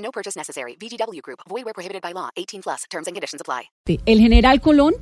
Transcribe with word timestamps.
No 0.00 0.10
purchase 0.10 0.36
necessary. 0.36 0.76
VGW 0.76 1.20
Group. 1.22 1.40
Void 1.48 1.64
where 1.64 1.74
prohibited 1.74 2.02
by 2.02 2.12
law. 2.12 2.30
18 2.36 2.62
plus. 2.62 2.84
Terms 2.90 3.06
and 3.06 3.14
conditions 3.14 3.40
apply. 3.40 3.70
El 4.06 4.18
general 4.18 4.60
Colón, 4.60 4.94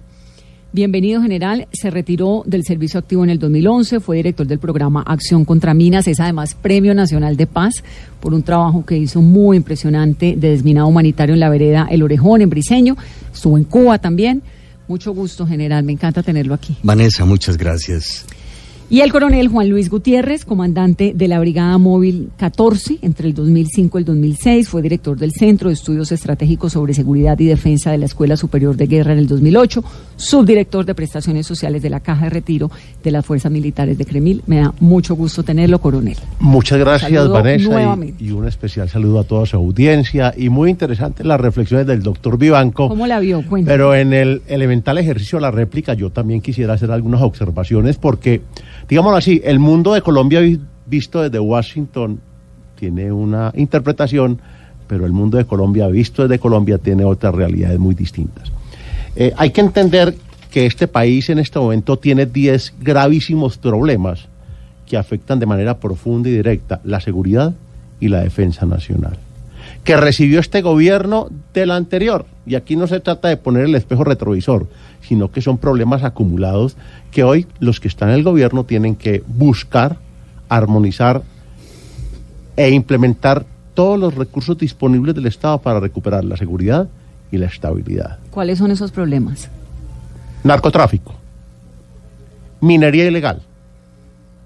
bienvenido 0.72 1.20
general, 1.20 1.68
se 1.72 1.90
retiró 1.90 2.42
del 2.46 2.64
servicio 2.64 3.00
activo 3.00 3.24
en 3.24 3.30
el 3.30 3.38
2011, 3.38 4.00
fue 4.00 4.16
director 4.16 4.46
del 4.46 4.58
programa 4.58 5.02
Acción 5.02 5.44
contra 5.44 5.74
Minas, 5.74 6.06
es 6.08 6.20
además 6.20 6.54
Premio 6.54 6.94
Nacional 6.94 7.36
de 7.36 7.46
Paz 7.46 7.82
por 8.20 8.34
un 8.34 8.42
trabajo 8.42 8.84
que 8.84 8.96
hizo 8.96 9.20
muy 9.20 9.56
impresionante 9.56 10.36
de 10.36 10.50
desminado 10.50 10.86
humanitario 10.86 11.34
en 11.34 11.40
la 11.40 11.50
vereda 11.50 11.86
El 11.90 12.02
Orejón, 12.02 12.40
en 12.42 12.50
Briseño, 12.50 12.96
estuvo 13.32 13.56
en 13.58 13.64
Cuba 13.64 13.98
también. 13.98 14.42
Mucho 14.86 15.12
gusto, 15.12 15.46
general, 15.46 15.84
me 15.84 15.92
encanta 15.92 16.22
tenerlo 16.22 16.54
aquí. 16.54 16.76
Vanessa, 16.82 17.26
muchas 17.26 17.58
gracias. 17.58 18.24
Y 18.90 19.02
el 19.02 19.12
coronel 19.12 19.48
Juan 19.48 19.68
Luis 19.68 19.90
Gutiérrez, 19.90 20.46
comandante 20.46 21.12
de 21.14 21.28
la 21.28 21.38
Brigada 21.38 21.76
Móvil 21.76 22.30
14 22.38 23.00
entre 23.02 23.28
el 23.28 23.34
2005 23.34 23.98
y 23.98 24.00
el 24.00 24.04
2006, 24.06 24.66
fue 24.66 24.80
director 24.80 25.18
del 25.18 25.32
Centro 25.32 25.68
de 25.68 25.74
Estudios 25.74 26.10
Estratégicos 26.10 26.72
sobre 26.72 26.94
Seguridad 26.94 27.38
y 27.38 27.44
Defensa 27.44 27.90
de 27.90 27.98
la 27.98 28.06
Escuela 28.06 28.38
Superior 28.38 28.78
de 28.78 28.86
Guerra 28.86 29.12
en 29.12 29.18
el 29.18 29.26
2008, 29.26 29.84
subdirector 30.16 30.86
de 30.86 30.94
Prestaciones 30.94 31.46
Sociales 31.46 31.82
de 31.82 31.90
la 31.90 32.00
Caja 32.00 32.24
de 32.24 32.30
Retiro 32.30 32.70
de 33.04 33.10
las 33.10 33.26
Fuerzas 33.26 33.52
Militares 33.52 33.98
de 33.98 34.06
Cremil. 34.06 34.42
Me 34.46 34.60
da 34.60 34.72
mucho 34.80 35.14
gusto 35.14 35.42
tenerlo, 35.42 35.80
coronel. 35.80 36.16
Muchas 36.40 36.78
gracias, 36.78 37.12
Saludo 37.12 37.34
Vanessa, 37.34 37.98
y 38.18 38.30
un 38.30 38.48
especial 38.48 38.88
saludo 38.88 39.20
a 39.20 39.24
toda 39.24 39.44
su 39.44 39.56
audiencia. 39.56 40.32
Y 40.34 40.48
muy 40.48 40.70
interesante 40.70 41.24
las 41.24 41.38
reflexiones 41.38 41.86
del 41.86 42.02
doctor 42.02 42.38
Vivanco. 42.38 42.88
¿Cómo 42.88 43.06
la 43.06 43.20
vio? 43.20 43.44
Cuéntame. 43.46 43.70
Pero 43.70 43.94
en 43.94 44.14
el 44.14 44.40
elemental 44.46 44.96
ejercicio 44.96 45.36
de 45.36 45.42
la 45.42 45.50
réplica 45.50 45.92
yo 45.92 46.08
también 46.08 46.40
quisiera 46.40 46.72
hacer 46.72 46.90
algunas 46.90 47.20
observaciones 47.20 47.98
porque, 47.98 48.40
digámoslo 48.88 49.16
así, 49.18 49.40
el 49.44 49.58
mundo 49.58 49.94
de 49.94 50.02
Colombia 50.02 50.40
vi- 50.40 50.60
visto 50.86 51.22
desde 51.22 51.38
Washington 51.38 52.20
tiene 52.78 53.12
una 53.12 53.52
interpretación, 53.56 54.40
pero 54.86 55.04
el 55.04 55.12
mundo 55.12 55.36
de 55.36 55.44
Colombia 55.44 55.86
visto 55.88 56.22
desde 56.22 56.38
Colombia 56.38 56.78
tiene 56.78 57.04
otras 57.04 57.34
realidades 57.34 57.78
muy 57.78 57.94
distintas. 57.94 58.50
Eh, 59.16 59.32
hay 59.36 59.50
que 59.50 59.60
entender 59.60 60.14
que 60.50 60.64
este 60.66 60.88
país 60.88 61.28
en 61.28 61.38
este 61.38 61.58
momento 61.58 61.98
tiene 61.98 62.24
10 62.26 62.74
gravísimos 62.80 63.58
problemas 63.58 64.26
que 64.86 64.96
afectan 64.96 65.38
de 65.38 65.44
manera 65.46 65.78
profunda 65.78 66.28
y 66.28 66.32
directa 66.32 66.80
la 66.84 67.00
seguridad 67.00 67.52
y 68.00 68.08
la 68.08 68.20
defensa 68.20 68.64
nacional 68.64 69.18
que 69.88 69.96
recibió 69.96 70.38
este 70.38 70.60
gobierno 70.60 71.28
del 71.54 71.70
anterior. 71.70 72.26
Y 72.44 72.56
aquí 72.56 72.76
no 72.76 72.86
se 72.86 73.00
trata 73.00 73.28
de 73.28 73.38
poner 73.38 73.64
el 73.64 73.74
espejo 73.74 74.04
retrovisor, 74.04 74.66
sino 75.00 75.30
que 75.30 75.40
son 75.40 75.56
problemas 75.56 76.04
acumulados 76.04 76.76
que 77.10 77.24
hoy 77.24 77.46
los 77.58 77.80
que 77.80 77.88
están 77.88 78.10
en 78.10 78.16
el 78.16 78.22
gobierno 78.22 78.64
tienen 78.64 78.96
que 78.96 79.24
buscar, 79.26 79.96
armonizar 80.50 81.22
e 82.54 82.68
implementar 82.68 83.46
todos 83.72 83.98
los 83.98 84.14
recursos 84.14 84.58
disponibles 84.58 85.14
del 85.14 85.24
Estado 85.24 85.56
para 85.56 85.80
recuperar 85.80 86.22
la 86.22 86.36
seguridad 86.36 86.86
y 87.32 87.38
la 87.38 87.46
estabilidad. 87.46 88.18
¿Cuáles 88.30 88.58
son 88.58 88.70
esos 88.70 88.90
problemas? 88.90 89.48
Narcotráfico, 90.44 91.14
minería 92.60 93.06
ilegal, 93.06 93.40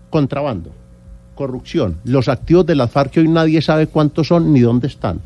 contrabando, 0.09 0.71
corrupción, 1.35 1.97
los 2.05 2.29
activos 2.29 2.65
de 2.65 2.77
las 2.77 2.93
FARC 2.93 3.11
que 3.11 3.21
hoy 3.21 3.29
nadie 3.29 3.61
sabe 3.61 3.89
cuántos 3.89 4.29
son 4.29 4.53
ni 4.53 4.61
dónde 4.61 4.87
están, 4.87 5.21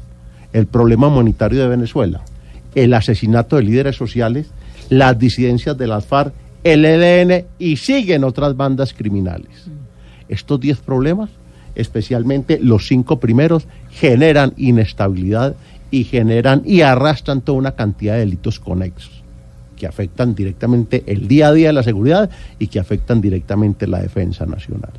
el 0.56 0.66
problema 0.66 1.10
monetario 1.10 1.60
de 1.60 1.68
Venezuela, 1.68 2.22
el 2.74 2.94
asesinato 2.94 3.56
de 3.56 3.62
líderes 3.62 3.96
sociales, 3.96 4.46
las 4.88 5.18
disidencias 5.18 5.76
de 5.76 5.86
las 5.86 6.06
FARC, 6.06 6.32
el 6.64 6.82
EDN 6.86 7.44
y 7.58 7.76
siguen 7.76 8.24
otras 8.24 8.56
bandas 8.56 8.94
criminales. 8.94 9.66
Estos 10.30 10.58
10 10.58 10.78
problemas, 10.78 11.28
especialmente 11.74 12.58
los 12.58 12.88
cinco 12.88 13.20
primeros, 13.20 13.66
generan 13.90 14.54
inestabilidad 14.56 15.54
y 15.90 16.04
generan 16.04 16.62
y 16.64 16.80
arrastran 16.80 17.42
toda 17.42 17.58
una 17.58 17.72
cantidad 17.72 18.14
de 18.14 18.20
delitos 18.20 18.58
conexos 18.58 19.22
que 19.76 19.86
afectan 19.86 20.34
directamente 20.34 21.04
el 21.06 21.28
día 21.28 21.48
a 21.48 21.52
día 21.52 21.66
de 21.66 21.74
la 21.74 21.82
seguridad 21.82 22.30
y 22.58 22.68
que 22.68 22.80
afectan 22.80 23.20
directamente 23.20 23.86
la 23.86 24.00
defensa 24.00 24.46
nacional. 24.46 24.92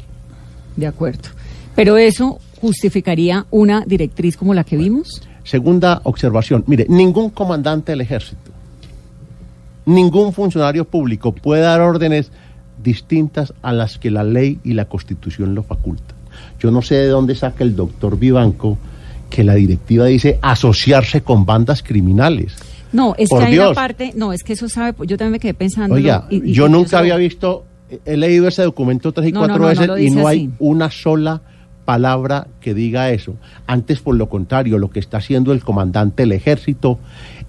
De 0.76 0.86
acuerdo. 0.86 1.30
Pero 1.76 1.98
eso 1.98 2.40
justificaría 2.62 3.48
una 3.50 3.84
directriz 3.86 4.38
como 4.38 4.54
la 4.54 4.64
que 4.64 4.78
vimos. 4.78 5.22
Segunda 5.48 6.02
observación, 6.04 6.66
mire, 6.68 6.86
ningún 6.90 7.30
comandante 7.30 7.94
del 7.94 8.02
ejército, 8.02 8.52
ningún 9.86 10.34
funcionario 10.34 10.84
público 10.86 11.32
puede 11.32 11.62
dar 11.62 11.80
órdenes 11.80 12.32
distintas 12.84 13.54
a 13.62 13.72
las 13.72 13.98
que 13.98 14.12
la 14.12 14.24
ley 14.24 14.60
y 14.66 14.74
la 14.74 14.86
constitución 14.86 15.56
lo 15.56 15.64
facultan. 15.64 16.18
Yo 16.60 16.70
no 16.70 16.82
sé 16.82 16.96
de 16.96 17.08
dónde 17.08 17.34
saca 17.36 17.64
el 17.64 17.76
doctor 17.78 18.20
Vivanco 18.20 18.78
que 19.30 19.44
la 19.46 19.56
directiva 19.56 20.06
dice 20.06 20.38
asociarse 20.42 21.22
con 21.22 21.46
bandas 21.46 21.82
criminales. 21.82 22.56
No, 22.92 23.16
es 23.18 23.30
Por 23.30 23.40
que 23.40 23.46
hay 23.46 23.54
una 23.56 23.64
Dios. 23.68 23.76
parte, 23.76 24.12
no, 24.16 24.34
es 24.34 24.44
que 24.44 24.54
eso 24.54 24.68
sabe, 24.70 24.96
yo 25.06 25.18
también 25.18 25.32
me 25.34 25.40
quedé 25.40 25.54
pensando. 25.54 25.96
Oiga, 25.96 26.28
y- 26.30 26.50
y- 26.50 26.54
yo 26.54 26.68
nunca 26.70 27.00
había 27.00 27.16
visto, 27.16 27.66
he 28.06 28.18
leído 28.18 28.48
ese 28.50 28.64
documento 28.64 29.14
tres 29.14 29.30
y 29.30 29.32
No, 29.32 29.40
cuatro 29.40 29.58
no, 29.60 29.64
no 29.64 29.68
veces 29.70 29.90
y 30.06 30.10
no 30.14 30.28
hay 30.28 30.38
así. 30.48 30.52
una 30.60 30.92
sola 30.92 31.42
palabra 31.88 32.48
que 32.60 32.74
diga 32.74 33.12
eso. 33.12 33.36
Antes, 33.66 34.02
por 34.02 34.16
lo 34.16 34.28
contrario, 34.28 34.78
lo 34.78 34.90
que 34.90 35.00
está 35.00 35.20
haciendo 35.20 35.54
el 35.54 35.64
comandante 35.64 36.24
del 36.24 36.34
ejército 36.34 37.00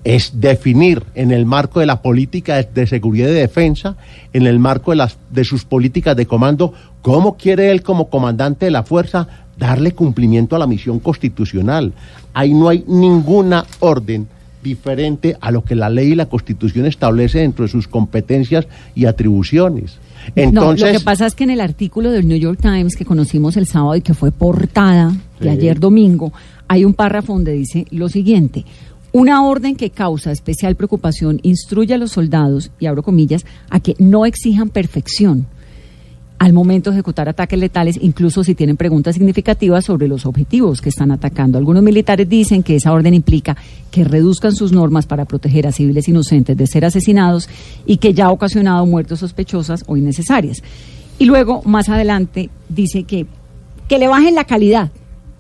es 0.05 0.41
definir 0.41 1.03
en 1.17 1.33
el 1.33 1.45
marco 1.45 1.81
de 1.81 1.87
la 1.87 2.03
política 2.03 2.63
de, 2.63 2.87
seguridad 2.87 3.31
y 3.31 3.33
defensa, 3.33 3.97
en 4.33 4.47
el 4.47 4.61
marco 4.61 4.93
de, 4.93 4.99
las, 4.99 5.19
de 5.31 5.43
sus 5.43 5.65
políticas 5.65 6.17
de 6.17 6.27
comando, 6.27 6.73
cómo 7.03 7.37
quiere 7.37 7.73
él 7.73 7.83
como 7.83 8.11
comandante 8.11 8.67
de 8.67 8.71
la 8.71 8.85
fuerza 8.85 9.27
darle 9.59 9.91
cumplimiento 9.91 10.55
a 10.55 10.61
la 10.61 10.69
misión 10.69 11.01
constitucional. 11.01 11.93
Ahí 12.33 12.55
no 12.55 12.69
hay 12.69 12.85
ninguna 12.87 13.67
orden 13.81 14.29
diferente 14.63 15.37
a 15.41 15.51
lo 15.51 15.65
que 15.65 15.75
la 15.75 15.91
ley 15.91 16.13
y 16.13 16.15
la 16.15 16.27
constitución 16.27 16.87
establece 16.87 17.41
dentro 17.41 17.65
de 17.65 17.73
sus 17.73 17.89
competencias 17.89 18.69
y 18.95 19.07
atribuciones. 19.07 19.99
Entonces, 20.35 20.85
no, 20.85 20.93
lo 20.93 20.99
que 20.99 21.05
pasa 21.05 21.27
es 21.27 21.35
que 21.35 21.45
en 21.45 21.51
el 21.51 21.61
artículo 21.61 22.11
del 22.11 22.27
New 22.27 22.39
York 22.39 22.59
Times 22.61 22.97
que 22.97 23.05
conocimos 23.05 23.57
el 23.57 23.67
sábado 23.67 23.97
y 23.97 24.01
que 24.01 24.15
fue 24.15 24.31
portada 24.31 25.13
de 25.41 25.51
ayer 25.51 25.79
domingo, 25.79 26.33
hay 26.67 26.85
un 26.85 26.95
párrafo 26.95 27.33
donde 27.33 27.53
dice 27.53 27.87
lo 27.91 28.09
siguiente. 28.09 28.65
Una 29.13 29.43
orden 29.43 29.75
que 29.75 29.91
causa 29.91 30.31
especial 30.31 30.77
preocupación 30.77 31.41
instruye 31.43 31.95
a 31.95 31.99
los 31.99 32.13
soldados, 32.13 32.71
y 32.79 32.87
abro 32.87 33.03
comillas, 33.03 33.47
a 33.71 33.81
que 33.81 33.95
no 33.99 34.27
exijan 34.27 34.69
perfección 34.69 35.47
al 36.41 36.53
momento 36.53 36.91
de 36.91 36.97
ejecutar 36.97 37.29
ataques 37.29 37.59
letales, 37.59 37.99
incluso 38.01 38.45
si 38.45 38.55
tienen 38.55 38.77
preguntas 38.77 39.15
significativas 39.17 39.85
sobre 39.85 40.07
los 40.07 40.25
objetivos 40.25 40.81
que 40.81 40.89
están 40.89 41.11
atacando. 41.11 41.59
Algunos 41.59 41.83
militares 41.83 42.29
dicen 42.29 42.63
que 42.63 42.77
esa 42.77 42.93
orden 42.93 43.13
implica 43.15 43.57
que 43.91 44.05
reduzcan 44.05 44.55
sus 44.55 44.71
normas 44.71 45.07
para 45.07 45.25
proteger 45.25 45.67
a 45.67 45.73
civiles 45.73 46.09
inocentes 46.09 46.57
de 46.57 46.67
ser 46.69 46.85
asesinados 46.85 47.49
y 47.87 47.97
que 47.97 48.15
ya 48.15 48.27
ha 48.27 48.31
ocasionado 48.31 48.87
muertes 48.87 49.19
sospechosas 49.19 49.83
o 49.89 49.97
innecesarias. 49.97 50.59
Y 51.19 51.25
luego, 51.25 51.63
más 51.65 51.89
adelante, 51.89 52.51
dice 52.69 53.03
que, 53.03 53.27
que 53.89 53.99
le 53.99 54.07
bajen 54.07 54.37
la 54.37 54.45
calidad, 54.45 54.91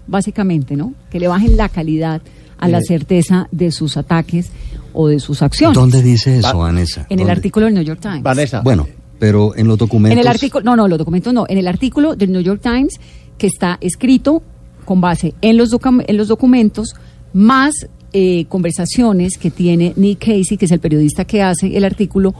básicamente, 0.08 0.74
¿no? 0.76 0.94
Que 1.10 1.20
le 1.20 1.28
bajen 1.28 1.56
la 1.56 1.68
calidad 1.68 2.20
a 2.58 2.66
la 2.68 2.78
Eh. 2.78 2.84
certeza 2.84 3.46
de 3.52 3.70
sus 3.70 3.96
ataques 3.96 4.50
o 4.92 5.06
de 5.06 5.20
sus 5.20 5.42
acciones. 5.42 5.76
¿Dónde 5.76 6.02
dice 6.02 6.38
eso, 6.38 6.58
Vanessa? 6.58 7.06
En 7.08 7.20
el 7.20 7.30
artículo 7.30 7.66
del 7.66 7.74
New 7.74 7.84
York 7.84 8.00
Times. 8.00 8.22
Vanessa, 8.24 8.62
Bueno, 8.62 8.88
pero 9.18 9.54
en 9.56 9.66
los 9.68 9.78
documentos. 9.78 10.12
En 10.12 10.18
el 10.18 10.26
artículo, 10.28 10.64
no, 10.64 10.76
no, 10.76 10.88
los 10.88 10.98
documentos 10.98 11.32
no. 11.32 11.46
En 11.48 11.58
el 11.58 11.66
artículo 11.68 12.14
del 12.16 12.32
New 12.32 12.40
York 12.42 12.60
Times 12.62 12.94
que 13.36 13.46
está 13.46 13.78
escrito 13.80 14.42
con 14.84 15.00
base 15.00 15.34
en 15.42 15.56
los, 15.56 15.72
docu- 15.72 16.04
en 16.06 16.16
los 16.16 16.28
documentos, 16.28 16.94
más 17.32 17.74
eh, 18.12 18.46
conversaciones 18.48 19.36
que 19.38 19.50
tiene 19.50 19.92
Nick 19.96 20.20
Casey, 20.20 20.56
que 20.56 20.64
es 20.64 20.72
el 20.72 20.80
periodista 20.80 21.24
que 21.24 21.42
hace 21.42 21.76
el 21.76 21.84
artículo, 21.84 22.34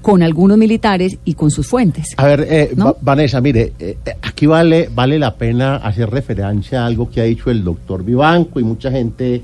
con 0.00 0.22
algunos 0.22 0.58
militares 0.58 1.16
y 1.24 1.34
con 1.34 1.50
sus 1.50 1.66
fuentes. 1.66 2.06
A 2.16 2.24
ver, 2.26 2.46
eh, 2.48 2.70
¿No? 2.76 2.86
Va- 2.86 2.96
Vanessa, 3.00 3.40
mire, 3.40 3.72
eh, 3.78 3.98
eh, 4.04 4.12
aquí 4.22 4.46
vale, 4.46 4.88
vale 4.92 5.18
la 5.18 5.34
pena 5.36 5.76
hacer 5.76 6.10
referencia 6.10 6.82
a 6.82 6.86
algo 6.86 7.08
que 7.10 7.20
ha 7.20 7.24
dicho 7.24 7.50
el 7.50 7.62
doctor 7.62 8.04
Vivanco 8.04 8.58
y 8.58 8.64
mucha 8.64 8.90
gente 8.90 9.42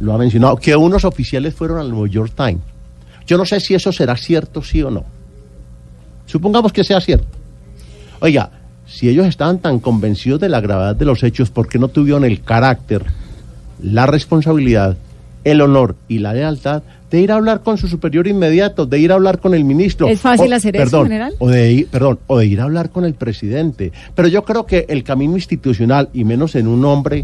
lo 0.00 0.12
ha 0.12 0.18
mencionado, 0.18 0.56
que 0.56 0.74
unos 0.76 1.04
oficiales 1.04 1.54
fueron 1.54 1.78
al 1.78 1.90
New 1.90 2.06
York 2.06 2.32
Times. 2.36 2.60
Yo 3.26 3.38
no 3.38 3.46
sé 3.46 3.60
si 3.60 3.74
eso 3.74 3.92
será 3.92 4.16
cierto, 4.16 4.62
sí 4.62 4.82
o 4.82 4.90
no. 4.90 5.04
Supongamos 6.34 6.72
que 6.72 6.82
sea 6.82 7.00
cierto. 7.00 7.28
Oiga, 8.18 8.50
si 8.88 9.08
ellos 9.08 9.24
estaban 9.24 9.60
tan 9.60 9.78
convencidos 9.78 10.40
de 10.40 10.48
la 10.48 10.60
gravedad 10.60 10.96
de 10.96 11.04
los 11.04 11.22
hechos, 11.22 11.48
¿por 11.48 11.68
qué 11.68 11.78
no 11.78 11.86
tuvieron 11.86 12.24
el 12.24 12.40
carácter, 12.42 13.04
la 13.80 14.06
responsabilidad, 14.06 14.96
el 15.44 15.60
honor 15.60 15.94
y 16.08 16.18
la 16.18 16.34
lealtad 16.34 16.82
de 17.08 17.20
ir 17.20 17.30
a 17.30 17.36
hablar 17.36 17.60
con 17.60 17.78
su 17.78 17.86
superior 17.86 18.26
inmediato, 18.26 18.84
de 18.84 18.98
ir 18.98 19.12
a 19.12 19.14
hablar 19.14 19.38
con 19.38 19.54
el 19.54 19.62
ministro. 19.62 20.08
¿Es 20.08 20.20
fácil 20.20 20.52
o- 20.52 20.56
hacer 20.56 20.74
eso, 20.74 21.04
general? 21.04 21.34
O 21.38 21.48
de, 21.48 21.70
ir, 21.70 21.86
perdón, 21.86 22.18
o 22.26 22.38
de 22.38 22.46
ir 22.46 22.60
a 22.60 22.64
hablar 22.64 22.90
con 22.90 23.04
el 23.04 23.14
presidente. 23.14 23.92
Pero 24.16 24.26
yo 24.26 24.42
creo 24.42 24.66
que 24.66 24.86
el 24.88 25.04
camino 25.04 25.36
institucional, 25.36 26.08
y 26.12 26.24
menos 26.24 26.56
en 26.56 26.66
un 26.66 26.84
hombre 26.84 27.22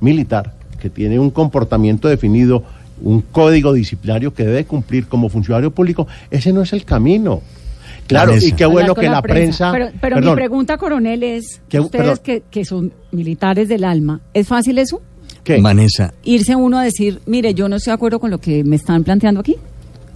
militar 0.00 0.52
que 0.80 0.90
tiene 0.90 1.18
un 1.18 1.30
comportamiento 1.32 2.06
definido, 2.06 2.62
un 3.02 3.20
código 3.20 3.72
disciplinario 3.72 4.32
que 4.32 4.44
debe 4.44 4.64
cumplir 4.64 5.08
como 5.08 5.28
funcionario 5.28 5.72
público, 5.72 6.06
ese 6.30 6.52
no 6.52 6.62
es 6.62 6.72
el 6.72 6.84
camino. 6.84 7.42
Claro, 8.06 8.36
y 8.36 8.52
qué 8.52 8.66
bueno 8.66 8.94
que 8.94 9.08
la 9.08 9.22
prensa... 9.22 9.72
Pero, 9.72 9.88
pero 10.00 10.20
mi 10.20 10.34
pregunta, 10.34 10.76
coronel, 10.76 11.22
es, 11.22 11.60
Que- 11.68 11.80
ustedes 11.80 12.20
que, 12.20 12.42
que 12.50 12.64
son 12.64 12.92
militares 13.12 13.68
del 13.68 13.84
alma, 13.84 14.20
¿es 14.34 14.46
fácil 14.46 14.78
eso? 14.78 15.00
¿qué? 15.42 15.60
Vanessa, 15.60 16.14
Irse 16.24 16.56
uno 16.56 16.78
a 16.78 16.82
decir, 16.82 17.20
mire, 17.26 17.54
yo 17.54 17.68
no 17.68 17.76
estoy 17.76 17.90
de 17.90 17.94
acuerdo 17.96 18.18
con 18.18 18.30
lo 18.30 18.38
que 18.38 18.64
me 18.64 18.76
están 18.76 19.04
planteando 19.04 19.40
aquí. 19.40 19.56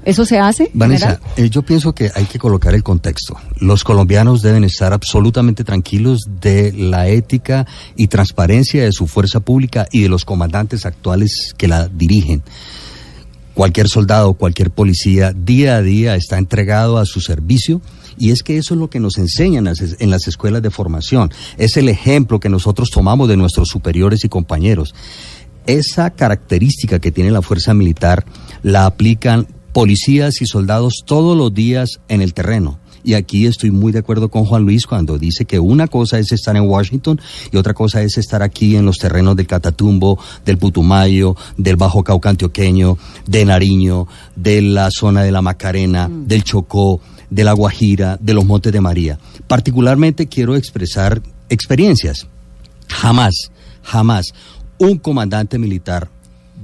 ¿Eso 0.05 0.25
se 0.25 0.38
hace? 0.38 0.70
Vanessa, 0.73 1.20
eh, 1.37 1.50
yo 1.50 1.62
pienso 1.62 1.93
que 1.93 2.11
hay 2.14 2.25
que 2.25 2.38
colocar 2.38 2.75
el 2.75 2.82
contexto. 2.82 3.37
Los 3.61 3.85
colombianos 3.85 4.40
deben 4.40 4.64
estar 4.64 4.93
absolutamente 4.93 5.64
tranquilos 5.64 6.20
de 6.40 6.73
la 6.73 7.08
ética 7.08 7.67
y 7.94 8.06
transparencia 8.06 8.85
de 8.85 8.93
su 8.93 9.06
fuerza 9.06 9.40
pública 9.40 9.87
y 9.93 10.02
de 10.02 10.08
los 10.08 10.25
comandantes 10.25 10.87
actuales 10.87 11.52
que 11.58 11.69
la 11.69 11.88
dirigen. 11.88 12.43
Cualquier 13.58 13.88
soldado, 13.88 14.34
cualquier 14.34 14.70
policía, 14.70 15.32
día 15.32 15.78
a 15.78 15.82
día 15.82 16.14
está 16.14 16.38
entregado 16.38 16.96
a 16.96 17.05
su 17.05 17.20
servicio 17.20 17.82
y 18.16 18.31
es 18.31 18.44
que 18.44 18.56
eso 18.56 18.75
es 18.75 18.78
lo 18.78 18.88
que 18.88 19.00
nos 19.00 19.19
enseñan 19.19 19.66
en 19.66 20.10
las 20.10 20.28
escuelas 20.28 20.62
de 20.62 20.70
formación. 20.70 21.32
Es 21.56 21.76
el 21.76 21.88
ejemplo 21.88 22.38
que 22.38 22.49
nosotros 22.49 22.88
tomamos 22.88 23.28
de 23.28 23.37
nuestros 23.37 23.69
superiores 23.69 24.25
y 24.25 24.28
compañeros. 24.28 24.94
Esa 25.66 26.10
característica 26.10 27.00
que 27.00 27.10
tiene 27.10 27.32
la 27.32 27.43
fuerza 27.43 27.75
militar 27.75 28.25
la 28.62 28.87
aplican 28.87 29.49
policías 29.72 30.40
y 30.40 30.46
soldados 30.46 31.02
todos 31.04 31.37
los 31.37 31.52
días 31.52 31.99
en 32.06 32.22
el 32.22 32.34
terreno. 32.34 32.78
Y 33.08 33.14
aquí 33.14 33.46
estoy 33.46 33.70
muy 33.70 33.90
de 33.90 34.00
acuerdo 34.00 34.28
con 34.28 34.44
Juan 34.44 34.64
Luis 34.64 34.87
cuando 34.87 35.16
dice 35.16 35.46
que 35.46 35.58
una 35.58 35.87
cosa 35.87 36.19
es 36.19 36.31
estar 36.31 36.55
en 36.56 36.69
Washington 36.69 37.19
y 37.50 37.56
otra 37.56 37.72
cosa 37.72 38.02
es 38.02 38.19
estar 38.19 38.43
aquí 38.43 38.76
en 38.76 38.84
los 38.84 38.99
terrenos 38.99 39.34
del 39.34 39.46
Catatumbo, 39.46 40.19
del 40.44 40.58
Putumayo, 40.58 41.34
del 41.56 41.76
Bajo 41.76 42.05
Cauca 42.05 42.28
Antioqueño, 42.28 42.99
de 43.26 43.46
Nariño, 43.46 44.06
de 44.37 44.60
la 44.60 44.90
zona 44.90 45.22
de 45.22 45.32
la 45.32 45.40
Macarena, 45.40 46.06
del 46.10 46.44
Chocó, 46.44 47.00
de 47.31 47.44
la 47.44 47.55
Guajira, 47.55 48.19
de 48.20 48.34
los 48.34 48.44
Montes 48.44 48.75
de 48.75 48.82
María. 48.82 49.19
Particularmente 49.46 50.26
quiero 50.26 50.54
expresar 50.54 51.22
experiencias. 51.49 52.26
Jamás, 52.88 53.50
jamás 53.84 54.34
un 54.76 54.99
comandante 54.99 55.58
militar 55.58 56.11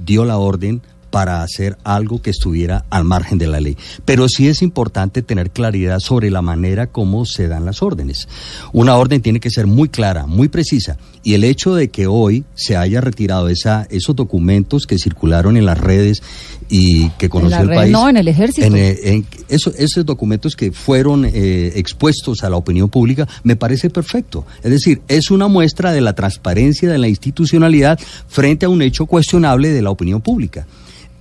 dio 0.05 0.25
la 0.25 0.37
orden 0.37 0.83
para 1.15 1.43
hacer 1.43 1.77
algo 1.85 2.21
que 2.21 2.29
estuviera 2.29 2.83
al 2.89 3.05
margen 3.05 3.37
de 3.37 3.47
la 3.47 3.61
ley. 3.61 3.77
Pero 4.03 4.27
sí 4.27 4.49
es 4.49 4.61
importante 4.61 5.21
tener 5.21 5.49
claridad 5.49 5.99
sobre 6.01 6.29
la 6.29 6.41
manera 6.41 6.87
como 6.87 7.23
se 7.25 7.47
dan 7.47 7.63
las 7.63 7.81
órdenes. 7.81 8.27
Una 8.73 8.97
orden 8.97 9.21
tiene 9.21 9.39
que 9.39 9.49
ser 9.49 9.65
muy 9.65 9.87
clara, 9.87 10.25
muy 10.25 10.49
precisa. 10.49 10.97
Y 11.23 11.33
el 11.35 11.45
hecho 11.45 11.73
de 11.73 11.87
que 11.87 12.05
hoy 12.05 12.43
se 12.53 12.75
haya 12.75 12.99
retirado 12.99 13.47
esa, 13.47 13.87
esos 13.89 14.13
documentos 14.13 14.85
que 14.87 14.99
circularon 14.99 15.55
en 15.55 15.65
las 15.65 15.77
redes 15.79 16.21
y 16.67 17.07
que 17.11 17.29
conoció 17.29 17.61
el 17.61 17.69
red, 17.69 17.75
país. 17.77 17.91
no, 17.93 18.09
en 18.09 18.17
el 18.17 18.27
ejército. 18.27 18.67
en, 18.67 18.75
eh, 18.75 18.97
en 19.03 19.25
eso- 19.47 19.71
esos 19.77 20.05
documentos 20.05 20.53
que 20.57 20.73
fueron 20.73 21.23
eh, 21.23 21.71
expuestos 21.75 22.43
a 22.43 22.49
la 22.49 22.57
opinión 22.57 22.89
pública 22.89 23.25
me 23.43 23.55
parece 23.55 23.89
perfecto. 23.89 24.45
Es 24.63 24.71
decir, 24.71 25.01
es 25.07 25.31
una 25.31 25.47
muestra 25.47 25.93
de 25.93 26.01
la 26.01 26.11
transparencia 26.13 26.89
de 26.91 26.97
la 26.97 27.07
institucionalidad 27.07 27.97
frente 28.27 28.65
a 28.65 28.69
un 28.69 28.81
hecho 28.81 29.05
cuestionable 29.05 29.69
de 29.71 29.81
la 29.81 29.91
opinión 29.91 30.19
pública. 30.19 30.67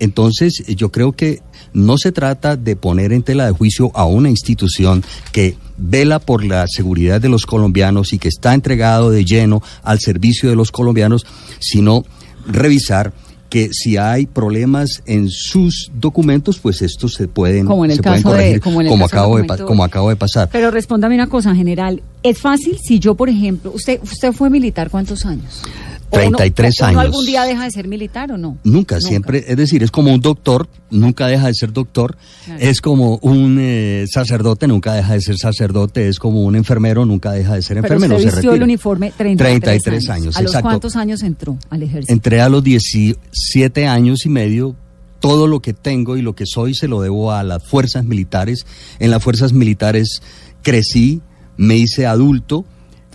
Entonces, 0.00 0.62
yo 0.76 0.90
creo 0.90 1.12
que 1.12 1.40
no 1.72 1.98
se 1.98 2.12
trata 2.12 2.56
de 2.56 2.76
poner 2.76 3.12
en 3.12 3.22
tela 3.22 3.46
de 3.46 3.52
juicio 3.52 3.90
a 3.94 4.04
una 4.06 4.28
institución 4.30 5.02
que 5.32 5.56
vela 5.76 6.18
por 6.18 6.44
la 6.44 6.66
seguridad 6.68 7.20
de 7.20 7.28
los 7.28 7.46
colombianos 7.46 8.12
y 8.12 8.18
que 8.18 8.28
está 8.28 8.54
entregado 8.54 9.10
de 9.10 9.24
lleno 9.24 9.62
al 9.82 9.98
servicio 10.00 10.48
de 10.50 10.56
los 10.56 10.70
colombianos, 10.70 11.26
sino 11.60 12.04
revisar 12.46 13.12
que 13.48 13.70
si 13.72 13.96
hay 13.96 14.26
problemas 14.26 15.02
en 15.06 15.28
sus 15.30 15.90
documentos, 15.94 16.58
pues 16.58 16.82
estos 16.82 17.14
se 17.14 17.28
pueden, 17.28 17.66
Como 17.66 17.84
en 17.84 17.92
el 17.92 18.00
caso 18.00 18.16
de- 18.16 18.22
corregir, 18.34 18.60
como 18.60 18.80
en 18.80 18.86
el 18.86 18.90
como 18.90 19.04
caso 19.08 19.16
acabo 19.16 19.36
de, 19.38 19.64
como 19.64 19.84
acabo 19.84 20.08
de 20.10 20.16
pasar. 20.16 20.48
Pero 20.50 20.70
respóndame 20.72 21.14
una 21.14 21.28
cosa, 21.28 21.54
general. 21.54 22.02
¿Es 22.24 22.38
fácil 22.40 22.78
si 22.82 22.98
yo, 22.98 23.14
por 23.14 23.28
ejemplo, 23.28 23.70
usted 23.72 24.00
usted 24.02 24.32
fue 24.32 24.48
militar 24.50 24.90
cuántos 24.90 25.24
años? 25.26 25.62
¿O 26.10 26.16
uno- 26.16 26.36
33 26.38 26.74
o 26.80 26.84
uno 26.84 26.88
años. 26.88 27.00
algún 27.02 27.26
día 27.26 27.42
deja 27.42 27.64
de 27.64 27.70
ser 27.70 27.86
militar 27.88 28.32
o 28.32 28.38
no? 28.38 28.56
Nunca, 28.64 29.00
siempre, 29.00 29.44
es 29.46 29.56
decir, 29.56 29.82
es 29.82 29.90
como 29.90 30.12
un 30.14 30.20
doctor, 30.20 30.68
nunca 30.90 31.26
deja 31.26 31.48
de 31.48 31.54
ser 31.54 31.72
doctor, 31.72 32.16
Claro. 32.46 32.60
es 32.62 32.80
como 32.80 33.16
un 33.20 33.58
eh, 33.60 34.06
sacerdote, 34.10 34.66
nunca 34.68 34.94
deja 34.94 35.12
de 35.12 35.20
ser 35.20 35.36
sacerdote, 35.36 36.08
es 36.08 36.18
como 36.18 36.42
un 36.44 36.56
enfermero, 36.56 37.04
nunca 37.04 37.32
deja 37.32 37.54
de 37.56 37.62
ser 37.62 37.76
Pero 37.82 37.94
enfermero. 37.94 38.16
usted 38.16 38.30
se 38.30 38.36
vistió 38.36 38.54
el 38.54 38.62
uniforme 38.62 39.12
33, 39.16 39.82
33 39.82 40.08
años, 40.08 40.36
¿A 40.36 40.40
los 40.42 40.52
exacto. 40.52 40.68
cuántos 40.68 40.96
años 40.96 41.22
entró 41.22 41.58
al 41.68 41.82
ejército? 41.82 42.12
Entré 42.12 42.40
a 42.40 42.48
los 42.48 42.62
17 42.64 43.86
años 43.86 44.24
y 44.24 44.28
medio. 44.30 44.76
Todo 45.20 45.46
lo 45.46 45.60
que 45.60 45.72
tengo 45.72 46.16
y 46.18 46.22
lo 46.22 46.34
que 46.34 46.44
soy 46.46 46.74
se 46.74 46.86
lo 46.86 47.00
debo 47.00 47.32
a 47.32 47.42
las 47.42 47.64
fuerzas 47.66 48.04
militares. 48.04 48.66
En 48.98 49.10
las 49.10 49.22
fuerzas 49.22 49.52
militares 49.54 50.20
crecí, 50.62 51.22
me 51.56 51.76
hice 51.76 52.06
adulto, 52.06 52.64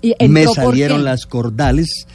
¿Y 0.02 0.16
me 0.30 0.48
salieron 0.48 1.04
las 1.04 1.26
cordales, 1.26 2.08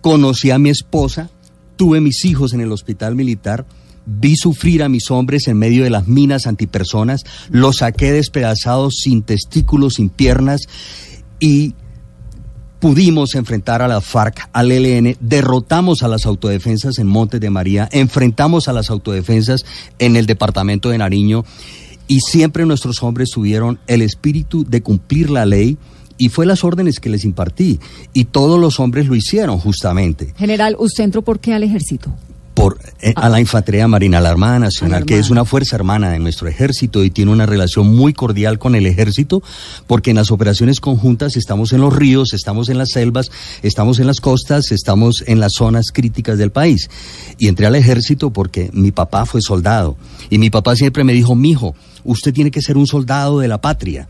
conocí 0.00 0.50
a 0.50 0.58
mi 0.58 0.70
esposa, 0.70 1.30
tuve 1.76 2.00
mis 2.00 2.24
hijos 2.24 2.52
en 2.52 2.60
el 2.60 2.72
hospital 2.72 3.14
militar, 3.14 3.64
vi 4.04 4.36
sufrir 4.36 4.82
a 4.82 4.88
mis 4.88 5.10
hombres 5.10 5.48
en 5.48 5.58
medio 5.58 5.84
de 5.84 5.90
las 5.90 6.08
minas 6.08 6.46
antipersonas, 6.46 7.24
los 7.50 7.78
saqué 7.78 8.12
despedazados 8.12 8.96
sin 9.02 9.22
testículos, 9.22 9.94
sin 9.94 10.10
piernas 10.10 10.62
y 11.40 11.74
pudimos 12.80 13.36
enfrentar 13.36 13.80
a 13.80 13.86
la 13.86 14.00
FARC, 14.00 14.48
al 14.52 14.72
ELN, 14.72 15.16
derrotamos 15.20 16.02
a 16.02 16.08
las 16.08 16.26
autodefensas 16.26 16.98
en 16.98 17.06
Montes 17.06 17.40
de 17.40 17.48
María, 17.48 17.88
enfrentamos 17.92 18.66
a 18.66 18.72
las 18.72 18.90
autodefensas 18.90 19.64
en 20.00 20.16
el 20.16 20.26
departamento 20.26 20.90
de 20.90 20.98
Nariño 20.98 21.44
y 22.12 22.20
siempre 22.20 22.66
nuestros 22.66 23.02
hombres 23.02 23.30
tuvieron 23.30 23.78
el 23.86 24.02
espíritu 24.02 24.66
de 24.68 24.82
cumplir 24.82 25.30
la 25.30 25.46
ley 25.46 25.78
y 26.18 26.28
fue 26.28 26.44
las 26.44 26.62
órdenes 26.62 27.00
que 27.00 27.08
les 27.08 27.24
impartí 27.24 27.80
y 28.12 28.26
todos 28.26 28.60
los 28.60 28.80
hombres 28.80 29.06
lo 29.06 29.14
hicieron 29.14 29.58
justamente 29.58 30.34
General, 30.36 30.76
¿usted 30.78 31.04
entró 31.04 31.22
por 31.22 31.40
qué 31.40 31.54
al 31.54 31.62
ejército? 31.62 32.12
Por 32.54 32.78
eh, 33.00 33.12
a 33.16 33.28
la 33.28 33.40
Infantería 33.40 33.88
Marina, 33.88 34.20
la 34.20 34.30
Armada 34.30 34.58
Nacional, 34.58 35.00
la 35.00 35.06
que 35.06 35.18
es 35.18 35.30
una 35.30 35.44
fuerza 35.44 35.76
hermana 35.76 36.10
de 36.10 36.18
nuestro 36.18 36.48
ejército 36.48 37.04
y 37.04 37.10
tiene 37.10 37.30
una 37.30 37.46
relación 37.46 37.86
muy 37.94 38.12
cordial 38.12 38.58
con 38.58 38.74
el 38.74 38.86
ejército, 38.86 39.42
porque 39.86 40.10
en 40.10 40.16
las 40.16 40.30
operaciones 40.30 40.80
conjuntas 40.80 41.36
estamos 41.36 41.72
en 41.72 41.80
los 41.80 41.94
ríos, 41.94 42.32
estamos 42.32 42.68
en 42.68 42.78
las 42.78 42.90
selvas, 42.90 43.30
estamos 43.62 43.98
en 43.98 44.06
las 44.06 44.20
costas, 44.20 44.70
estamos 44.72 45.24
en 45.26 45.40
las 45.40 45.52
zonas 45.52 45.86
críticas 45.92 46.38
del 46.38 46.50
país. 46.50 46.90
Y 47.38 47.48
entré 47.48 47.66
al 47.66 47.74
ejército 47.74 48.30
porque 48.30 48.70
mi 48.72 48.92
papá 48.92 49.26
fue 49.26 49.40
soldado 49.40 49.96
y 50.30 50.38
mi 50.38 50.50
papá 50.50 50.76
siempre 50.76 51.04
me 51.04 51.12
dijo, 51.12 51.34
mijo, 51.34 51.74
usted 52.04 52.32
tiene 52.32 52.50
que 52.50 52.62
ser 52.62 52.76
un 52.76 52.86
soldado 52.86 53.40
de 53.40 53.48
la 53.48 53.60
patria. 53.60 54.08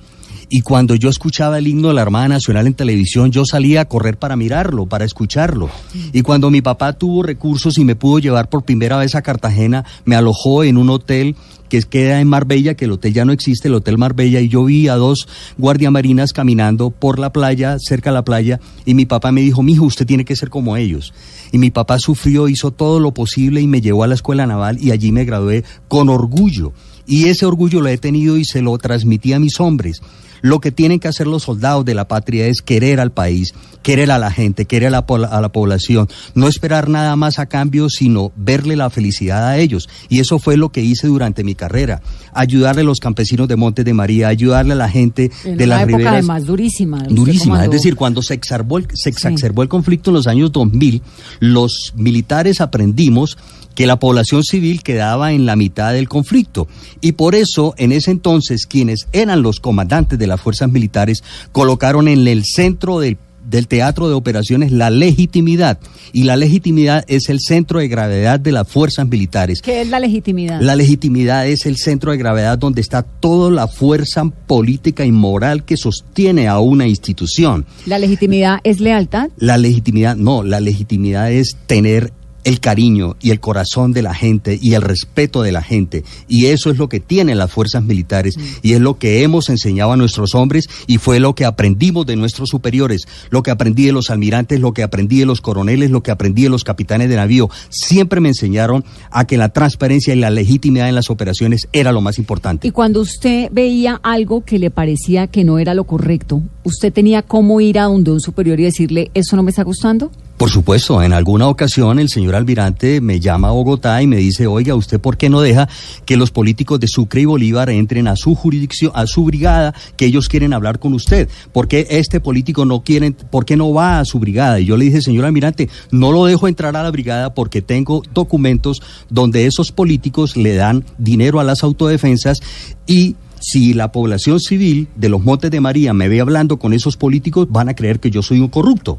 Y 0.54 0.61
cuando 0.61 0.94
yo 0.94 1.09
escuchaba 1.09 1.56
el 1.56 1.66
himno 1.66 1.88
de 1.88 1.94
la 1.94 2.02
Armada 2.02 2.28
Nacional 2.28 2.66
en 2.66 2.75
televisión, 2.75 3.32
yo 3.32 3.47
salía 3.47 3.80
a 3.80 3.85
correr 3.87 4.18
para 4.18 4.37
mirarlo, 4.37 4.85
para 4.85 5.06
escucharlo. 5.06 5.71
Y 6.12 6.21
cuando 6.21 6.50
mi 6.50 6.61
papá 6.61 6.92
tuvo 6.92 7.23
recursos 7.23 7.78
y 7.78 7.87
me 7.87 7.97
pudo 7.97 8.18
llevar 8.18 8.50
por 8.50 8.62
primera 8.62 8.99
vez 8.99 9.14
a 9.14 9.23
Cartagena, 9.23 9.87
me 10.04 10.14
alojó 10.14 10.62
en 10.62 10.76
un 10.76 10.90
hotel 10.90 11.37
que 11.71 11.80
queda 11.80 12.21
en 12.21 12.28
Marbella, 12.28 12.75
que 12.75 12.85
el 12.85 12.92
hotel 12.92 13.14
ya 13.14 13.25
no 13.25 13.32
existe, 13.32 13.68
el 13.68 13.75
Hotel 13.76 13.97
Marbella, 13.97 14.42
y 14.42 14.50
yo 14.50 14.62
vi 14.66 14.88
a 14.88 14.97
dos 14.97 15.26
guardiamarinas 15.56 16.35
caminando 16.35 16.90
por 16.90 17.18
la 17.18 17.32
playa, 17.32 17.78
cerca 17.78 18.11
de 18.11 18.14
la 18.16 18.25
playa, 18.26 18.61
y 18.85 18.92
mi 18.92 19.06
papá 19.06 19.32
me 19.32 19.40
dijo, 19.40 19.62
mijo, 19.62 19.87
usted 19.87 20.04
tiene 20.04 20.26
que 20.26 20.37
ser 20.37 20.50
como 20.50 20.76
ellos. 20.76 21.14
Y 21.50 21.56
mi 21.56 21.71
papá 21.71 21.99
sufrió, 21.99 22.47
hizo 22.50 22.73
todo 22.73 23.00
lo 23.00 23.14
posible 23.14 23.62
y 23.62 23.66
me 23.66 23.80
llevó 23.80 24.04
a 24.04 24.06
la 24.06 24.16
escuela 24.16 24.47
naval 24.47 24.76
y 24.82 24.90
allí 24.90 25.12
me 25.12 25.25
gradué 25.25 25.64
con 25.88 26.11
orgullo. 26.11 26.75
Y 27.06 27.28
ese 27.28 27.47
orgullo 27.47 27.80
lo 27.80 27.88
he 27.88 27.97
tenido 27.97 28.37
y 28.37 28.44
se 28.44 28.61
lo 28.61 28.76
transmití 28.76 29.32
a 29.32 29.40
mis 29.40 29.59
hombres. 29.59 30.02
Lo 30.42 30.61
que 30.61 30.72
tienen 30.72 31.00
que 31.00 31.08
hacer 31.08 31.26
los 31.26 31.44
soldados 31.44 31.84
de 31.84 31.94
la 31.94 32.06
patria 32.08 32.46
es 32.46 32.61
querer 32.62 33.00
al 33.00 33.12
país, 33.12 33.54
querer 33.82 34.11
a 34.11 34.18
la 34.18 34.30
gente, 34.30 34.66
querer 34.66 34.88
a 34.88 34.90
la, 34.90 35.06
a 35.30 35.40
la 35.40 35.52
población, 35.52 36.08
no 36.34 36.49
esperar 36.49 36.88
nada 36.88 37.16
más 37.16 37.38
a 37.38 37.46
cambio, 37.46 37.88
sino 37.88 38.32
verle 38.37 38.76
la 38.76 38.90
felicidad 38.90 39.46
a 39.46 39.58
ellos. 39.58 39.88
Y 40.08 40.20
eso 40.20 40.38
fue 40.38 40.56
lo 40.56 40.70
que 40.70 40.82
hice 40.82 41.06
durante 41.06 41.44
mi 41.44 41.54
carrera, 41.54 42.02
ayudarle 42.34 42.82
a 42.82 42.84
los 42.84 42.99
campesinos 42.99 43.49
de 43.49 43.56
Montes 43.56 43.84
de 43.84 43.94
María, 43.94 44.28
ayudarle 44.28 44.72
a 44.72 44.76
la 44.76 44.88
gente 44.88 45.30
En 45.44 45.56
de 45.56 45.66
las 45.66 45.82
época 45.82 45.96
riberas. 45.96 46.14
además 46.14 46.44
durísima. 46.44 46.99
Durísima, 47.08 47.64
es 47.64 47.70
decir, 47.70 47.96
cuando 47.96 48.22
se 48.22 48.34
exacerbó, 48.34 48.78
el, 48.78 48.88
se 48.92 49.11
exacerbó 49.11 49.62
el 49.62 49.68
conflicto 49.68 50.11
en 50.11 50.14
los 50.14 50.26
años 50.26 50.52
2000, 50.52 51.02
los 51.40 51.92
militares 51.96 52.61
aprendimos 52.61 53.38
que 53.73 53.87
la 53.87 53.99
población 53.99 54.43
civil 54.43 54.83
quedaba 54.83 55.33
en 55.33 55.47
la 55.47 55.57
mitad 55.57 55.93
del 55.93 56.09
conflicto. 56.09 56.69
Y 57.00 57.12
por 57.12 57.35
eso, 57.35 57.75
en 57.76 57.93
ese 57.93 58.11
entonces, 58.11 58.67
quienes 58.67 59.07
eran 59.12 59.43
los 59.43 59.61
comandantes 59.61 60.19
de 60.19 60.26
las 60.26 60.41
fuerzas 60.41 60.71
militares 60.71 61.23
colocaron 61.52 62.09
en 62.09 62.26
el 62.26 62.45
centro 62.45 63.00
del 63.00 63.19
del 63.49 63.69
teatro 63.69 64.09
de 64.09 64.14
operaciones 64.14 64.73
la 64.73 64.91
legitimidad. 64.91 65.79
Y 66.12 66.25
la 66.25 66.37
legitimidad 66.37 67.05
es 67.09 67.29
el 67.29 67.41
centro 67.41 67.81
de 67.81 67.88
gravedad 67.88 68.38
de 68.38 68.52
las 68.52 68.69
fuerzas 68.69 69.09
militares. 69.09 69.61
¿Qué 69.62 69.81
es 69.83 69.88
la 69.88 70.00
legitimidad? 70.00 70.61
La 70.61 70.76
legitimidad 70.76 71.47
es 71.47 71.67
el 71.67 71.76
centro 71.76 72.12
de 72.12 72.19
gravedad 72.19 72.59
donde 72.59 72.81
está 72.81 73.02
toda 73.02 73.50
la 73.50 73.69
fuerza 73.69 74.25
política 74.25 75.05
y 75.05 75.12
moral 75.12 75.64
que 75.64 75.76
sostiene 75.76 76.49
a 76.49 76.59
una 76.59 76.87
institución. 76.87 77.67
¿La 77.87 77.99
legitimidad 77.99 78.61
es 78.64 78.81
lealtad? 78.81 79.31
La 79.37 79.57
legitimidad, 79.57 80.17
no, 80.17 80.43
la 80.43 80.61
legitimidad 80.61 81.33
es 81.33 81.57
tener 81.67 82.12
el 82.44 82.61
cariño 82.61 83.16
y 83.20 83.30
el 83.30 83.40
corazón 83.40 83.92
de 83.92 84.02
la 84.02 84.14
gente 84.14 84.58
y 84.61 84.75
el 84.75 84.82
respeto 84.82 85.42
de 85.42 85.52
la 85.52 85.62
gente. 85.62 86.04
Y 86.28 86.46
eso 86.46 86.70
es 86.70 86.78
lo 86.78 86.88
que 86.88 87.00
tienen 87.00 87.38
las 87.38 87.50
fuerzas 87.50 87.82
militares 87.82 88.37
y 88.62 88.72
es 88.72 88.80
lo 88.80 88.99
que 88.99 89.22
hemos 89.22 89.49
enseñado 89.49 89.92
a 89.92 89.96
nuestros 89.96 90.34
hombres 90.34 90.68
y 90.87 90.99
fue 90.99 91.20
lo 91.20 91.34
que 91.34 91.44
aprendimos 91.44 92.06
de 92.06 92.16
nuestros 92.16 92.49
superiores, 92.49 93.02
lo 93.30 93.42
que 93.42 93.50
aprendí 93.50 93.87
de 93.87 93.92
los 93.92 94.11
almirantes, 94.11 94.61
lo 94.61 94.72
que 94.72 94.82
aprendí 94.82 95.20
de 95.20 95.26
los 95.26 95.40
coroneles, 95.40 95.90
lo 95.90 96.02
que 96.02 96.11
aprendí 96.11 96.44
de 96.44 96.50
los 96.50 96.64
capitanes 96.64 97.08
de 97.08 97.16
navío. 97.16 97.50
Siempre 97.68 98.20
me 98.20 98.28
enseñaron 98.28 98.84
a 99.11 99.26
que 99.26 99.37
la 99.37 99.50
transparencia 99.50 100.14
y 100.14 100.18
la 100.18 100.30
legitimidad 100.30 100.88
en 100.88 100.94
las 100.94 101.11
operaciones 101.11 101.68
era 101.72 101.92
lo 101.92 102.00
más 102.00 102.18
importante. 102.18 102.68
Y 102.68 102.70
cuando 102.70 103.00
usted 103.00 103.49
veía 103.52 104.00
algo 104.02 104.44
que 104.44 104.58
le 104.58 104.70
parecía 104.70 105.26
que 105.26 105.44
no 105.44 105.58
era 105.58 105.75
lo 105.75 105.84
correcto, 105.84 106.42
¿usted 106.64 106.92
tenía 106.92 107.22
cómo 107.22 107.61
ir 107.61 107.78
a 107.78 107.84
donde 107.84 108.11
un 108.11 108.20
superior 108.20 108.58
y 108.61 108.64
decirle, 108.64 109.11
eso 109.14 109.37
no 109.37 109.42
me 109.42 109.50
está 109.50 109.62
gustando? 109.62 110.11
Por 110.42 110.50
supuesto, 110.50 111.00
en 111.00 111.12
alguna 111.12 111.46
ocasión 111.46 112.00
el 112.00 112.08
señor 112.08 112.34
almirante 112.34 113.00
me 113.00 113.20
llama 113.20 113.50
a 113.50 113.52
Bogotá 113.52 114.02
y 114.02 114.08
me 114.08 114.16
dice, 114.16 114.49
oiga, 114.49 114.75
¿usted 114.75 114.99
por 114.99 115.16
qué 115.16 115.28
no 115.28 115.40
deja 115.40 115.68
que 116.04 116.16
los 116.16 116.32
políticos 116.32 116.80
de 116.80 116.88
Sucre 116.88 117.20
y 117.20 117.26
Bolívar 117.26 117.70
entren 117.70 118.08
a 118.08 118.16
su 118.16 118.34
jurisdicción, 118.34 118.90
a 118.96 119.06
su 119.06 119.25
brigada, 119.25 119.72
que 119.96 120.06
ellos 120.06 120.28
quieren 120.28 120.52
hablar 120.52 120.80
con 120.80 120.94
usted? 120.94 121.28
¿Por 121.52 121.68
qué 121.68 121.87
este 121.90 122.18
político 122.18 122.64
no 122.64 122.82
quiere, 122.82 123.12
por 123.12 123.44
qué 123.44 123.56
no 123.56 123.72
va 123.72 124.00
a 124.00 124.04
su 124.04 124.18
brigada? 124.18 124.58
Y 124.58 124.64
yo 124.64 124.76
le 124.76 124.87
dije, 124.87 125.00
señor 125.00 125.26
almirante, 125.26 125.68
no 125.92 126.11
lo 126.11 126.25
dejo 126.25 126.49
entrar 126.49 126.76
a 126.76 126.82
la 126.82 126.90
brigada 126.90 127.34
porque 127.34 127.62
tengo 127.62 128.02
documentos 128.12 128.82
donde 129.11 129.46
esos 129.46 129.70
políticos 129.70 130.37
le 130.37 130.56
dan 130.56 130.84
dinero 130.99 131.38
a 131.38 131.44
las 131.44 131.62
autodefensas 131.62 132.40
y 132.88 133.14
si 133.38 133.75
la 133.75 133.92
población 133.92 134.40
civil 134.40 134.88
de 134.96 135.08
los 135.08 135.22
Montes 135.22 135.52
de 135.52 135.61
María 135.61 135.92
me 135.92 136.08
ve 136.08 136.20
hablando 136.20 136.58
con 136.58 136.72
esos 136.72 136.96
políticos, 136.96 137.46
van 137.49 137.68
a 137.68 137.75
creer 137.75 138.00
que 138.00 138.11
yo 138.11 138.22
soy 138.22 138.40
un 138.40 138.49
corrupto. 138.49 138.99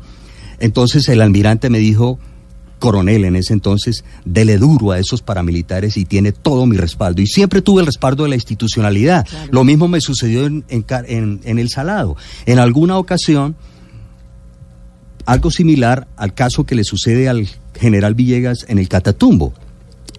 Entonces 0.60 1.07
el 1.10 1.22
almirante 1.22 1.69
me 1.69 1.79
dijo, 1.79 2.19
coronel 2.79 3.25
en 3.25 3.36
ese 3.36 3.53
entonces, 3.53 4.03
dele 4.25 4.57
duro 4.57 4.91
a 4.91 5.00
esos 5.00 5.22
paramilitares 5.22 5.98
y 5.98 6.05
tiene 6.05 6.31
todo 6.31 6.65
mi 6.65 6.77
respaldo. 6.77 7.22
Y 7.22 7.27
siempre 7.27 7.62
tuve 7.62 7.81
el 7.81 7.86
respaldo 7.86 8.24
de 8.24 8.29
la 8.29 8.36
institucionalidad. 8.36 9.25
Lo 9.51 9.63
mismo 9.63 9.88
me 9.88 10.01
sucedió 10.01 10.45
en, 10.45 10.65
en, 10.67 10.86
en, 11.07 11.39
en 11.43 11.60
El 11.60 11.69
Salado. 11.69 12.17
En 12.45 12.60
alguna 12.60 12.98
ocasión, 12.98 13.55
algo 15.25 15.51
similar 15.51 16.07
al 16.17 16.33
caso 16.33 16.65
que 16.65 16.75
le 16.75 16.83
sucede 16.83 17.29
al 17.29 17.48
general 17.79 18.15
Villegas 18.15 18.65
en 18.67 18.79
el 18.79 18.89
Catatumbo 18.89 19.53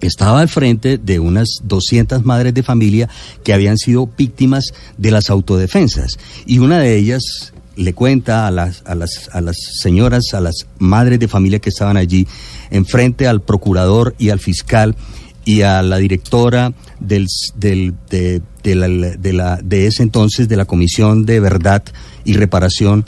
estaba 0.01 0.41
al 0.41 0.49
frente 0.49 0.99
de 0.99 1.19
unas 1.19 1.49
200 1.63 2.25
madres 2.25 2.55
de 2.55 2.63
familia 2.63 3.09
que 3.43 3.53
habían 3.53 3.79
sido 3.79 4.09
víctimas 4.17 4.73
de 4.99 5.11
las 5.11 5.31
autodefensas. 5.31 6.19
Y 6.47 6.59
una 6.59 6.79
de 6.79 6.97
ellas 6.97 7.53
le 7.77 7.93
cuenta 7.95 8.47
a 8.47 8.51
las, 8.51 8.83
a 8.87 8.95
las, 8.95 9.31
a 9.33 9.41
las 9.41 9.57
señoras, 9.81 10.35
a 10.35 10.41
las 10.41 10.67
madres 10.79 11.19
de 11.19 11.29
familia 11.29 11.59
que 11.59 11.71
estaban 11.71 11.97
allí, 11.97 12.27
enfrente 12.71 13.27
al 13.27 13.43
procurador 13.43 14.15
y 14.19 14.31
al 14.31 14.41
fiscal 14.41 14.97
y 15.45 15.63
a 15.63 15.83
la 15.83 15.99
directora 15.99 16.73
del, 17.01 17.27
del, 17.57 17.95
de, 18.09 18.43
de, 18.63 18.75
la, 18.75 18.89
de, 18.89 19.33
la, 19.33 19.61
de 19.63 19.87
ese 19.87 20.03
entonces 20.03 20.49
de 20.49 20.57
la 20.57 20.65
Comisión 20.65 21.27
de 21.27 21.41
Verdad 21.41 21.83
y 22.25 22.35
Reparación, 22.35 23.05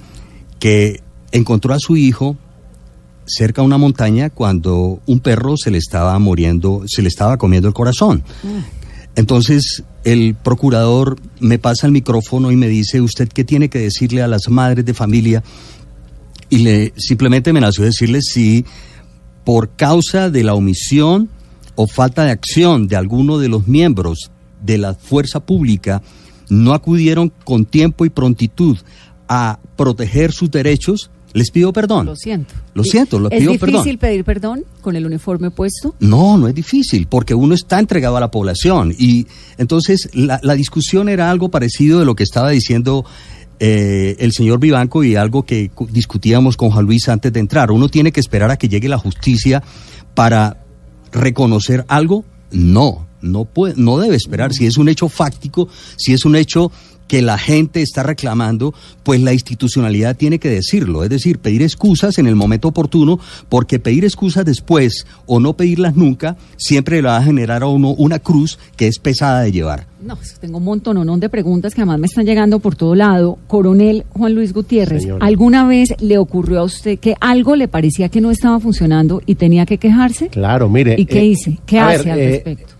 que 0.58 1.00
encontró 1.32 1.74
a 1.74 1.78
su 1.78 1.96
hijo 1.96 2.36
cerca 3.26 3.60
a 3.60 3.64
una 3.64 3.78
montaña 3.78 4.30
cuando 4.30 5.00
un 5.06 5.20
perro 5.20 5.56
se 5.56 5.70
le 5.70 5.78
estaba 5.78 6.18
muriendo, 6.18 6.84
se 6.86 7.02
le 7.02 7.08
estaba 7.08 7.36
comiendo 7.36 7.68
el 7.68 7.74
corazón. 7.74 8.22
Entonces 9.16 9.82
el 10.06 10.36
procurador 10.36 11.18
me 11.40 11.58
pasa 11.58 11.88
el 11.88 11.92
micrófono 11.92 12.52
y 12.52 12.56
me 12.56 12.68
dice, 12.68 13.00
¿usted 13.00 13.28
qué 13.28 13.42
tiene 13.42 13.68
que 13.68 13.80
decirle 13.80 14.22
a 14.22 14.28
las 14.28 14.48
madres 14.48 14.84
de 14.84 14.94
familia? 14.94 15.42
Y 16.48 16.58
le 16.58 16.92
simplemente 16.96 17.52
me 17.52 17.60
nació 17.60 17.84
decirle 17.84 18.22
si 18.22 18.64
por 19.44 19.70
causa 19.74 20.30
de 20.30 20.44
la 20.44 20.54
omisión 20.54 21.28
o 21.74 21.88
falta 21.88 22.24
de 22.24 22.30
acción 22.30 22.86
de 22.86 22.94
alguno 22.94 23.38
de 23.38 23.48
los 23.48 23.66
miembros 23.66 24.30
de 24.62 24.78
la 24.78 24.94
fuerza 24.94 25.40
pública 25.40 26.02
no 26.48 26.72
acudieron 26.72 27.32
con 27.42 27.64
tiempo 27.64 28.04
y 28.04 28.10
prontitud 28.10 28.78
a 29.28 29.58
proteger 29.74 30.30
sus 30.30 30.52
derechos, 30.52 31.10
les 31.36 31.50
pido 31.50 31.72
perdón. 31.72 32.06
Lo 32.06 32.16
siento. 32.16 32.54
Lo 32.74 32.82
siento, 32.82 33.18
lo 33.18 33.30
¿Es 33.30 33.38
pido 33.40 33.52
perdón. 33.58 33.82
difícil 33.82 33.98
pedir 33.98 34.24
perdón 34.24 34.64
con 34.80 34.96
el 34.96 35.04
uniforme 35.06 35.50
puesto? 35.50 35.94
No, 36.00 36.36
no 36.38 36.48
es 36.48 36.54
difícil, 36.54 37.06
porque 37.06 37.34
uno 37.34 37.54
está 37.54 37.78
entregado 37.78 38.16
a 38.16 38.20
la 38.20 38.30
población. 38.30 38.94
Y 38.98 39.26
entonces 39.58 40.08
la, 40.14 40.40
la 40.42 40.54
discusión 40.54 41.08
era 41.08 41.30
algo 41.30 41.50
parecido 41.50 41.98
de 41.98 42.04
lo 42.04 42.14
que 42.14 42.22
estaba 42.24 42.50
diciendo 42.50 43.04
eh, 43.60 44.16
el 44.18 44.32
señor 44.32 44.60
Vivanco 44.60 45.04
y 45.04 45.16
algo 45.16 45.44
que 45.44 45.70
cu- 45.70 45.88
discutíamos 45.90 46.56
con 46.56 46.70
Juan 46.70 46.84
Luis 46.84 47.08
antes 47.08 47.32
de 47.32 47.40
entrar. 47.40 47.70
Uno 47.70 47.88
tiene 47.88 48.12
que 48.12 48.20
esperar 48.20 48.50
a 48.50 48.56
que 48.56 48.68
llegue 48.68 48.88
la 48.88 48.98
justicia 48.98 49.62
para 50.14 50.62
reconocer 51.12 51.84
algo. 51.88 52.24
No, 52.50 53.06
no 53.22 53.44
puede, 53.44 53.74
no 53.76 53.98
debe 53.98 54.16
esperar. 54.16 54.52
Si 54.52 54.66
es 54.66 54.76
un 54.76 54.88
hecho 54.88 55.08
fáctico, 55.08 55.68
si 55.96 56.12
es 56.12 56.24
un 56.24 56.36
hecho 56.36 56.70
que 57.08 57.22
la 57.22 57.38
gente 57.38 57.82
está 57.82 58.02
reclamando, 58.02 58.74
pues 59.02 59.20
la 59.20 59.32
institucionalidad 59.32 60.16
tiene 60.16 60.38
que 60.38 60.48
decirlo, 60.48 61.04
es 61.04 61.10
decir, 61.10 61.38
pedir 61.38 61.62
excusas 61.62 62.18
en 62.18 62.26
el 62.26 62.36
momento 62.36 62.68
oportuno, 62.68 63.18
porque 63.48 63.78
pedir 63.78 64.04
excusas 64.04 64.44
después 64.44 65.06
o 65.26 65.40
no 65.40 65.56
pedirlas 65.56 65.96
nunca, 65.96 66.36
siempre 66.56 67.02
le 67.02 67.08
va 67.08 67.16
a 67.16 67.22
generar 67.22 67.62
a 67.62 67.68
uno 67.68 67.90
una 67.90 68.18
cruz 68.18 68.58
que 68.76 68.86
es 68.86 68.98
pesada 68.98 69.42
de 69.42 69.52
llevar. 69.52 69.86
No, 70.00 70.14
pues 70.14 70.38
tengo 70.38 70.58
un 70.58 70.64
montón 70.64 70.96
de 71.20 71.28
preguntas 71.28 71.74
que 71.74 71.80
además 71.80 71.98
me 71.98 72.06
están 72.06 72.26
llegando 72.26 72.60
por 72.60 72.76
todo 72.76 72.94
lado. 72.94 73.38
Coronel 73.48 74.04
Juan 74.10 74.34
Luis 74.34 74.52
Gutiérrez, 74.52 75.02
Señora. 75.02 75.26
¿alguna 75.26 75.66
vez 75.66 75.94
le 76.00 76.18
ocurrió 76.18 76.60
a 76.60 76.64
usted 76.64 76.98
que 76.98 77.14
algo 77.20 77.56
le 77.56 77.66
parecía 77.66 78.08
que 78.08 78.20
no 78.20 78.30
estaba 78.30 78.60
funcionando 78.60 79.20
y 79.26 79.34
tenía 79.34 79.66
que 79.66 79.78
quejarse? 79.78 80.28
Claro, 80.28 80.68
mire. 80.68 80.94
¿Y 80.98 81.06
qué 81.06 81.20
eh, 81.20 81.26
hice? 81.26 81.58
¿Qué 81.66 81.80
hace 81.80 82.04
ver, 82.04 82.12
al 82.12 82.18
eh, 82.20 82.30
respecto? 82.30 82.75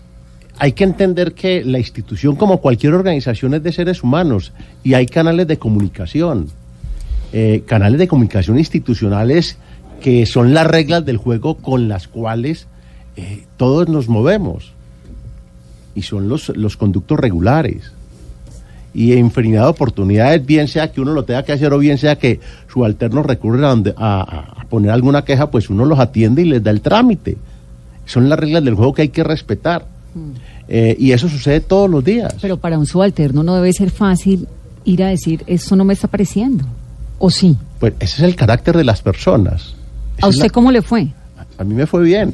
Hay 0.59 0.71
que 0.73 0.83
entender 0.83 1.33
que 1.33 1.63
la 1.63 1.77
institución, 1.79 2.35
como 2.35 2.59
cualquier 2.61 2.93
organización, 2.93 3.53
es 3.53 3.63
de 3.63 3.71
seres 3.71 4.03
humanos 4.03 4.51
y 4.83 4.93
hay 4.95 5.05
canales 5.05 5.47
de 5.47 5.57
comunicación, 5.57 6.47
eh, 7.33 7.63
canales 7.65 7.99
de 7.99 8.07
comunicación 8.07 8.57
institucionales 8.57 9.57
que 10.01 10.25
son 10.25 10.53
las 10.53 10.65
reglas 10.67 11.05
del 11.05 11.17
juego 11.17 11.55
con 11.55 11.87
las 11.87 12.07
cuales 12.07 12.67
eh, 13.15 13.43
todos 13.57 13.87
nos 13.89 14.07
movemos 14.09 14.71
y 15.95 16.03
son 16.03 16.29
los, 16.29 16.49
los 16.55 16.77
conductos 16.77 17.19
regulares. 17.19 17.91
Y 18.93 19.13
infinidad 19.13 19.63
de 19.63 19.67
oportunidades, 19.69 20.43
bien 20.45 20.67
sea 20.67 20.91
que 20.91 21.01
uno 21.01 21.13
lo 21.13 21.23
tenga 21.23 21.43
que 21.43 21.51
hacer 21.53 21.71
o 21.73 21.77
bien 21.79 21.97
sea 21.99 22.17
que 22.17 22.39
subalternos 22.71 23.25
recurren 23.25 23.63
a, 23.63 23.69
donde- 23.69 23.93
a- 23.97 24.21
a- 24.21 24.61
a 24.61 24.65
poner 24.65 24.89
alguna 24.91 25.23
queja, 25.23 25.51
pues 25.51 25.69
uno 25.69 25.85
los 25.85 25.99
atiende 25.99 26.41
y 26.41 26.45
les 26.45 26.63
da 26.63 26.71
el 26.71 26.81
trámite. 26.81 27.37
Son 28.05 28.27
las 28.29 28.39
reglas 28.39 28.63
del 28.63 28.73
juego 28.75 28.93
que 28.93 29.03
hay 29.03 29.09
que 29.09 29.23
respetar. 29.23 29.85
Eh, 30.67 30.95
y 30.99 31.11
eso 31.11 31.29
sucede 31.29 31.59
todos 31.61 31.89
los 31.89 32.03
días. 32.03 32.35
Pero 32.41 32.57
para 32.57 32.77
un 32.77 32.85
subalterno 32.85 33.43
no 33.43 33.55
debe 33.55 33.71
ser 33.73 33.89
fácil 33.91 34.47
ir 34.85 35.03
a 35.03 35.07
decir, 35.07 35.43
eso 35.47 35.75
no 35.75 35.83
me 35.85 35.93
está 35.93 36.07
pareciendo. 36.07 36.65
¿O 37.19 37.29
sí? 37.29 37.57
Pues 37.79 37.93
ese 37.99 38.17
es 38.17 38.29
el 38.29 38.35
carácter 38.35 38.75
de 38.77 38.83
las 38.83 39.01
personas. 39.01 39.73
Esa 40.17 40.27
¿A 40.27 40.29
usted 40.29 40.43
la- 40.45 40.49
cómo 40.49 40.71
le 40.71 40.81
fue? 40.81 41.07
A 41.59 41.63
mí 41.63 41.73
me 41.73 41.87
fue 41.87 42.03
bien. 42.03 42.33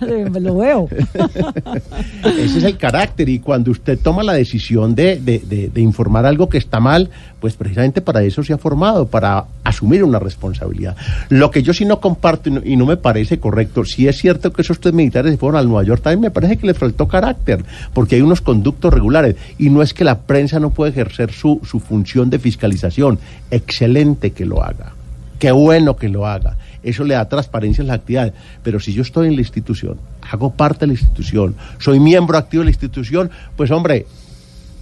Lo 0.40 0.56
veo. 0.56 0.88
Ese 2.24 2.58
es 2.58 2.64
el 2.64 2.76
carácter. 2.76 3.28
Y 3.28 3.38
cuando 3.38 3.70
usted 3.70 3.98
toma 3.98 4.22
la 4.22 4.32
decisión 4.32 4.94
de, 4.94 5.16
de- 5.20 5.38
de- 5.38 5.68
de 5.68 5.80
informar 5.80 6.26
algo 6.26 6.48
que 6.48 6.58
está 6.58 6.80
mal, 6.80 7.10
pues 7.40 7.54
precisamente 7.54 8.00
para 8.00 8.22
eso 8.22 8.42
se 8.42 8.52
ha 8.52 8.58
formado, 8.58 9.06
para 9.06 9.44
asumir 9.62 10.02
una 10.02 10.18
responsabilidad. 10.18 10.96
Lo 11.28 11.50
que 11.50 11.62
yo 11.62 11.72
sí 11.72 11.84
no 11.84 12.00
comparto 12.00 12.48
y 12.48 12.52
no, 12.52 12.60
y 12.64 12.76
no 12.76 12.86
me 12.86 12.96
parece 12.96 13.38
correcto, 13.38 13.84
si 13.84 14.08
es 14.08 14.18
cierto 14.18 14.52
que 14.52 14.62
esos 14.62 14.80
tres 14.80 14.94
militares 14.94 15.30
se 15.32 15.38
fueron 15.38 15.58
al 15.60 15.68
Nueva 15.68 15.84
York 15.84 16.02
Times, 16.02 16.18
me 16.20 16.30
parece 16.32 16.56
que 16.56 16.66
les 16.66 16.76
faltó 16.76 17.06
carácter, 17.06 17.64
porque 17.94 18.16
hay 18.16 18.22
unos 18.22 18.40
conductos 18.40 18.92
regulares. 18.92 19.36
Y 19.58 19.70
no 19.70 19.82
es 19.82 19.94
que 19.94 20.02
la 20.04 20.18
prensa 20.18 20.58
no 20.58 20.70
pueda 20.70 20.90
ejercer 20.90 21.30
su, 21.32 21.60
su 21.64 21.78
función 21.78 22.30
de 22.30 22.38
fiscalización. 22.40 23.18
Excelente 23.52 24.32
que 24.32 24.44
lo 24.44 24.62
haga. 24.64 24.92
Qué 25.38 25.52
bueno 25.52 25.96
que 25.96 26.08
lo 26.08 26.26
haga. 26.26 26.56
Eso 26.82 27.04
le 27.04 27.14
da 27.14 27.28
transparencia 27.28 27.82
a 27.84 27.86
las 27.86 27.96
actividades. 27.96 28.32
Pero 28.62 28.80
si 28.80 28.92
yo 28.92 29.02
estoy 29.02 29.28
en 29.28 29.34
la 29.34 29.40
institución, 29.40 29.98
hago 30.30 30.50
parte 30.52 30.80
de 30.80 30.88
la 30.88 30.92
institución, 30.94 31.54
soy 31.78 32.00
miembro 32.00 32.36
activo 32.38 32.62
de 32.62 32.66
la 32.66 32.70
institución, 32.70 33.30
pues 33.56 33.70
hombre, 33.70 34.06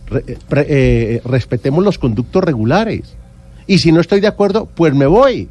re- 0.08 0.24
eh, 0.26 0.38
pre- 0.48 0.66
eh, 0.68 1.22
respetemos 1.24 1.84
los 1.84 1.98
conductos 1.98 2.42
regulares. 2.44 3.14
Y 3.66 3.78
si 3.78 3.92
no 3.92 4.00
estoy 4.00 4.20
de 4.20 4.28
acuerdo, 4.28 4.66
pues 4.66 4.94
me 4.94 5.06
voy. 5.06 5.48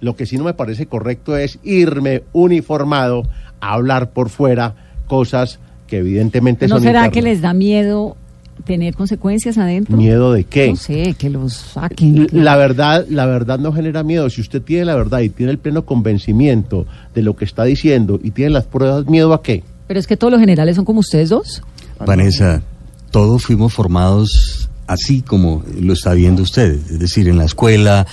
Lo 0.00 0.16
que 0.16 0.26
sí 0.26 0.36
no 0.38 0.44
me 0.44 0.54
parece 0.54 0.86
correcto 0.86 1.36
es 1.36 1.58
irme 1.62 2.22
uniformado 2.32 3.22
a 3.60 3.74
hablar 3.74 4.10
por 4.10 4.30
fuera 4.30 4.74
cosas 5.06 5.58
que 5.86 5.98
evidentemente 5.98 6.68
¿No 6.68 6.76
son 6.76 6.84
será 6.84 7.10
que 7.10 7.20
les 7.22 7.40
da 7.40 7.52
miedo 7.52 8.16
tener 8.64 8.94
consecuencias 8.94 9.58
adentro? 9.58 9.96
¿Miedo 9.96 10.32
de 10.32 10.44
qué? 10.44 10.68
No 10.70 10.76
sé, 10.76 11.14
que 11.18 11.30
los 11.30 11.52
saquen. 11.54 12.26
que- 12.26 12.36
La 12.36 12.56
verdad, 12.56 13.06
la 13.08 13.26
verdad 13.26 13.58
no 13.58 13.72
genera 13.72 14.02
miedo. 14.02 14.28
Si 14.30 14.40
usted 14.40 14.62
tiene 14.62 14.84
la 14.84 14.94
verdad 14.96 15.20
y 15.20 15.28
tiene 15.28 15.52
el 15.52 15.58
pleno 15.58 15.84
convencimiento 15.84 16.86
de 17.14 17.22
lo 17.22 17.36
que 17.36 17.44
está 17.44 17.64
diciendo 17.64 18.20
y 18.22 18.30
tiene 18.30 18.50
las 18.50 18.64
pruebas, 18.64 19.06
¿miedo 19.06 19.32
a 19.34 19.42
qué? 19.42 19.62
Pero 19.86 19.98
es 19.98 20.06
que 20.06 20.16
todos 20.16 20.30
los 20.32 20.40
generales 20.40 20.76
son 20.76 20.84
como 20.84 21.00
ustedes 21.00 21.28
dos. 21.30 21.62
Vanessa, 22.06 22.62
todos 23.10 23.42
fuimos 23.44 23.72
formados 23.72 24.68
así 24.86 25.22
como 25.22 25.62
lo 25.80 25.92
está 25.92 26.14
viendo 26.14 26.42
usted, 26.42 26.72
es 26.72 26.98
decir, 26.98 27.28
en 27.28 27.38
la 27.38 27.44
escuela, 27.44 28.06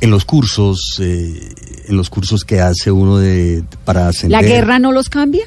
en 0.00 0.10
los 0.10 0.24
cursos, 0.24 0.98
eh, 1.00 1.52
en 1.88 1.96
los 1.96 2.10
cursos 2.10 2.44
que 2.44 2.60
hace 2.60 2.90
uno 2.90 3.18
de 3.18 3.62
para 3.84 4.08
ascender. 4.08 4.40
¿La 4.42 4.48
guerra 4.48 4.78
no 4.78 4.92
los 4.92 5.08
cambia? 5.08 5.44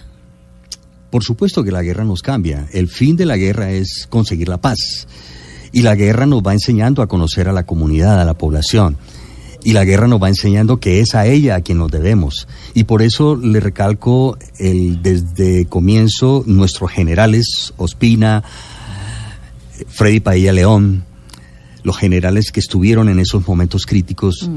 Por 1.13 1.23
supuesto 1.23 1.63
que 1.63 1.69
la 1.69 1.83
guerra 1.83 2.03
nos 2.03 2.23
cambia. 2.23 2.67
El 2.71 2.87
fin 2.87 3.15
de 3.15 3.27
la 3.27 3.37
guerra 3.37 3.69
es 3.69 4.07
conseguir 4.09 4.49
la 4.49 4.59
paz. 4.59 5.07
Y 5.71 5.83
la 5.83 5.93
guerra 5.93 6.25
nos 6.25 6.41
va 6.41 6.53
enseñando 6.53 7.03
a 7.03 7.07
conocer 7.07 7.47
a 7.47 7.53
la 7.53 7.67
comunidad, 7.67 8.19
a 8.19 8.25
la 8.25 8.33
población. 8.33 8.97
Y 9.63 9.73
la 9.73 9.85
guerra 9.85 10.07
nos 10.07 10.19
va 10.19 10.29
enseñando 10.29 10.79
que 10.79 11.01
es 11.01 11.13
a 11.13 11.27
ella 11.27 11.53
a 11.53 11.61
quien 11.61 11.77
nos 11.77 11.91
debemos. 11.91 12.47
Y 12.73 12.85
por 12.85 13.03
eso 13.03 13.35
le 13.35 13.59
recalco 13.59 14.39
el, 14.57 15.03
desde 15.03 15.67
comienzo 15.67 16.43
nuestros 16.47 16.89
generales, 16.89 17.75
Ospina, 17.77 18.43
Freddy 19.89 20.19
Paella 20.19 20.51
León, 20.51 21.03
los 21.83 21.95
generales 21.95 22.51
que 22.51 22.59
estuvieron 22.59 23.07
en 23.07 23.19
esos 23.19 23.47
momentos 23.47 23.85
críticos, 23.85 24.49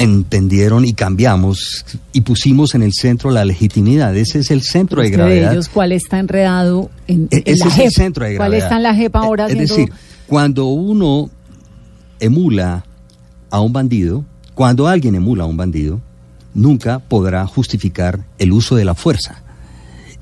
entendieron 0.00 0.84
y 0.84 0.94
cambiamos 0.94 1.84
y 2.12 2.22
pusimos 2.22 2.74
en 2.74 2.82
el 2.82 2.92
centro 2.92 3.30
la 3.30 3.44
legitimidad. 3.44 4.16
Ese 4.16 4.40
es 4.40 4.50
el 4.50 4.62
centro 4.62 5.02
de 5.02 5.10
de 5.10 5.16
gravedad. 5.16 5.52
ellos, 5.52 5.68
¿cuál 5.68 5.92
está 5.92 6.18
enredado 6.18 6.90
en, 7.06 7.28
E- 7.30 7.42
en 7.44 7.54
Ese 7.54 7.64
la 7.64 7.70
es 7.70 7.78
el 7.78 7.82
JEP? 7.84 7.92
centro 7.92 8.24
de 8.24 8.36
¿Cuál 8.36 8.48
gravedad. 8.50 8.66
está 8.66 8.76
en 8.78 8.82
la 8.82 8.94
JEP 8.94 9.16
ahora 9.16 9.46
Es 9.46 9.58
decir, 9.58 9.92
cuando 10.26 10.66
uno 10.66 11.30
emula 12.18 12.84
a 13.50 13.60
un 13.60 13.72
bandido, 13.72 14.24
cuando 14.54 14.88
alguien 14.88 15.14
emula 15.14 15.44
a 15.44 15.46
un 15.46 15.56
bandido, 15.56 16.00
nunca 16.54 16.98
podrá 16.98 17.46
justificar 17.46 18.24
el 18.38 18.52
uso 18.52 18.76
de 18.76 18.84
la 18.84 18.94
fuerza. 18.94 19.42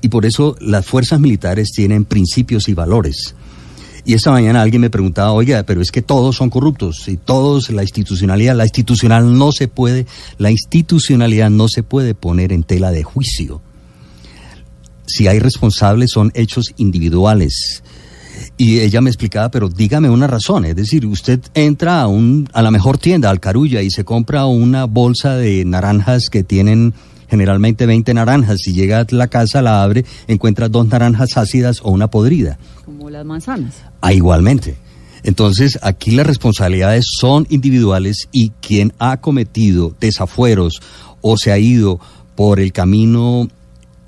Y 0.01 0.09
por 0.09 0.25
eso 0.25 0.55
las 0.61 0.85
fuerzas 0.85 1.19
militares 1.19 1.71
tienen 1.75 2.05
principios 2.05 2.69
y 2.69 2.73
valores. 2.73 3.35
Y 4.09 4.15
esta 4.15 4.31
mañana 4.31 4.63
alguien 4.63 4.81
me 4.81 4.89
preguntaba, 4.89 5.33
oiga, 5.33 5.61
pero 5.61 5.83
es 5.83 5.91
que 5.91 6.01
todos 6.01 6.35
son 6.35 6.49
corruptos 6.49 7.07
y 7.07 7.17
todos 7.17 7.69
la 7.69 7.83
institucionalidad, 7.83 8.55
la 8.55 8.63
institucional 8.63 9.37
no 9.37 9.51
se 9.51 9.67
puede, 9.67 10.07
la 10.39 10.49
institucionalidad 10.49 11.51
no 11.51 11.67
se 11.67 11.83
puede 11.83 12.15
poner 12.15 12.51
en 12.51 12.63
tela 12.63 12.89
de 12.89 13.03
juicio. 13.03 13.61
Si 15.05 15.27
hay 15.27 15.37
responsables 15.37 16.09
son 16.09 16.31
hechos 16.33 16.73
individuales. 16.77 17.83
Y 18.57 18.79
ella 18.79 18.99
me 18.99 19.11
explicaba, 19.11 19.51
pero 19.51 19.69
dígame 19.69 20.09
una 20.09 20.25
razón, 20.25 20.65
es 20.65 20.75
decir, 20.75 21.05
usted 21.05 21.41
entra 21.53 22.01
a 22.01 22.07
un 22.07 22.49
a 22.51 22.63
la 22.63 22.71
mejor 22.71 22.97
tienda, 22.97 23.29
al 23.29 23.39
Carulla 23.39 23.83
y 23.83 23.91
se 23.91 24.05
compra 24.05 24.47
una 24.47 24.85
bolsa 24.85 25.35
de 25.35 25.63
naranjas 25.65 26.29
que 26.31 26.43
tienen 26.43 26.95
generalmente 27.29 27.85
20 27.85 28.13
naranjas 28.13 28.67
y 28.67 28.73
llega 28.73 28.99
a 29.01 29.05
la 29.11 29.27
casa, 29.27 29.61
la 29.61 29.83
abre, 29.83 30.05
encuentra 30.27 30.67
dos 30.69 30.87
naranjas 30.87 31.37
ácidas 31.37 31.79
o 31.83 31.91
una 31.91 32.09
podrida. 32.09 32.57
Como 32.85 33.09
las 33.09 33.25
manzanas. 33.25 33.75
Ah, 34.01 34.13
igualmente. 34.13 34.75
Entonces, 35.23 35.77
aquí 35.81 36.11
las 36.11 36.25
responsabilidades 36.25 37.05
son 37.19 37.45
individuales 37.49 38.29
y 38.31 38.51
quien 38.61 38.93
ha 38.99 39.17
cometido 39.17 39.93
desafueros 39.99 40.81
o 41.21 41.37
se 41.37 41.51
ha 41.51 41.57
ido 41.59 41.99
por 42.35 42.59
el 42.59 42.71
camino 42.71 43.49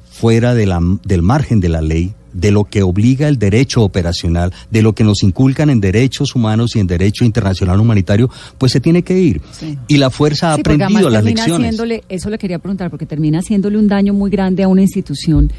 fuera 0.10 0.54
de 0.56 0.66
la- 0.66 0.80
del 1.04 1.22
margen 1.22 1.60
de 1.60 1.70
la 1.70 1.82
ley, 1.82 2.14
de 2.34 2.52
lo 2.52 2.64
que 2.66 2.84
obliga 2.84 3.28
el 3.28 3.38
derecho 3.40 3.82
operacional, 3.84 4.54
de 4.70 4.82
lo 4.82 4.94
que 4.94 5.04
nos 5.04 5.24
inculcan 5.24 5.70
en 5.70 5.82
derechos 5.82 6.36
humanos 6.36 6.76
y 6.76 6.80
en 6.80 6.88
derecho 6.88 7.26
internacional 7.26 7.80
humanitario, 7.80 8.30
pues 8.58 8.72
se 8.72 8.80
tiene 8.80 9.04
que 9.04 9.20
ir. 9.20 9.42
Sí. 9.52 9.78
Y 9.88 9.98
la 9.98 10.10
fuerza 10.10 10.52
ha 10.52 10.56
Sí, 10.56 10.62
aprendido 10.62 11.10
las 11.10 11.24
lecciones. 11.24 11.76
haciéndole- 11.76 12.04
eso 12.10 12.30
le 12.30 12.38
quería 12.38 12.60
preguntar, 12.60 12.90
porque 12.90 13.06
termina 13.06 13.40
haciéndole 13.40 13.78
un 13.78 13.88
daño 13.88 14.14
muy 14.14 14.30
grande 14.30 14.64
a 14.64 14.68
una 14.68 14.82
institución 14.82 15.52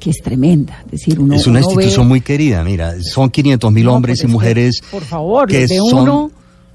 que 0.00 0.10
es 0.10 0.16
tremenda. 0.20 0.82
Es 0.86 0.90
decir, 0.90 1.20
uno, 1.20 1.36
es 1.36 1.46
una 1.46 1.60
uno 1.60 1.68
institución 1.70 2.06
ve- 2.06 2.08
muy 2.08 2.20
querida, 2.20 2.64
mira, 2.64 2.94
son 3.02 3.30
500 3.30 3.70
mil 3.72 3.84
No, 3.84 3.94
hombres 3.94 4.18
y 4.18 4.22
es 4.22 4.26
que, 4.26 4.32
mujeres 4.32 4.80
por 4.90 5.04
favor, 5.04 5.46
que 5.48 5.60
de 5.68 5.78
son 5.78 6.00
uno, 6.00 6.30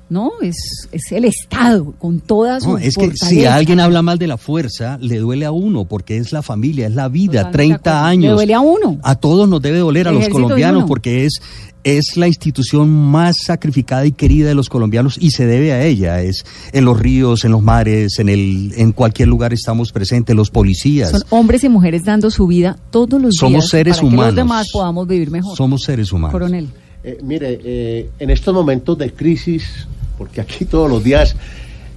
no, 0.09 0.31
es, 0.41 0.87
es 0.91 1.11
el 1.11 1.25
Estado 1.25 1.93
con 1.99 2.19
todas 2.19 2.63
sus 2.63 2.73
No, 2.73 2.77
es 2.77 2.95
que 2.95 3.11
si 3.15 3.45
alguien 3.45 3.79
habla 3.79 4.01
mal 4.01 4.17
de 4.17 4.27
la 4.27 4.37
fuerza, 4.37 4.97
le 5.01 5.17
duele 5.17 5.45
a 5.45 5.51
uno, 5.51 5.85
porque 5.85 6.17
es 6.17 6.31
la 6.31 6.41
familia, 6.41 6.87
es 6.87 6.95
la 6.95 7.09
vida, 7.09 7.43
Totalmente 7.45 7.73
de 7.73 7.79
30 7.79 7.89
acuerdo. 7.91 8.07
años. 8.07 8.23
Le 8.23 8.31
duele 8.35 8.53
a 8.53 8.59
uno. 8.61 8.99
A 9.03 9.15
todos 9.15 9.49
nos 9.49 9.61
debe 9.61 9.79
doler, 9.79 10.07
a 10.07 10.11
El 10.11 10.17
los 10.17 10.29
colombianos, 10.29 10.85
porque 10.87 11.25
es, 11.25 11.41
es 11.83 12.15
la 12.15 12.27
institución 12.27 12.89
más 12.89 13.35
sacrificada 13.43 14.05
y 14.05 14.11
querida 14.13 14.47
de 14.47 14.55
los 14.55 14.69
colombianos 14.69 15.17
y 15.19 15.31
se 15.31 15.45
debe 15.45 15.73
a 15.73 15.83
ella. 15.85 16.21
Es 16.21 16.45
en 16.71 16.85
los 16.85 16.97
ríos, 16.99 17.43
en 17.45 17.51
los 17.51 17.61
mares, 17.61 18.19
en, 18.19 18.29
el, 18.29 18.73
en 18.77 18.93
cualquier 18.93 19.27
lugar 19.27 19.53
estamos 19.53 19.91
presentes, 19.91 20.35
los 20.35 20.49
policías. 20.51 21.11
Son 21.11 21.23
hombres 21.29 21.63
y 21.65 21.69
mujeres 21.69 22.05
dando 22.05 22.31
su 22.31 22.47
vida 22.47 22.77
todos 22.91 23.21
los 23.21 23.35
Somos 23.35 23.51
días 23.53 23.69
seres 23.69 23.95
para 23.97 24.07
humanos. 24.07 24.23
que 24.23 24.27
los 24.27 24.35
demás 24.35 24.67
podamos 24.71 25.07
vivir 25.07 25.31
mejor. 25.31 25.55
Somos 25.57 25.83
seres 25.83 26.11
humanos. 26.13 26.31
Coronel. 26.31 26.67
Eh, 27.03 27.19
mire, 27.23 27.59
eh, 27.63 28.09
en 28.19 28.29
estos 28.31 28.53
momentos 28.53 28.97
de 28.97 29.13
crisis, 29.13 29.87
porque 30.17 30.41
aquí 30.41 30.65
todos 30.65 30.89
los 30.89 31.03
días 31.03 31.36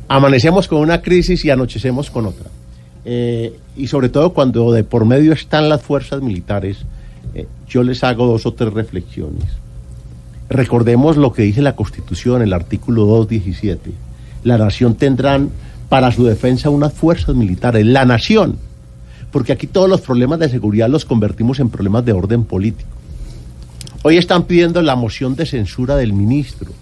amanecemos 0.08 0.68
con 0.68 0.78
una 0.78 1.02
crisis 1.02 1.44
y 1.44 1.50
anochecemos 1.50 2.10
con 2.10 2.26
otra, 2.26 2.50
eh, 3.04 3.54
y 3.76 3.86
sobre 3.86 4.08
todo 4.08 4.32
cuando 4.32 4.72
de 4.72 4.84
por 4.84 5.04
medio 5.04 5.32
están 5.32 5.68
las 5.68 5.82
fuerzas 5.82 6.22
militares, 6.22 6.78
eh, 7.34 7.46
yo 7.68 7.82
les 7.82 8.04
hago 8.04 8.26
dos 8.26 8.46
o 8.46 8.52
tres 8.52 8.72
reflexiones. 8.72 9.44
Recordemos 10.48 11.16
lo 11.16 11.32
que 11.32 11.42
dice 11.42 11.62
la 11.62 11.76
Constitución, 11.76 12.42
el 12.42 12.52
artículo 12.52 13.06
217. 13.06 13.92
La 14.42 14.58
nación 14.58 14.96
tendrán 14.96 15.50
para 15.88 16.10
su 16.10 16.24
defensa 16.24 16.70
unas 16.70 16.92
fuerzas 16.92 17.36
militares, 17.36 17.86
la 17.86 18.04
nación, 18.04 18.56
porque 19.30 19.52
aquí 19.52 19.66
todos 19.66 19.88
los 19.88 20.00
problemas 20.00 20.40
de 20.40 20.48
seguridad 20.48 20.88
los 20.88 21.04
convertimos 21.04 21.60
en 21.60 21.70
problemas 21.70 22.04
de 22.04 22.12
orden 22.12 22.44
político. 22.44 22.90
Hoy 24.02 24.16
están 24.16 24.44
pidiendo 24.44 24.82
la 24.82 24.96
moción 24.96 25.36
de 25.36 25.46
censura 25.46 25.94
del 25.94 26.12
ministro 26.12 26.72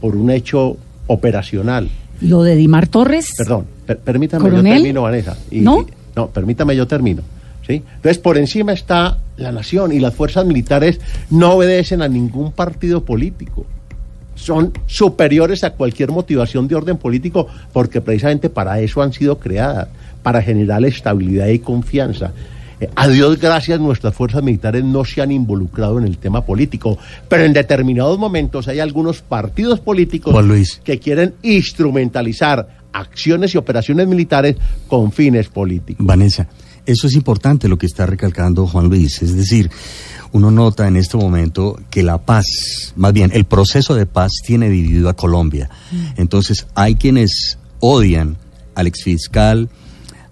por 0.00 0.16
un 0.16 0.30
hecho 0.30 0.76
operacional. 1.06 1.88
Lo 2.20 2.42
de 2.42 2.56
Dimar 2.56 2.88
Torres. 2.88 3.28
Perdón, 3.36 3.66
per- 3.86 3.98
permítame, 3.98 4.42
¿Coronel? 4.44 4.72
yo 4.72 4.78
termino, 4.78 5.02
Vanessa. 5.02 5.36
Y- 5.50 5.60
¿No? 5.60 5.80
y- 5.82 5.86
no, 6.16 6.28
permítame, 6.28 6.74
yo 6.76 6.86
termino. 6.86 7.22
¿sí? 7.66 7.82
Entonces, 7.96 8.18
por 8.18 8.38
encima 8.38 8.72
está 8.72 9.18
la 9.36 9.52
nación 9.52 9.92
y 9.92 9.98
las 9.98 10.14
fuerzas 10.14 10.46
militares 10.46 11.00
no 11.30 11.54
obedecen 11.54 12.00
a 12.00 12.08
ningún 12.08 12.52
partido 12.52 13.04
político. 13.04 13.66
Son 14.34 14.72
superiores 14.86 15.64
a 15.64 15.70
cualquier 15.70 16.10
motivación 16.12 16.68
de 16.68 16.74
orden 16.74 16.96
político 16.96 17.48
porque 17.72 18.00
precisamente 18.00 18.50
para 18.50 18.80
eso 18.80 19.02
han 19.02 19.12
sido 19.12 19.38
creadas, 19.38 19.88
para 20.22 20.42
generar 20.42 20.84
estabilidad 20.84 21.48
y 21.48 21.58
confianza. 21.58 22.32
Eh, 22.80 22.90
a 22.94 23.08
Dios 23.08 23.38
gracias, 23.38 23.80
nuestras 23.80 24.14
fuerzas 24.14 24.42
militares 24.42 24.84
no 24.84 25.04
se 25.04 25.22
han 25.22 25.32
involucrado 25.32 25.98
en 25.98 26.04
el 26.04 26.18
tema 26.18 26.44
político, 26.44 26.98
pero 27.28 27.44
en 27.44 27.52
determinados 27.52 28.18
momentos 28.18 28.68
hay 28.68 28.80
algunos 28.80 29.22
partidos 29.22 29.80
políticos 29.80 30.32
Juan 30.32 30.48
Luis. 30.48 30.80
que 30.84 30.98
quieren 30.98 31.34
instrumentalizar 31.42 32.68
acciones 32.92 33.54
y 33.54 33.58
operaciones 33.58 34.06
militares 34.06 34.56
con 34.88 35.12
fines 35.12 35.48
políticos. 35.48 36.04
Vanessa, 36.06 36.48
eso 36.86 37.06
es 37.06 37.14
importante 37.14 37.68
lo 37.68 37.78
que 37.78 37.86
está 37.86 38.06
recalcando 38.06 38.66
Juan 38.66 38.88
Luis. 38.88 39.22
Es 39.22 39.34
decir, 39.34 39.70
uno 40.32 40.50
nota 40.50 40.86
en 40.86 40.96
este 40.96 41.16
momento 41.16 41.78
que 41.90 42.02
la 42.02 42.18
paz, 42.18 42.46
más 42.96 43.12
bien 43.12 43.30
el 43.34 43.44
proceso 43.44 43.94
de 43.94 44.06
paz 44.06 44.32
tiene 44.44 44.70
dividido 44.70 45.08
a 45.08 45.14
Colombia. 45.14 45.68
Entonces 46.16 46.66
hay 46.74 46.94
quienes 46.94 47.58
odian 47.80 48.36
al 48.74 48.86
exfiscal, 48.86 49.68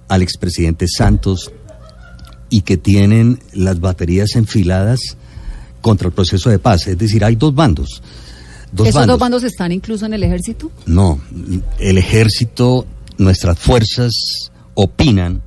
al 0.09 0.23
expresidente 0.23 0.87
Santos 0.89 1.51
y 2.51 2.63
que 2.63 2.77
tienen 2.77 3.41
las 3.53 3.81
baterías 3.81 4.37
enfiladas 4.37 5.01
contra 5.81 6.09
el 6.09 6.15
proceso 6.15 6.51
de 6.51 6.59
paz. 6.59 6.87
Es 6.87 6.99
decir, 6.99 7.25
hay 7.25 7.37
dos 7.37 7.55
bandos. 7.55 8.03
Dos 8.73 8.89
¿Esos 8.89 9.01
bandos. 9.01 9.15
dos 9.15 9.21
bandos 9.21 9.45
están 9.45 9.73
incluso 9.73 10.07
en 10.07 10.15
el 10.15 10.23
ejército? 10.23 10.71
No, 10.87 11.21
el 11.79 11.99
ejército, 11.99 12.87
nuestras 13.19 13.59
fuerzas 13.59 14.13
opinan 14.75 15.43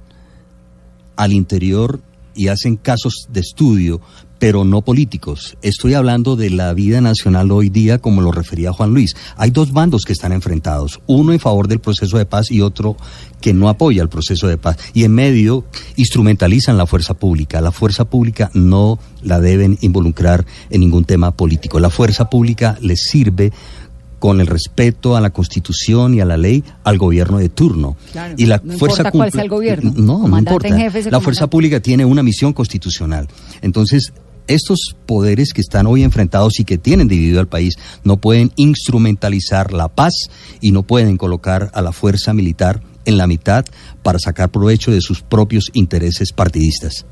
al 1.16 1.34
interior 1.34 2.00
y 2.36 2.48
hacen 2.48 2.78
casos 2.78 3.28
de 3.30 3.42
estudio, 3.42 4.00
pero 4.40 4.66
no 4.66 4.82
políticos. 4.82 5.58
Estoy 5.62 5.94
hablando 5.94 6.36
de 6.36 6.50
la 6.50 6.74
vida 6.74 7.02
nacional 7.02 7.52
hoy 7.52 7.70
día, 7.70 8.00
como 8.00 8.22
lo 8.22 8.32
refería 8.32 8.74
Juan 8.74 8.94
Luis. 8.94 9.16
Hay 9.36 9.52
dos 9.52 9.72
bandos 9.72 10.04
que 10.04 10.14
están 10.14 10.32
enfrentados, 10.32 11.00
uno 11.08 11.34
en 11.34 11.40
favor 11.40 11.68
del 11.68 11.80
proceso 11.80 12.18
de 12.18 12.26
paz 12.26 12.52
y 12.52 12.62
otro 12.62 12.98
que 13.42 13.54
no 13.54 13.70
apoya 13.70 14.02
el 14.02 14.10
proceso 14.10 14.48
de 14.48 14.58
paz. 14.58 14.78
Y 14.94 15.04
en 15.04 15.14
medio 15.14 15.66
instrumentalizan 15.96 16.78
la 16.78 16.86
fuerza 16.86 17.14
pública. 17.14 17.62
La 17.62 17.72
fuerza 17.72 18.06
pública 18.06 18.52
no 18.54 19.00
la 19.22 19.40
deben 19.40 19.78
involucrar 19.82 20.46
en 20.70 20.82
ningún 20.82 21.06
tema 21.06 21.32
político. 21.32 21.80
La 21.80 21.90
fuerza 21.90 22.30
pública 22.30 22.78
les 22.82 23.04
sirve 23.04 23.52
con 24.20 24.42
el 24.42 24.48
respeto 24.48 25.16
a 25.16 25.22
la 25.22 25.30
Constitución 25.30 26.14
y 26.16 26.22
a 26.22 26.26
la 26.26 26.38
ley 26.38 26.64
al 26.84 26.98
gobierno 26.98 27.38
de 27.38 27.50
turno. 27.50 27.98
Claro, 28.12 28.34
y 28.38 28.46
la 28.46 28.60
no 28.64 28.78
fuerza 28.78 29.02
importa 29.02 29.12
cuál 29.12 29.32
sea 29.32 29.44
el 29.44 29.50
gobierno. 29.50 29.94
No, 29.96 30.28
no 30.28 30.38
importa. 30.40 30.68
en 30.68 30.78
jefe 30.78 31.12
la 31.12 31.22
fuerza 31.22 31.48
pública 31.48 31.80
tiene 31.80 32.04
una 32.04 32.24
misión 32.24 32.54
constitucional. 32.54 33.28
Entonces, 33.62 34.14
estos 34.48 34.96
poderes 35.06 35.54
que 35.54 35.62
están 35.62 35.88
hoy 35.88 36.04
enfrentados 36.04 36.60
y 36.60 36.66
que 36.66 36.78
tienen 36.78 37.08
dividido 37.08 37.40
al 37.40 37.48
país 37.48 37.76
no 38.04 38.18
pueden 38.18 38.52
instrumentalizar 38.56 39.74
la 39.74 39.90
paz 39.90 40.14
y 40.62 40.72
no 40.72 40.84
pueden 40.84 41.18
colocar 41.18 41.70
a 41.74 41.82
la 41.82 41.92
fuerza 41.92 42.34
militar 42.34 42.82
en 43.06 43.18
la 43.18 43.28
mitad 43.28 43.66
para 44.04 44.20
sacar 44.20 44.50
provecho 44.50 44.92
de 44.92 45.02
sus 45.02 45.22
propios 45.22 45.70
intereses 45.74 46.32
partidistas. 46.34 47.06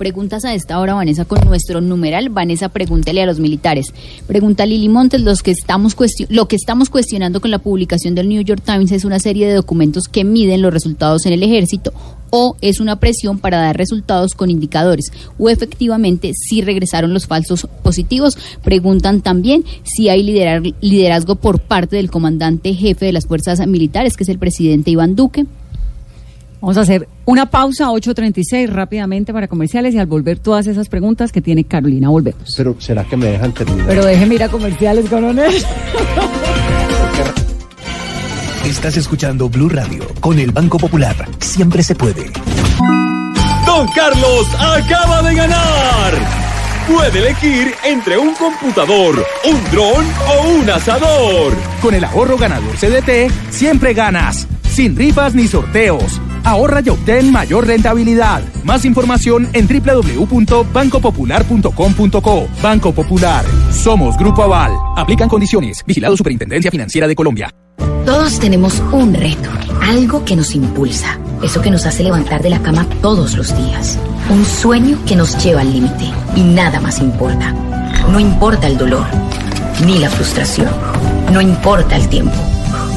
Preguntas 0.00 0.46
a 0.46 0.54
esta 0.54 0.80
hora, 0.80 0.94
Vanessa, 0.94 1.26
con 1.26 1.40
nuestro 1.46 1.82
numeral. 1.82 2.30
Vanessa, 2.30 2.70
pregúntele 2.70 3.22
a 3.22 3.26
los 3.26 3.38
militares. 3.38 3.92
Pregunta 4.26 4.64
Lili 4.64 4.88
Montes, 4.88 5.20
los 5.20 5.42
que 5.42 5.50
estamos 5.50 5.94
lo 6.30 6.48
que 6.48 6.56
estamos 6.56 6.88
cuestionando 6.88 7.42
con 7.42 7.50
la 7.50 7.58
publicación 7.58 8.14
del 8.14 8.30
New 8.30 8.40
York 8.40 8.62
Times 8.64 8.92
es 8.92 9.04
una 9.04 9.18
serie 9.18 9.46
de 9.46 9.52
documentos 9.52 10.04
que 10.04 10.24
miden 10.24 10.62
los 10.62 10.72
resultados 10.72 11.26
en 11.26 11.34
el 11.34 11.42
ejército 11.42 11.92
o 12.30 12.56
es 12.60 12.80
una 12.80 13.00
presión 13.00 13.38
para 13.38 13.58
dar 13.58 13.76
resultados 13.76 14.34
con 14.34 14.50
indicadores 14.50 15.12
o 15.38 15.48
efectivamente 15.48 16.32
si 16.34 16.62
regresaron 16.62 17.12
los 17.12 17.26
falsos 17.26 17.66
positivos. 17.82 18.38
Preguntan 18.62 19.20
también 19.20 19.64
si 19.82 20.08
hay 20.08 20.22
liderazgo 20.22 21.36
por 21.36 21.60
parte 21.60 21.96
del 21.96 22.10
comandante 22.10 22.74
jefe 22.74 23.06
de 23.06 23.12
las 23.12 23.26
fuerzas 23.26 23.64
militares, 23.66 24.16
que 24.16 24.24
es 24.24 24.28
el 24.28 24.38
presidente 24.38 24.90
Iván 24.90 25.14
Duque. 25.14 25.46
Vamos 26.60 26.76
a 26.76 26.82
hacer 26.82 27.08
una 27.24 27.46
pausa, 27.46 27.88
8.36, 27.88 28.68
rápidamente 28.68 29.32
para 29.32 29.48
comerciales 29.48 29.94
y 29.94 29.98
al 29.98 30.06
volver 30.06 30.38
todas 30.38 30.66
esas 30.66 30.90
preguntas 30.90 31.32
que 31.32 31.40
tiene 31.40 31.64
Carolina, 31.64 32.10
volvemos. 32.10 32.52
Pero, 32.54 32.76
¿será 32.78 33.04
que 33.04 33.16
me 33.16 33.26
dejan 33.26 33.54
terminar? 33.54 33.86
Pero 33.86 34.04
déjeme 34.04 34.34
ir 34.34 34.42
a 34.42 34.48
comerciales, 34.48 35.08
coronel. 35.08 35.52
Estás 38.64 38.96
escuchando 38.98 39.48
Blue 39.48 39.70
Radio 39.70 40.06
con 40.20 40.38
el 40.38 40.52
Banco 40.52 40.78
Popular. 40.78 41.16
Siempre 41.40 41.82
se 41.82 41.94
puede. 41.94 42.30
Don 43.66 43.88
Carlos 43.94 44.46
acaba 44.54 45.22
de 45.22 45.34
ganar. 45.34 46.12
Puede 46.86 47.18
elegir 47.20 47.72
entre 47.84 48.18
un 48.18 48.34
computador, 48.34 49.24
un 49.44 49.70
dron 49.70 50.06
o 50.28 50.48
un 50.50 50.70
asador. 50.70 51.56
Con 51.80 51.94
el 51.94 52.04
ahorro 52.04 52.36
ganador 52.36 52.76
CDT, 52.76 53.32
siempre 53.50 53.94
ganas. 53.94 54.46
Sin 54.70 54.94
rifas 54.94 55.34
ni 55.34 55.48
sorteos 55.48 56.20
Ahorra 56.44 56.80
y 56.84 56.88
obtén 56.88 57.32
mayor 57.32 57.66
rentabilidad. 57.66 58.42
Más 58.64 58.84
información 58.84 59.48
en 59.52 59.66
www.bancopopular.com.co. 59.66 62.48
Banco 62.62 62.92
Popular. 62.92 63.44
Somos 63.72 64.16
Grupo 64.16 64.42
Aval. 64.42 64.72
Aplican 64.96 65.28
condiciones. 65.28 65.82
Vigilado 65.86 66.16
Superintendencia 66.16 66.70
Financiera 66.70 67.08
de 67.08 67.14
Colombia. 67.14 67.52
Todos 68.04 68.38
tenemos 68.40 68.82
un 68.92 69.14
reto, 69.14 69.48
algo 69.82 70.24
que 70.24 70.34
nos 70.34 70.54
impulsa, 70.54 71.18
eso 71.42 71.60
que 71.60 71.70
nos 71.70 71.84
hace 71.86 72.02
levantar 72.02 72.42
de 72.42 72.50
la 72.50 72.60
cama 72.60 72.86
todos 73.02 73.36
los 73.36 73.56
días, 73.56 73.98
un 74.30 74.44
sueño 74.44 74.98
que 75.06 75.16
nos 75.16 75.42
lleva 75.44 75.60
al 75.60 75.72
límite 75.72 76.06
y 76.34 76.42
nada 76.42 76.80
más 76.80 76.98
importa. 77.00 77.52
No 78.10 78.18
importa 78.18 78.66
el 78.66 78.78
dolor, 78.78 79.06
ni 79.86 79.98
la 79.98 80.10
frustración, 80.10 80.70
no 81.32 81.40
importa 81.40 81.96
el 81.96 82.08
tiempo. 82.08 82.32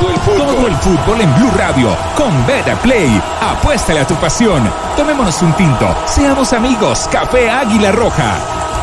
Todo 0.00 0.66
el 0.66 0.76
fútbol. 0.76 1.20
En 1.20 1.34
Blue 1.36 1.50
Radio 1.56 1.96
con 2.16 2.46
Beta 2.46 2.74
Play. 2.76 3.20
Apuéstale 3.40 4.00
a 4.00 4.06
tu 4.06 4.14
pasión. 4.14 4.62
Tomémonos 4.96 5.42
un 5.42 5.52
tinto. 5.52 5.94
Seamos 6.06 6.52
amigos. 6.52 7.08
Café 7.12 7.50
Águila 7.50 7.92
Roja. 7.92 8.36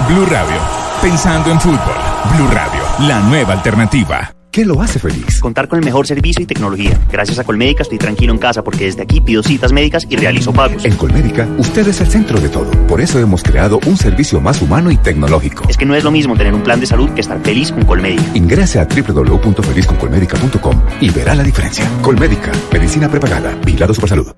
Blue 0.08 0.26
Radio. 0.26 0.60
Pensando 1.02 1.52
en 1.52 1.60
fútbol. 1.60 1.98
Blue 2.36 2.50
Radio. 2.52 2.84
La 3.00 3.20
nueva 3.22 3.54
alternativa. 3.54 4.37
¿Qué 4.58 4.66
lo 4.66 4.82
hace 4.82 4.98
feliz? 4.98 5.40
Contar 5.40 5.68
con 5.68 5.78
el 5.78 5.86
mejor 5.86 6.08
servicio 6.08 6.42
y 6.42 6.48
tecnología. 6.48 7.00
Gracias 7.12 7.38
a 7.38 7.44
Colmédica 7.44 7.84
estoy 7.84 8.00
tranquilo 8.00 8.34
en 8.34 8.40
casa 8.40 8.64
porque 8.64 8.86
desde 8.86 9.04
aquí 9.04 9.22
pido 9.22 9.44
citas 9.44 9.72
médicas 9.72 10.08
y 10.10 10.16
realizo 10.16 10.52
pagos. 10.52 10.84
En 10.84 10.96
Colmédica, 10.96 11.48
usted 11.60 11.88
es 11.88 12.02
el 12.02 12.08
centro 12.08 12.42
de 12.42 12.50
todo. 12.50 12.72
Por 12.88 13.00
eso 13.00 13.20
hemos 13.20 13.44
creado 13.44 13.80
un 13.86 13.96
servicio 13.98 14.42
más 14.42 14.60
humano 14.64 14.90
y 14.90 14.98
tecnológico. 14.98 15.66
Es 15.70 15.78
que 15.78 15.86
no 15.86 15.94
es 15.94 16.04
lo 16.04 16.10
mismo 16.10 16.36
tener 16.36 16.56
un 16.56 16.64
plan 16.64 16.80
de 16.80 16.88
salud 16.88 17.12
que 17.12 17.22
estar 17.22 17.40
feliz 17.42 17.72
con 17.72 17.86
Colmédica. 17.86 18.24
Ingrese 18.34 18.80
a 18.80 18.88
www.felizconcolmédica.com 18.88 20.82
y 21.02 21.12
verá 21.12 21.36
la 21.36 21.44
diferencia. 21.44 21.88
Colmédica, 22.02 22.52
medicina 22.74 23.08
prepagada, 23.10 23.56
vigilado 23.64 23.94
salud. 23.94 24.34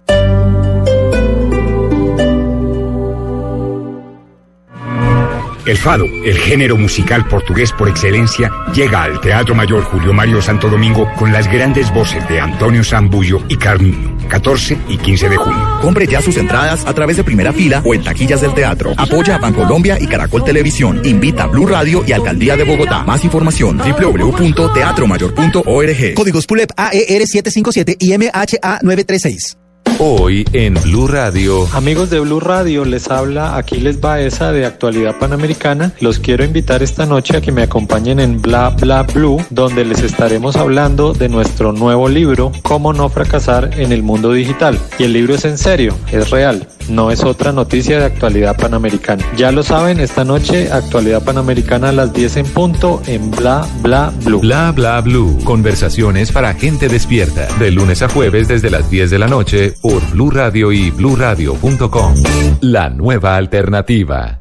El 5.69 5.77
fado, 5.77 6.05
el 6.25 6.35
género 6.35 6.75
musical 6.77 7.27
portugués 7.27 7.71
por 7.71 7.87
excelencia, 7.87 8.51
llega 8.73 9.03
al 9.03 9.21
Teatro 9.21 9.53
Mayor 9.53 9.83
Julio 9.83 10.11
Mario 10.13 10.41
Santo 10.41 10.67
Domingo 10.67 11.07
con 11.15 11.31
las 11.31 11.47
grandes 11.47 11.93
voces 11.93 12.27
de 12.27 12.39
Antonio 12.39 12.83
Zambullo 12.83 13.43
y 13.47 13.55
Carmiño, 13.55 14.17
14 14.29 14.79
y 14.87 14.97
15 14.97 15.29
de 15.29 15.37
junio. 15.37 15.77
Compre 15.79 16.07
ya 16.07 16.23
sus 16.23 16.37
entradas 16.37 16.87
a 16.87 16.93
través 16.95 17.17
de 17.17 17.23
primera 17.23 17.53
fila 17.53 17.83
o 17.85 17.93
en 17.93 18.03
taquillas 18.03 18.41
del 18.41 18.55
teatro. 18.55 18.95
Apoya 18.97 19.35
a 19.35 19.37
Bancolombia 19.37 19.99
y 20.01 20.07
Caracol 20.07 20.43
Televisión. 20.43 21.05
Invita 21.05 21.43
a 21.43 21.47
Blue 21.47 21.67
Radio 21.67 22.03
y 22.03 22.13
Alcaldía 22.13 22.57
de 22.57 22.63
Bogotá. 22.63 23.03
Más 23.03 23.23
información 23.23 23.77
www.teatromayor.org. 23.77 26.13
Códigos 26.15 26.47
PULEP 26.47 26.71
AER 26.77 27.27
757 27.27 27.95
y 27.99 28.17
MHA 28.17 28.79
936. 28.81 29.58
Hoy 30.01 30.45
en 30.53 30.75
Blue 30.75 31.07
Radio. 31.07 31.67
Amigos 31.73 32.09
de 32.09 32.21
Blue 32.21 32.39
Radio, 32.39 32.85
les 32.85 33.09
habla 33.11 33.57
Aquiles 33.57 33.99
Baeza 33.99 34.53
de 34.53 34.65
Actualidad 34.65 35.19
Panamericana. 35.19 35.91
Los 35.99 36.19
quiero 36.19 36.45
invitar 36.45 36.81
esta 36.81 37.05
noche 37.05 37.35
a 37.35 37.41
que 37.41 37.51
me 37.51 37.63
acompañen 37.63 38.21
en 38.21 38.41
Bla 38.41 38.69
Bla 38.69 39.03
Blue, 39.03 39.43
donde 39.49 39.83
les 39.83 40.01
estaremos 40.01 40.55
hablando 40.55 41.11
de 41.11 41.27
nuestro 41.27 41.73
nuevo 41.73 42.07
libro, 42.07 42.53
Cómo 42.61 42.93
no 42.93 43.09
fracasar 43.09 43.71
en 43.77 43.91
el 43.91 44.01
mundo 44.01 44.31
digital. 44.31 44.79
Y 44.99 45.03
el 45.03 45.11
libro 45.11 45.35
es 45.35 45.43
en 45.43 45.57
serio, 45.57 45.93
es 46.13 46.29
real, 46.29 46.65
no 46.87 47.11
es 47.11 47.25
otra 47.25 47.51
noticia 47.51 47.99
de 47.99 48.05
Actualidad 48.05 48.55
Panamericana. 48.55 49.25
Ya 49.35 49.51
lo 49.51 49.63
saben, 49.63 49.99
esta 49.99 50.23
noche 50.23 50.71
Actualidad 50.71 51.25
Panamericana 51.25 51.89
a 51.89 51.91
las 51.91 52.13
10 52.13 52.37
en 52.37 52.45
punto 52.45 53.01
en 53.05 53.31
Bla 53.31 53.67
Bla 53.81 54.13
Blue. 54.23 54.39
Bla 54.39 54.71
Bla 54.71 55.01
Blue, 55.01 55.39
conversaciones 55.43 56.31
para 56.31 56.53
gente 56.53 56.87
despierta, 56.87 57.49
de 57.57 57.71
lunes 57.71 58.01
a 58.01 58.07
jueves 58.07 58.47
desde 58.47 58.69
las 58.69 58.89
10 58.89 59.09
de 59.09 59.19
la 59.19 59.27
noche 59.27 59.73
por 59.89 60.07
Blue 60.11 60.29
Radio 60.29 60.71
y 60.71 60.91
bluradio.com. 60.91 62.13
La 62.61 62.91
nueva 62.91 63.35
alternativa. 63.35 64.39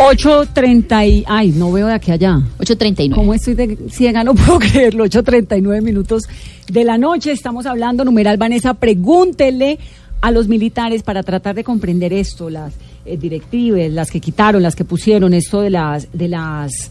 Ocho 0.00 0.44
treinta 0.52 1.04
y... 1.04 1.24
Ay, 1.26 1.50
no 1.50 1.72
veo 1.72 1.88
de 1.88 1.94
aquí 1.94 2.12
allá. 2.12 2.40
8.39. 2.60 3.14
¿Cómo 3.16 3.34
estoy 3.34 3.54
de 3.54 3.76
ciega? 3.90 4.22
No 4.22 4.34
puedo 4.36 4.60
creerlo. 4.60 5.04
8.39 5.06 5.82
minutos 5.82 6.28
de 6.70 6.84
la 6.84 6.98
noche. 6.98 7.32
Estamos 7.32 7.66
hablando, 7.66 8.04
numeral 8.04 8.36
Vanessa, 8.36 8.74
pregúntele 8.74 9.80
a 10.20 10.30
los 10.30 10.46
militares 10.46 11.02
para 11.02 11.24
tratar 11.24 11.56
de 11.56 11.64
comprender 11.64 12.12
esto, 12.12 12.48
las 12.48 12.74
eh, 13.08 13.16
directivas, 13.16 13.90
las 13.90 14.10
que 14.10 14.20
quitaron, 14.20 14.62
las 14.62 14.76
que 14.76 14.84
pusieron, 14.84 15.34
esto 15.34 15.60
de 15.60 15.70
las, 15.70 16.08
de 16.12 16.28
las, 16.28 16.90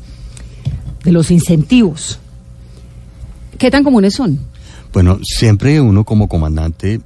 de 1.03 1.11
los 1.11 1.31
incentivos. 1.31 2.19
¿Qué 3.57 3.71
tan 3.71 3.83
comunes 3.83 4.13
son? 4.13 4.39
Bueno, 4.93 5.19
siempre 5.23 5.79
uno 5.81 6.03
como 6.03 6.27
comandante 6.27 6.99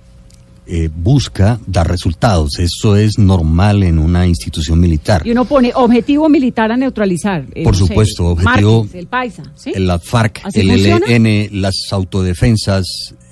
eh, 0.74 0.90
busca 0.94 1.60
dar 1.68 1.90
resultados. 1.90 2.60
Eso 2.60 2.96
es 2.96 3.18
normal 3.18 3.84
en 3.84 4.00
una 4.00 4.26
institución 4.26 4.80
militar. 4.80 5.22
Y 5.26 5.32
uno 5.32 5.44
pone 5.44 5.72
objetivo 5.76 6.30
militar 6.30 6.72
a 6.72 6.78
neutralizar. 6.78 7.46
Eh, 7.54 7.64
Por 7.64 7.76
supuesto, 7.76 8.28
objetivo. 8.28 8.88
el 8.94 9.08
Paisa, 9.08 9.44
¿sí? 9.56 9.74
La 9.76 10.00
FARC, 10.00 10.42
el 10.54 10.70
ELN, 10.70 11.62
las 11.62 11.76
autodefensas 11.92 12.86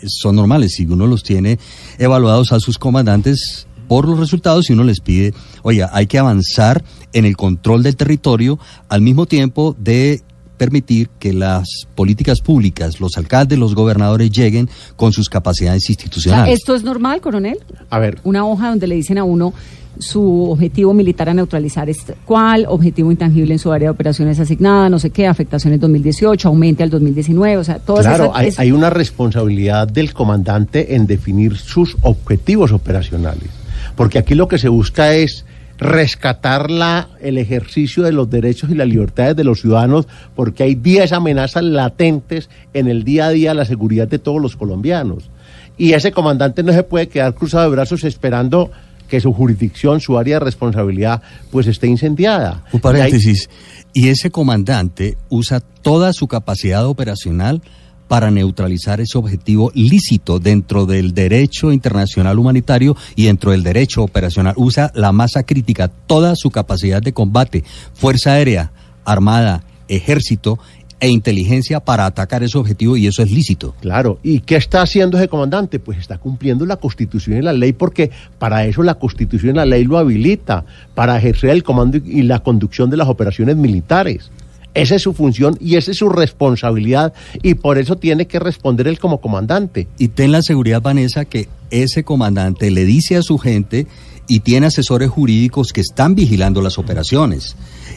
son 0.07 0.35
normales. 0.35 0.73
Si 0.73 0.85
uno 0.85 1.07
los 1.07 1.23
tiene 1.23 1.59
evaluados 1.97 2.51
a 2.51 2.59
sus 2.59 2.77
comandantes, 2.77 3.67
por 3.89 4.07
los 4.07 4.19
resultados 4.19 4.69
y 4.69 4.73
uno 4.73 4.85
les 4.85 5.01
pide, 5.01 5.33
oye, 5.63 5.83
hay 5.91 6.05
que 6.05 6.19
avanzar 6.19 6.83
en 7.11 7.25
el 7.25 7.35
control 7.35 7.83
del 7.83 7.97
territorio 7.97 8.59
al 8.87 9.01
mismo 9.01 9.25
tiempo 9.25 9.75
de 9.77 10.21
permitir 10.57 11.09
que 11.17 11.33
las 11.33 11.87
políticas 11.95 12.41
públicas, 12.41 12.99
los 12.99 13.17
alcaldes, 13.17 13.57
los 13.57 13.73
gobernadores 13.73 14.29
lleguen 14.29 14.69
con 14.95 15.11
sus 15.11 15.27
capacidades 15.27 15.89
institucionales. 15.89 16.59
¿Esto 16.59 16.75
es 16.75 16.83
normal, 16.83 17.19
coronel? 17.19 17.57
A 17.89 17.97
ver. 17.97 18.19
Una 18.23 18.45
hoja 18.45 18.69
donde 18.69 18.85
le 18.85 18.95
dicen 18.95 19.17
a 19.17 19.23
uno 19.23 19.53
su 19.97 20.51
objetivo 20.51 20.93
militar 20.93 21.27
a 21.27 21.33
neutralizar 21.33 21.89
es 21.89 22.05
cuál, 22.25 22.65
objetivo 22.69 23.11
intangible 23.11 23.53
en 23.53 23.59
su 23.59 23.71
área 23.71 23.87
de 23.87 23.91
operaciones 23.91 24.39
asignada, 24.39 24.87
no 24.89 24.99
sé 24.99 25.09
qué, 25.09 25.27
afectaciones 25.27 25.79
2018, 25.79 26.47
aumente 26.47 26.83
al 26.83 26.89
2019, 26.89 27.57
o 27.57 27.63
sea, 27.63 27.79
todo 27.79 27.97
Claro, 27.97 28.31
hay, 28.33 28.51
hay 28.55 28.71
una 28.71 28.89
responsabilidad 28.89 29.87
del 29.87 30.13
comandante 30.13 30.95
en 30.95 31.07
definir 31.07 31.57
sus 31.57 31.97
objetivos 32.01 32.71
operacionales 32.71 33.49
porque 33.95 34.19
aquí 34.19 34.35
lo 34.35 34.47
que 34.47 34.57
se 34.57 34.69
busca 34.69 35.13
es 35.13 35.45
rescatar 35.79 36.69
la, 36.69 37.09
el 37.21 37.37
ejercicio 37.37 38.03
de 38.03 38.11
los 38.11 38.29
derechos 38.29 38.69
y 38.69 38.75
las 38.75 38.87
libertades 38.87 39.35
de 39.35 39.43
los 39.43 39.61
ciudadanos, 39.61 40.07
porque 40.35 40.63
hay 40.63 40.75
10 40.75 41.13
amenazas 41.13 41.63
latentes 41.63 42.49
en 42.73 42.87
el 42.87 43.03
día 43.03 43.27
a 43.27 43.29
día 43.29 43.51
a 43.51 43.53
la 43.53 43.65
seguridad 43.65 44.07
de 44.07 44.19
todos 44.19 44.41
los 44.41 44.55
colombianos. 44.55 45.29
Y 45.77 45.93
ese 45.93 46.11
comandante 46.11 46.63
no 46.63 46.73
se 46.73 46.83
puede 46.83 47.07
quedar 47.07 47.33
cruzado 47.33 47.63
de 47.63 47.69
brazos 47.69 48.03
esperando 48.03 48.69
que 49.07 49.21
su 49.21 49.33
jurisdicción, 49.33 50.01
su 50.01 50.17
área 50.17 50.35
de 50.35 50.45
responsabilidad, 50.45 51.21
pues 51.49 51.65
esté 51.67 51.87
incendiada. 51.87 52.63
Un 52.73 52.81
paréntesis. 52.81 53.49
Y 53.93 54.09
ese 54.09 54.29
comandante 54.29 55.17
usa 55.29 55.61
toda 55.61 56.13
su 56.13 56.27
capacidad 56.27 56.85
operacional 56.85 57.61
para 58.09 58.31
neutralizar 58.31 58.99
ese 58.99 59.17
objetivo 59.17 59.71
lícito 59.75 60.39
dentro 60.39 60.85
del 60.85 61.13
derecho 61.13 61.71
internacional 61.71 62.39
humanitario 62.39 62.97
y 63.15 63.27
dentro 63.27 63.51
del 63.51 63.63
derecho 63.63 64.03
operacional. 64.03 64.55
Usa 64.57 64.91
la 64.95 65.13
masa 65.13 65.43
crítica, 65.43 65.87
toda 65.87 66.35
su 66.35 66.49
capacidad 66.49 67.01
de 67.01 67.13
combate, 67.13 67.63
fuerza 67.93 68.33
aérea, 68.33 68.71
armada, 69.05 69.63
ejército 69.87 70.59
e 70.99 71.07
inteligencia 71.07 71.79
para 71.79 72.05
atacar 72.05 72.43
ese 72.43 72.57
objetivo 72.57 72.97
y 72.97 73.07
eso 73.07 73.21
es 73.21 73.31
lícito. 73.31 73.75
Claro, 73.79 74.19
¿y 74.23 74.39
qué 74.39 74.55
está 74.55 74.81
haciendo 74.81 75.17
ese 75.17 75.27
comandante? 75.27 75.79
Pues 75.79 75.99
está 75.99 76.17
cumpliendo 76.17 76.65
la 76.65 76.77
constitución 76.77 77.37
y 77.37 77.41
la 77.41 77.53
ley 77.53 77.73
porque 77.73 78.11
para 78.37 78.65
eso 78.65 78.83
la 78.83 78.95
constitución 78.95 79.55
y 79.55 79.57
la 79.59 79.65
ley 79.65 79.85
lo 79.85 79.99
habilita, 79.99 80.65
para 80.95 81.15
ejercer 81.17 81.51
el 81.51 81.63
comando 81.63 81.97
y 81.97 82.23
la 82.23 82.39
conducción 82.39 82.89
de 82.89 82.97
las 82.97 83.07
operaciones 83.07 83.55
militares. 83.55 84.31
Esa 84.73 84.95
es 84.95 85.01
su 85.01 85.13
función 85.13 85.57
y 85.59 85.75
esa 85.75 85.91
es 85.91 85.97
su 85.97 86.09
responsabilidad 86.09 87.13
y 87.41 87.55
por 87.55 87.77
eso 87.77 87.97
tiene 87.97 88.27
que 88.27 88.39
responder 88.39 88.87
él 88.87 88.99
como 88.99 89.19
comandante. 89.19 89.87
Y 89.97 90.09
ten 90.09 90.31
la 90.31 90.41
seguridad, 90.41 90.81
Vanessa, 90.81 91.25
que 91.25 91.49
ese 91.71 92.03
comandante 92.03 92.71
le 92.71 92.85
dice 92.85 93.15
a 93.15 93.21
su 93.21 93.37
gente 93.37 93.87
y 94.27 94.41
tiene 94.41 94.67
asesores 94.67 95.09
jurídicos 95.09 95.73
que 95.73 95.81
están 95.81 96.13
vigilando 96.13 96.61
las 96.61 96.77
operaciones. 96.77 97.55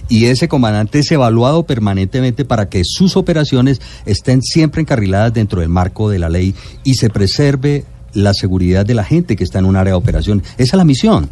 Y 0.08 0.24
ese 0.24 0.48
comandante 0.48 1.00
es 1.00 1.12
evaluado 1.12 1.64
permanentemente 1.64 2.44
para 2.44 2.68
que 2.68 2.82
sus 2.84 3.16
operaciones 3.16 3.80
estén 4.06 4.42
siempre 4.42 4.80
encarriladas 4.80 5.32
dentro 5.34 5.60
del 5.60 5.68
marco 5.68 6.08
de 6.08 6.18
la 6.18 6.30
ley 6.30 6.54
y 6.84 6.94
se 6.94 7.10
preserve 7.10 7.84
la 8.14 8.34
seguridad 8.34 8.84
de 8.84 8.94
la 8.94 9.04
gente 9.04 9.36
que 9.36 9.44
está 9.44 9.58
en 9.58 9.66
un 9.66 9.76
área 9.76 9.92
de 9.92 9.98
operación. 9.98 10.42
Esa 10.56 10.62
es 10.62 10.74
la 10.74 10.84
misión. 10.84 11.28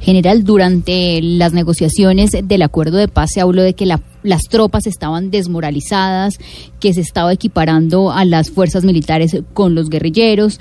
General, 0.00 0.42
durante 0.42 1.20
las 1.22 1.52
negociaciones 1.52 2.30
del 2.42 2.62
acuerdo 2.62 2.96
de 2.96 3.06
paz 3.08 3.30
se 3.34 3.40
habló 3.40 3.62
de 3.62 3.74
que 3.74 3.86
la- 3.86 4.00
las 4.22 4.42
tropas 4.42 4.86
estaban 4.86 5.30
desmoralizadas, 5.30 6.38
que 6.80 6.92
se 6.92 7.00
estaba 7.00 7.32
equiparando 7.32 8.10
a 8.10 8.24
las 8.24 8.50
fuerzas 8.50 8.84
militares 8.84 9.36
con 9.54 9.74
los 9.74 9.88
guerrilleros. 9.88 10.58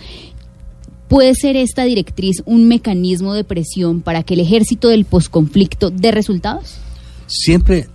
¿Puede 1.07 1.33
ser 1.33 1.55
esta 1.55 1.85
directriz 1.85 2.43
un 2.45 2.67
mecanismo 2.67 3.33
de 3.33 3.43
presión 3.43 4.01
para 4.01 4.21
que 4.21 4.35
el 4.35 4.41
ejército 4.41 4.89
del 4.89 5.05
posconflicto 5.05 5.89
dé 5.89 6.11
resultados? 6.11 6.75
Siempre, 7.25 7.87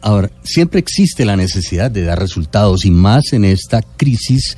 siempre 0.43 0.81
existe 0.81 1.25
la 1.25 1.37
necesidad 1.37 1.91
de 1.91 2.03
dar 2.03 2.19
resultados 2.19 2.85
y 2.85 2.91
más 2.91 3.33
en 3.33 3.45
esta 3.45 3.83
crisis 3.83 4.57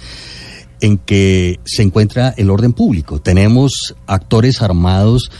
en 0.80 0.98
que 0.98 1.60
se 1.64 1.82
encuentra 1.82 2.34
el 2.36 2.50
orden 2.50 2.72
público. 2.72 3.20
Tenemos 3.20 3.94
actores 4.06 4.60
armados 4.62 5.30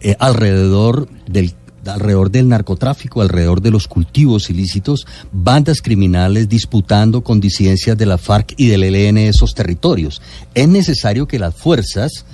eh, 0.00 0.16
alrededor 0.18 1.08
del 1.26 1.54
alrededor 1.86 2.30
del 2.30 2.48
narcotráfico, 2.48 3.22
alrededor 3.22 3.62
de 3.62 3.70
los 3.70 3.88
cultivos 3.88 4.50
ilícitos, 4.50 5.06
bandas 5.32 5.80
criminales 5.80 6.48
disputando 6.48 7.22
con 7.22 7.40
disidencias 7.40 7.96
de 7.96 8.04
la 8.04 8.18
FARC 8.18 8.52
y 8.58 8.66
del 8.66 8.84
ELN 8.84 9.16
esos 9.16 9.54
territorios. 9.54 10.20
Es 10.54 10.68
necesario 10.68 11.26
que 11.26 11.38
las 11.38 11.54
fuerzas 11.54 12.26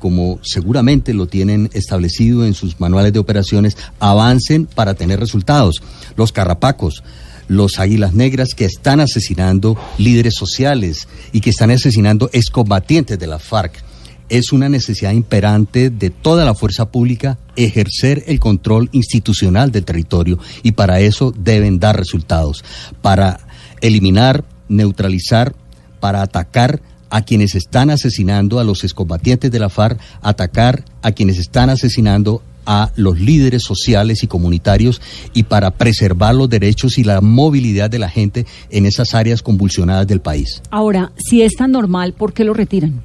como 0.00 0.40
seguramente 0.42 1.14
lo 1.14 1.26
tienen 1.26 1.70
establecido 1.74 2.44
en 2.44 2.54
sus 2.54 2.80
manuales 2.80 3.12
de 3.12 3.18
operaciones, 3.18 3.76
avancen 4.00 4.66
para 4.66 4.94
tener 4.94 5.20
resultados. 5.20 5.82
Los 6.16 6.32
carrapacos, 6.32 7.04
los 7.48 7.78
águilas 7.78 8.14
negras 8.14 8.54
que 8.54 8.64
están 8.64 9.00
asesinando 9.00 9.76
líderes 9.98 10.34
sociales 10.34 11.06
y 11.32 11.40
que 11.40 11.50
están 11.50 11.70
asesinando 11.70 12.30
excombatientes 12.32 13.18
de 13.18 13.26
la 13.26 13.38
FARC. 13.38 13.89
Es 14.30 14.52
una 14.52 14.68
necesidad 14.68 15.10
imperante 15.10 15.90
de 15.90 16.10
toda 16.10 16.44
la 16.44 16.54
fuerza 16.54 16.90
pública 16.90 17.36
ejercer 17.56 18.22
el 18.28 18.38
control 18.38 18.88
institucional 18.92 19.72
del 19.72 19.84
territorio 19.84 20.38
y 20.62 20.72
para 20.72 21.00
eso 21.00 21.34
deben 21.36 21.80
dar 21.80 21.96
resultados, 21.96 22.64
para 23.02 23.40
eliminar, 23.80 24.44
neutralizar, 24.68 25.52
para 25.98 26.22
atacar 26.22 26.80
a 27.10 27.22
quienes 27.22 27.56
están 27.56 27.90
asesinando 27.90 28.60
a 28.60 28.64
los 28.64 28.84
excombatientes 28.84 29.50
de 29.50 29.58
la 29.58 29.68
FARC, 29.68 30.00
atacar 30.22 30.84
a 31.02 31.10
quienes 31.10 31.38
están 31.38 31.68
asesinando 31.68 32.42
a 32.66 32.92
los 32.94 33.18
líderes 33.18 33.64
sociales 33.64 34.22
y 34.22 34.28
comunitarios 34.28 35.02
y 35.34 35.42
para 35.42 35.72
preservar 35.72 36.36
los 36.36 36.48
derechos 36.48 36.98
y 36.98 37.04
la 37.04 37.20
movilidad 37.20 37.90
de 37.90 37.98
la 37.98 38.08
gente 38.08 38.46
en 38.70 38.86
esas 38.86 39.14
áreas 39.14 39.42
convulsionadas 39.42 40.06
del 40.06 40.20
país. 40.20 40.62
Ahora, 40.70 41.10
si 41.16 41.42
es 41.42 41.54
tan 41.54 41.72
normal, 41.72 42.12
¿por 42.12 42.32
qué 42.32 42.44
lo 42.44 42.54
retiran? 42.54 43.02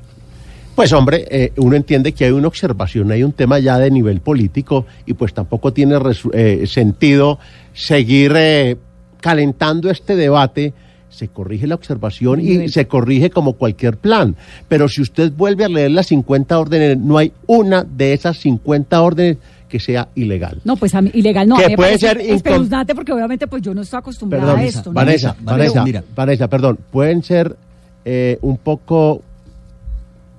Pues 0.75 0.91
hombre, 0.93 1.25
eh, 1.29 1.53
uno 1.57 1.75
entiende 1.75 2.11
que 2.11 2.25
hay 2.25 2.31
una 2.31 2.47
observación, 2.49 3.09
hay 3.11 3.23
un 3.23 3.31
tema 3.31 3.59
ya 3.59 3.77
de 3.79 3.89
nivel 3.89 4.19
político 4.19 4.85
y 5.05 5.13
pues 5.13 5.33
tampoco 5.33 5.71
tiene 5.71 5.97
resu- 5.97 6.31
eh, 6.33 6.67
sentido 6.67 7.39
seguir 7.73 8.33
eh, 8.35 8.75
calentando 9.21 9.89
este 9.89 10.15
debate. 10.15 10.73
Se 11.09 11.29
corrige 11.29 11.65
la 11.65 11.75
observación 11.75 12.41
y 12.41 12.67
se 12.67 12.87
corrige 12.87 13.29
como 13.29 13.53
cualquier 13.53 13.95
plan. 13.95 14.35
Pero 14.67 14.89
si 14.89 15.01
usted 15.01 15.31
vuelve 15.31 15.63
a 15.63 15.69
leer 15.69 15.91
las 15.91 16.07
50 16.07 16.59
órdenes, 16.59 16.97
no 16.97 17.17
hay 17.17 17.31
una 17.47 17.85
de 17.85 18.11
esas 18.11 18.37
50 18.39 19.01
órdenes 19.01 19.37
que 19.69 19.79
sea 19.79 20.09
ilegal. 20.15 20.59
No, 20.65 20.75
pues 20.75 20.93
a 20.93 21.01
mí, 21.01 21.09
ilegal 21.13 21.47
no. 21.47 21.55
Que 21.55 21.63
a 21.63 21.67
mí 21.67 21.71
me 21.71 21.77
puede 21.77 21.91
parece 21.97 22.07
ser 22.07 22.19
espeluznante 22.19 22.93
porque 22.93 23.13
obviamente 23.13 23.47
pues 23.47 23.61
yo 23.61 23.73
no 23.73 23.81
estoy 23.83 23.99
acostumbrada 23.99 24.45
Perdón, 24.45 24.59
a 24.59 24.65
esto. 24.65 24.89
¿no? 24.89 24.93
Vanessa, 24.93 25.35
Vanessa, 25.39 25.83
mira. 25.85 26.03
Vanessa, 26.13 26.49
perdón, 26.49 26.79
pueden 26.91 27.23
ser 27.23 27.55
eh, 28.03 28.37
un 28.41 28.57
poco, 28.57 29.21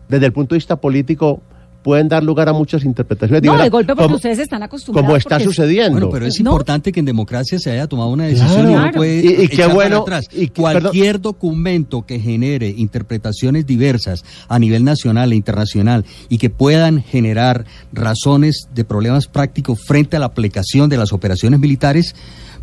desde 0.08 0.26
el 0.26 0.32
punto 0.32 0.54
de 0.54 0.58
vista 0.58 0.76
político, 0.76 1.40
pueden 1.82 2.08
dar 2.08 2.24
lugar 2.24 2.48
a 2.48 2.52
muchas 2.52 2.84
interpretaciones 2.84 3.42
No, 3.42 3.52
diversas, 3.52 3.64
de 3.66 3.70
golpe 3.70 3.92
porque 3.92 4.02
como- 4.02 4.16
ustedes 4.16 4.40
están 4.40 4.60
acostumbrados. 4.64 5.06
como 5.06 5.16
está 5.16 5.38
sucediendo. 5.38 5.92
Bueno, 5.92 6.10
pero 6.10 6.26
es 6.26 6.40
No. 6.40 6.50
importante 6.50 6.90
que 6.90 6.98
en 6.98 7.06
democracia 7.06 7.60
se 7.60 7.70
haya 7.70 7.86
tomado 7.86 8.08
una 8.10 8.24
decisión 8.24 8.70
y 8.70 8.72
Claro. 8.72 8.86
no 8.86 8.92
puede 8.92 9.24
Y- 9.24 9.44
y 9.44 9.48
qué 9.48 9.66
bueno- 9.66 9.98
atrás. 9.98 10.24
y 10.32 10.48
que- 10.48 10.60
Cualquier 10.62 11.20
documento 11.20 12.04
que 12.04 12.18
genere 12.18 12.74
interpretaciones 12.76 13.66
diversas 13.68 14.24
a 14.48 14.58
nivel 14.58 14.82
nacional 14.82 15.30
e 15.32 15.36
internacional 15.36 16.04
y 16.28 16.38
que 16.38 16.50
puedan 16.50 17.04
generar 17.04 17.66
razones 17.92 18.66
de 18.74 18.84
problemas 18.84 19.28
prácticos 19.28 19.78
frente 19.86 20.16
a 20.16 20.18
la 20.18 20.26
aplicación 20.26 20.88
de 20.90 20.96
las 20.96 21.12
operaciones 21.12 21.60
militares, 21.60 22.16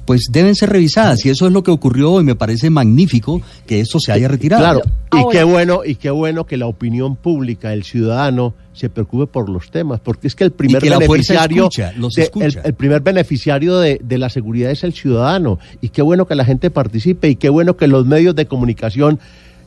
pues 0.06 0.28
deben 0.32 0.56
ser 0.56 0.70
revisadas. 0.70 1.26
Y 1.26 1.30
eso 1.30 1.48
es 1.48 1.54
lo 1.54 1.64
que 1.64 1.72
ocurrió 1.72 2.20
y 2.20 2.24
me 2.24 2.36
parece 2.36 2.70
magnífico 2.70 3.42
que 3.66 3.80
eso 3.80 4.00
se 4.00 4.12
haya 4.12 4.28
retirado. 4.28 4.62
Claro, 4.64 4.82
y 5.12 5.32
qué 5.32 5.44
bueno, 5.44 5.82
y 5.86 5.96
qué 5.96 6.10
bueno 6.10 6.46
que 6.46 6.58
la 6.58 6.68
opinión 6.68 7.16
pública, 7.16 7.74
el 7.74 7.84
ciudadano, 7.84 8.54
se 8.74 8.90
preocupe 8.90 9.28
por 9.28 9.50
los 9.50 9.70
temas, 9.70 10.00
porque 10.00 10.28
es 10.28 10.36
que 10.36 10.44
el 10.44 10.52
primer 10.52 10.82
que 10.82 10.90
la 10.90 10.96
fuerza 11.02 11.34
beneficiario, 11.34 11.64
escucha, 11.64 11.94
los 11.96 12.14
de- 12.14 12.24
escucha. 12.24 12.46
el, 12.46 12.66
el 12.66 12.74
primer 12.74 13.02
beneficiario 13.02 13.78
de, 13.78 14.00
de 14.04 14.18
la 14.18 14.30
seguridad 14.30 14.72
es 14.72 14.84
el 14.84 14.94
ciudadano, 14.94 15.60
y 15.80 15.90
qué 15.90 16.02
bueno 16.02 16.26
que 16.26 16.34
la 16.36 16.44
gente 16.44 16.72
participe, 16.72 17.30
y 17.30 17.36
qué 17.36 17.50
bueno 17.50 17.78
que 17.78 17.88
los 17.88 18.06
medios 18.08 18.36
de 18.36 18.48
comunicación 18.48 19.20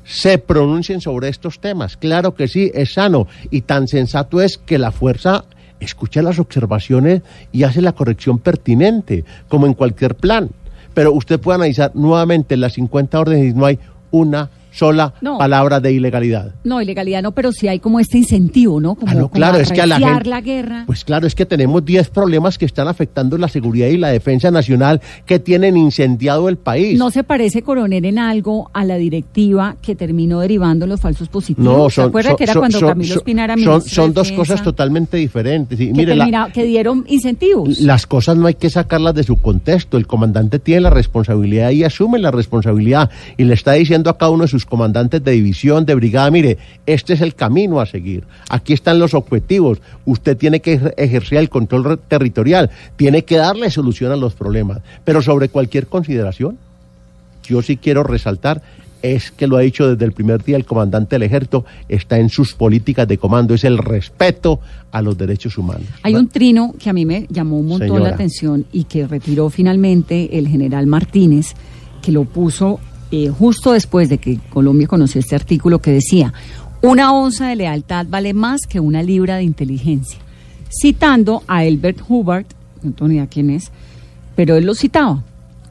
se 0.05 0.39
pronuncien 0.39 1.01
sobre 1.01 1.29
estos 1.29 1.61
temas. 1.61 1.97
Claro 1.97 2.35
que 2.35 2.49
sí, 2.49 2.71
es 2.75 2.95
sano, 2.95 3.27
y 3.51 3.61
tan 3.63 3.87
sensato 3.89 4.41
es 4.41 4.59
que 4.59 4.79
la 4.79 4.91
fuerza 4.91 5.45
escucha 5.81 6.23
las 6.23 6.39
observaciones 6.39 7.23
y 7.53 7.65
hace 7.65 7.83
la 7.83 7.93
corrección 7.93 8.39
pertinente, 8.39 9.25
como 9.49 9.67
en 9.67 9.75
cualquier 9.75 10.15
plan. 10.15 10.51
Pero 10.95 11.13
usted 11.13 11.39
puede 11.41 11.57
analizar 11.57 11.93
nuevamente 11.95 12.57
las 12.57 12.75
50 12.75 13.21
órdenes 13.21 13.53
y 13.53 13.55
no 13.55 13.67
hay 13.67 13.79
una 14.11 14.51
sola 14.77 15.15
No. 15.21 15.39
palabra 15.39 15.81
de 15.81 15.93
ilegalidad. 15.93 16.55
No, 16.65 16.81
ilegalidad 16.83 17.23
no, 17.23 17.33
pero 17.33 17.51
sí 17.53 17.67
hay 17.69 17.79
como 17.79 17.99
este 18.01 18.19
incentivo, 18.19 18.81
¿no? 18.81 18.95
Como, 18.95 19.11
Ah, 19.11 19.15
no, 19.15 19.21
como 19.29 19.33
claro, 19.35 19.59
es 19.59 19.73
que 19.73 19.81
a 19.81 19.87
la 19.87 19.99
gente- 19.99 20.29
la 20.29 20.41
guerra. 20.41 20.85
Pues 20.87 21.05
claro, 21.05 21.27
es 21.27 21.35
que 21.35 21.47
tenemos 21.47 21.85
10 21.85 22.11
problemas 22.11 22.59
que 22.59 22.65
están 22.67 22.89
afectando 22.89 23.39
la 23.39 23.49
seguridad 23.49 23.89
y 23.89 23.97
la 23.97 24.09
defensa 24.09 24.51
nacional 24.51 25.01
que 25.25 25.39
tienen 25.39 25.77
incendiado 25.77 26.49
el 26.49 26.57
país. 26.59 26.99
¿No 26.99 27.11
se 27.11 27.25
parece, 27.25 27.63
coronel, 27.63 28.05
en 28.05 28.19
algo 28.19 28.71
a 28.75 28.85
la 28.85 28.97
directiva 28.97 29.77
que 29.81 29.95
terminó 29.95 30.41
derivando 30.41 30.87
los 30.87 31.01
falsos 31.01 31.29
positivos? 31.29 31.65
No, 31.65 31.89
¿Se 31.89 31.97
son, 31.97 32.09
acuerda 32.09 32.31
son- 32.31 32.37
que 32.37 32.45
era 32.45 32.53
son- 32.53 32.61
cuando 32.61 32.79
son- 32.81 32.89
Camilo 32.89 33.09
son- 33.09 33.19
Espina 33.19 33.45
era 33.45 33.55
son- 33.55 33.61
ministro 33.61 33.95
son 33.95 34.11
de 34.11 34.15
dos 34.15 34.27
Defensa, 34.29 34.53
cosas 34.53 34.63
totalmente 34.65 35.17
diferentes. 35.17 35.81
Y 35.81 35.87
que, 35.87 35.93
mire, 35.93 36.15
la- 36.17 36.25
termina- 36.25 36.53
que 36.53 36.65
dieron 36.65 37.05
incentivos? 37.09 37.81
las 37.81 38.07
cosas 38.07 38.37
no 38.37 38.47
hay 38.47 38.55
que 38.55 38.69
sacarlas 38.71 39.15
de 39.15 39.23
su 39.23 39.37
contexto. 39.41 39.97
El 39.97 40.07
comandante 40.07 40.59
tiene 40.59 40.83
la 40.83 40.91
responsabilidad 40.91 41.71
y 41.71 41.85
asume 41.85 42.19
la 42.19 42.31
responsabilidad. 42.31 43.11
Y 43.37 43.45
le 43.45 43.55
está 43.55 43.73
diciendo 43.73 44.11
a 44.11 44.19
cada 44.19 44.31
uno 44.31 44.43
de 44.43 44.49
sus 44.49 44.66
comandantes 44.67 45.25
de 45.25 45.33
división, 45.33 45.87
de 45.87 45.95
brigada, 45.95 46.31
mire, 46.31 46.59
este 46.85 47.15
es 47.15 47.21
el 47.21 47.35
camino 47.35 47.81
a 47.81 47.87
seguir. 47.87 48.25
Aquí 48.49 48.73
están 48.73 48.99
los 48.99 49.15
objetivos. 49.15 49.79
Usted 50.05 50.37
tiene 50.37 50.61
que 50.61 50.79
ejer- 50.81 50.95
ejercer 50.97 51.39
el 51.39 51.49
control 51.49 51.99
territorial. 52.09 52.71
Tiene 52.97 53.25
que 53.25 53.37
darle 53.37 53.71
solución 53.71 54.13
a 54.13 54.17
los 54.17 54.35
problemas. 54.35 54.81
Pero 55.05 55.23
sobre 55.23 55.49
cualquier 55.49 55.87
consideración, 55.87 56.59
yo 57.45 57.63
sí 57.63 57.77
quiero 57.77 58.03
resaltar 58.03 58.61
es 59.03 59.31
que 59.31 59.47
lo 59.47 59.57
ha 59.57 59.61
dicho 59.61 59.89
desde 59.89 60.05
el 60.05 60.11
primer 60.13 60.43
día 60.43 60.57
el 60.57 60.65
comandante 60.65 61.15
del 61.15 61.23
ejército, 61.23 61.65
está 61.89 62.19
en 62.19 62.29
sus 62.29 62.55
políticas 62.55 63.07
de 63.07 63.19
comando, 63.19 63.55
es 63.55 63.63
el 63.63 63.79
respeto 63.79 64.59
a 64.91 65.01
los 65.01 65.17
derechos 65.17 65.57
humanos. 65.59 65.85
Hay 66.03 66.15
un 66.17 66.29
trino 66.29 66.75
que 66.77 66.91
a 66.91 66.93
mí 66.93 67.05
me 67.05 67.27
llamó 67.31 67.59
un 67.61 67.67
montón 67.67 67.89
Señora. 67.89 68.09
la 68.09 68.15
atención 68.15 68.65
y 68.73 68.85
que 68.85 69.07
retiró 69.07 69.49
finalmente 69.51 70.37
el 70.39 70.49
general 70.49 70.87
Martínez, 70.89 71.53
que 72.03 72.11
lo 72.11 72.25
puso 72.25 72.81
eh, 73.11 73.29
justo 73.29 73.73
después 73.73 74.09
de 74.09 74.19
que 74.19 74.39
Colombia 74.51 74.87
conoció 74.87 75.21
este 75.21 75.35
artículo 75.35 75.81
que 75.81 75.93
decía, 75.93 76.33
una 76.83 77.13
onza 77.13 77.49
de 77.49 77.57
lealtad 77.57 78.07
vale 78.09 78.35
más 78.35 78.63
que 78.69 78.81
una 78.81 79.03
libra 79.03 79.37
de 79.37 79.45
inteligencia, 79.45 80.19
citando 80.71 81.43
a 81.47 81.65
Elbert 81.65 82.01
Hubbard, 82.09 82.47
no 82.83 82.93
tengo 82.93 83.09
ni 83.09 83.15
idea 83.15 83.27
quién 83.27 83.51
es, 83.51 83.71
pero 84.35 84.57
él 84.57 84.67
lo 84.67 84.75
citaba 84.75 85.23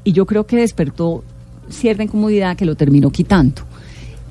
y 0.04 0.14
yo 0.14 0.26
creo 0.26 0.46
que 0.46 0.58
despertó 0.58 1.24
cierta 1.70 2.04
incomodidad 2.04 2.56
que 2.56 2.66
lo 2.66 2.76
terminó 2.76 3.10
quitando. 3.12 3.64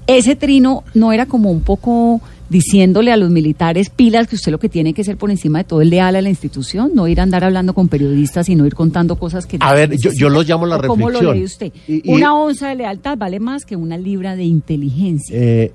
Ese 0.07 0.37
trino 0.37 0.85
no 0.95 1.13
era 1.13 1.27
como 1.27 1.51
un 1.51 1.61
poco 1.63 2.21
diciéndole 2.49 3.11
a 3.11 3.17
los 3.17 3.31
militares 3.31 3.89
pilas 3.91 4.29
que 4.29 4.37
usted 4.37 4.53
lo 4.53 4.59
que 4.59 4.69
tiene 4.69 4.93
que 4.93 5.03
ser 5.03 5.17
por 5.17 5.31
encima 5.31 5.59
de 5.59 5.65
todo 5.65 5.81
el 5.81 5.91
leal 5.91 6.15
a 6.15 6.21
la 6.23 6.29
institución, 6.29 6.91
no 6.95 7.09
ir 7.09 7.19
a 7.21 7.23
andar 7.23 7.43
hablando 7.45 7.73
con 7.75 7.89
periodistas, 7.89 8.47
sino 8.47 8.67
ir 8.67 8.75
contando 8.75 9.17
cosas 9.17 9.47
que... 9.47 9.57
A 9.61 9.73
ver, 9.73 9.97
yo, 9.97 10.13
yo 10.13 10.29
lo 10.29 10.43
llamo 10.43 10.67
la 10.67 10.77
¿O 10.77 10.83
¿Cómo 10.83 11.09
lo 11.11 11.21
reflexión. 11.21 11.37
lee 11.39 11.45
usted? 11.45 11.73
Y- 11.89 12.11
y- 12.11 12.15
Una 12.15 12.35
onza 12.35 12.69
de 12.69 12.75
lealtad 12.77 13.17
vale 13.17 13.41
más 13.41 13.65
que 13.65 13.77
una 13.77 13.97
libra 13.97 14.37
de 14.37 14.45
inteligencia. 14.45 15.35
Eh, 15.39 15.73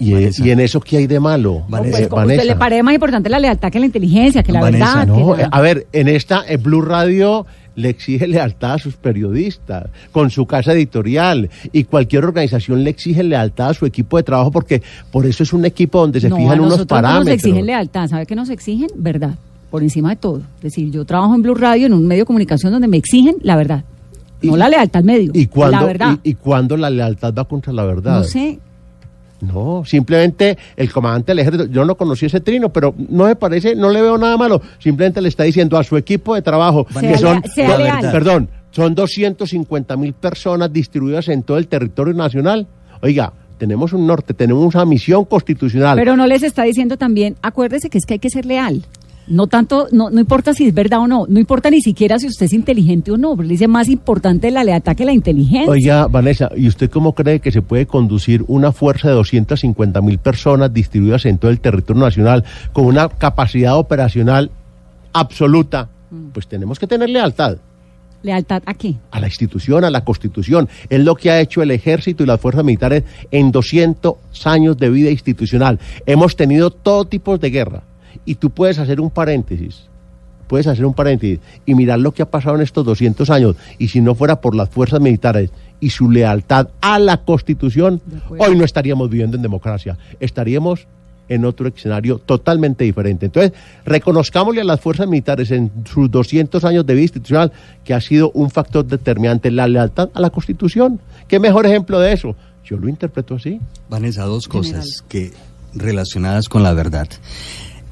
y, 0.00 0.12
y 0.14 0.50
en 0.50 0.60
eso 0.60 0.80
qué 0.80 0.96
hay 0.96 1.06
de 1.06 1.20
malo, 1.20 1.64
No, 1.68 1.78
pues, 1.78 2.00
Eh, 2.00 2.08
como 2.08 2.26
usted 2.26 2.44
le 2.44 2.56
parece 2.56 2.82
más 2.82 2.94
importante 2.94 3.28
la 3.30 3.38
lealtad 3.38 3.70
que 3.70 3.78
la 3.78 3.86
inteligencia, 3.86 4.42
que 4.42 4.50
la 4.52 4.60
verdad. 4.62 5.06
no, 5.06 5.34
que 5.36 5.42
la- 5.42 5.48
a 5.48 5.60
ver, 5.60 5.86
en 5.92 6.08
esta 6.08 6.42
en 6.48 6.60
Blue 6.62 6.82
Radio 6.82 7.46
le 7.76 7.88
exige 7.88 8.26
lealtad 8.26 8.74
a 8.74 8.78
sus 8.78 8.94
periodistas, 8.96 9.86
con 10.12 10.30
su 10.30 10.46
casa 10.46 10.72
editorial, 10.72 11.50
y 11.72 11.84
cualquier 11.84 12.24
organización 12.24 12.84
le 12.84 12.90
exige 12.90 13.22
lealtad 13.22 13.70
a 13.70 13.74
su 13.74 13.86
equipo 13.86 14.16
de 14.16 14.22
trabajo, 14.22 14.50
porque 14.50 14.82
por 15.10 15.26
eso 15.26 15.42
es 15.42 15.52
un 15.52 15.64
equipo 15.64 16.00
donde 16.00 16.20
se 16.20 16.28
no, 16.28 16.36
fijan 16.36 16.52
a 16.58 16.62
unos 16.62 16.64
nosotros 16.70 16.86
no 16.86 17.02
parámetros. 17.02 17.26
nos 17.26 17.34
exigen 17.34 17.66
lealtad, 17.66 18.08
¿sabe 18.08 18.26
qué 18.26 18.34
nos 18.36 18.50
exigen? 18.50 18.88
Verdad, 18.96 19.34
por 19.70 19.82
encima 19.82 20.10
de 20.10 20.16
todo. 20.16 20.38
Es 20.58 20.62
decir, 20.62 20.90
yo 20.90 21.04
trabajo 21.04 21.34
en 21.34 21.42
Blue 21.42 21.54
Radio, 21.54 21.86
en 21.86 21.94
un 21.94 22.06
medio 22.06 22.22
de 22.22 22.26
comunicación 22.26 22.72
donde 22.72 22.88
me 22.88 22.96
exigen 22.96 23.36
la 23.42 23.56
verdad. 23.56 23.84
No 24.42 24.56
la 24.58 24.68
lealtad 24.68 24.98
al 24.98 25.04
medio, 25.04 25.30
¿Y 25.34 25.46
cuándo, 25.46 25.80
la 25.80 25.84
verdad. 25.86 26.18
y, 26.22 26.30
y 26.30 26.34
cuándo 26.34 26.76
la 26.76 26.90
lealtad 26.90 27.32
va 27.32 27.44
contra 27.46 27.72
la 27.72 27.84
verdad? 27.84 28.18
No 28.18 28.24
sé, 28.24 28.58
No, 29.46 29.84
simplemente 29.84 30.56
el 30.76 30.92
comandante 30.92 31.32
del 31.32 31.38
ejército, 31.40 31.66
yo 31.66 31.84
no 31.84 31.96
conocí 31.96 32.26
ese 32.26 32.40
trino, 32.40 32.72
pero 32.72 32.94
no 33.08 33.24
me 33.24 33.36
parece, 33.36 33.74
no 33.74 33.90
le 33.90 34.00
veo 34.02 34.16
nada 34.18 34.36
malo. 34.36 34.60
Simplemente 34.78 35.20
le 35.20 35.28
está 35.28 35.44
diciendo 35.44 35.76
a 35.78 35.84
su 35.84 35.96
equipo 35.96 36.34
de 36.34 36.42
trabajo 36.42 36.86
Sea 36.98 37.12
que 37.12 37.18
son, 37.18 37.42
lea- 37.56 37.68
do- 37.72 37.78
leal. 37.78 38.10
perdón, 38.12 38.48
son 38.70 38.94
250 38.94 39.96
mil 39.96 40.12
personas 40.14 40.72
distribuidas 40.72 41.28
en 41.28 41.42
todo 41.42 41.58
el 41.58 41.68
territorio 41.68 42.14
nacional. 42.14 42.66
Oiga, 43.02 43.32
tenemos 43.58 43.92
un 43.92 44.06
norte, 44.06 44.34
tenemos 44.34 44.74
una 44.74 44.84
misión 44.84 45.24
constitucional. 45.24 45.96
pero 45.96 46.16
no 46.16 46.26
les 46.26 46.42
está 46.42 46.64
diciendo 46.64 46.96
también, 46.96 47.36
acuérdese 47.42 47.88
que 47.90 47.98
es 47.98 48.06
que 48.06 48.14
hay 48.14 48.18
que 48.18 48.30
ser 48.30 48.46
leal. 48.46 48.82
No 49.26 49.46
tanto, 49.46 49.88
no, 49.90 50.10
no 50.10 50.20
importa 50.20 50.52
si 50.52 50.66
es 50.66 50.74
verdad 50.74 51.00
o 51.00 51.06
no, 51.06 51.24
no 51.28 51.40
importa 51.40 51.70
ni 51.70 51.80
siquiera 51.80 52.18
si 52.18 52.26
usted 52.26 52.46
es 52.46 52.52
inteligente 52.52 53.10
o 53.10 53.16
no, 53.16 53.36
pero 53.36 53.44
le 53.44 53.54
dice 53.54 53.68
más 53.68 53.88
importante 53.88 54.50
la 54.50 54.64
lealtad 54.64 54.94
que 54.94 55.04
la 55.04 55.12
inteligencia. 55.12 55.70
Oiga, 55.70 56.06
Vanessa, 56.08 56.50
¿y 56.54 56.68
usted 56.68 56.90
cómo 56.90 57.14
cree 57.14 57.40
que 57.40 57.50
se 57.50 57.62
puede 57.62 57.86
conducir 57.86 58.44
una 58.48 58.72
fuerza 58.72 59.08
de 59.08 59.14
250 59.14 60.00
mil 60.02 60.18
personas 60.18 60.72
distribuidas 60.72 61.24
en 61.24 61.38
todo 61.38 61.50
el 61.50 61.60
territorio 61.60 62.02
nacional 62.02 62.44
con 62.72 62.84
una 62.84 63.08
capacidad 63.08 63.78
operacional 63.78 64.50
absoluta? 65.12 65.88
Pues 66.32 66.46
tenemos 66.46 66.78
que 66.78 66.86
tener 66.86 67.08
lealtad. 67.08 67.56
¿Lealtad 68.22 68.62
a 68.64 68.72
qué? 68.72 68.94
a 69.10 69.20
la 69.20 69.26
institución, 69.26 69.84
a 69.84 69.90
la 69.90 70.02
constitución. 70.02 70.68
Es 70.88 71.00
lo 71.00 71.14
que 71.14 71.30
ha 71.30 71.40
hecho 71.40 71.62
el 71.62 71.70
ejército 71.70 72.22
y 72.22 72.26
las 72.26 72.40
fuerzas 72.40 72.64
militares 72.64 73.04
en 73.30 73.52
200 73.52 74.14
años 74.44 74.78
de 74.78 74.90
vida 74.90 75.10
institucional. 75.10 75.78
Hemos 76.06 76.34
tenido 76.34 76.70
todo 76.70 77.04
tipo 77.04 77.36
de 77.36 77.50
guerra. 77.50 77.82
Y 78.24 78.36
tú 78.36 78.50
puedes 78.50 78.78
hacer 78.78 79.00
un 79.00 79.10
paréntesis, 79.10 79.84
puedes 80.46 80.66
hacer 80.66 80.84
un 80.84 80.94
paréntesis 80.94 81.40
y 81.66 81.74
mirar 81.74 81.98
lo 81.98 82.12
que 82.12 82.22
ha 82.22 82.30
pasado 82.30 82.56
en 82.56 82.62
estos 82.62 82.84
200 82.84 83.28
años. 83.30 83.56
Y 83.78 83.88
si 83.88 84.00
no 84.00 84.14
fuera 84.14 84.40
por 84.40 84.54
las 84.54 84.68
fuerzas 84.70 85.00
militares 85.00 85.50
y 85.80 85.90
su 85.90 86.10
lealtad 86.10 86.68
a 86.80 86.98
la 86.98 87.18
constitución, 87.18 88.00
hoy 88.38 88.56
no 88.56 88.64
estaríamos 88.64 89.10
viviendo 89.10 89.36
en 89.36 89.42
democracia. 89.42 89.98
Estaríamos 90.20 90.86
en 91.28 91.44
otro 91.44 91.68
escenario 91.68 92.18
totalmente 92.18 92.84
diferente. 92.84 93.26
Entonces, 93.26 93.52
reconozcámosle 93.84 94.60
a 94.60 94.64
las 94.64 94.80
fuerzas 94.80 95.08
militares 95.08 95.50
en 95.50 95.70
sus 95.84 96.10
200 96.10 96.64
años 96.64 96.86
de 96.86 96.94
vida 96.94 97.02
institucional 97.02 97.52
que 97.82 97.94
ha 97.94 98.00
sido 98.00 98.30
un 98.32 98.50
factor 98.50 98.86
determinante 98.86 99.50
la 99.50 99.66
lealtad 99.66 100.10
a 100.14 100.20
la 100.20 100.30
Constitución. 100.30 101.00
¿Qué 101.28 101.38
mejor 101.38 101.66
ejemplo 101.66 101.98
de 102.00 102.12
eso? 102.12 102.36
Yo 102.64 102.76
lo 102.76 102.88
interpreto 102.88 103.34
así. 103.34 103.60
Vanessa, 103.88 104.24
dos 104.24 104.48
cosas 104.48 105.04
que 105.08 105.32
relacionadas 105.74 106.48
con 106.48 106.62
la 106.62 106.72
verdad. 106.72 107.08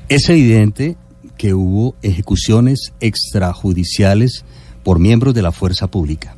Es 0.09 0.29
evidente 0.29 0.97
que 1.37 1.55
hubo 1.55 1.95
ejecuciones 2.03 2.93
extrajudiciales 3.01 4.45
por 4.83 4.99
miembros 4.99 5.35
de 5.35 5.43
la 5.43 5.53
fuerza 5.53 5.88
pública. 5.88 6.37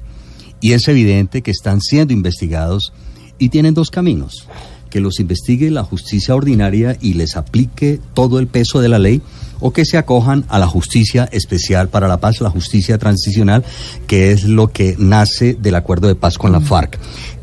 Y 0.61 0.73
es 0.73 0.89
evidente 0.89 1.43
que 1.43 1.51
están 1.51 1.81
siendo 1.81 2.13
investigados 2.13 2.93
y 3.39 3.49
tienen 3.49 3.75
dos 3.75 3.91
caminos. 3.91 4.49
Que 4.91 5.01
los 5.01 5.19
investigue 5.19 5.71
la 5.71 5.83
justicia 5.83 6.35
ordinaria 6.35 6.97
y 7.01 7.15
les 7.15 7.37
aplique 7.37 8.01
todo 8.15 8.39
el 8.39 8.47
peso 8.47 8.81
de 8.81 8.89
la 8.89 8.99
ley 8.99 9.21
o 9.61 9.73
que 9.73 9.85
se 9.85 9.99
acojan 9.99 10.45
a 10.49 10.59
la 10.59 10.67
justicia 10.67 11.29
especial 11.33 11.89
para 11.89 12.07
la 12.07 12.21
paz, 12.21 12.41
la 12.41 12.51
justicia 12.51 12.97
transicional, 12.97 13.65
que 14.07 14.31
es 14.31 14.45
lo 14.45 14.69
que 14.69 14.95
nace 14.99 15.55
del 15.55 15.75
acuerdo 15.75 16.07
de 16.07 16.15
paz 16.15 16.39
con 16.39 16.53
la 16.53 16.61
FARC. 16.61 16.99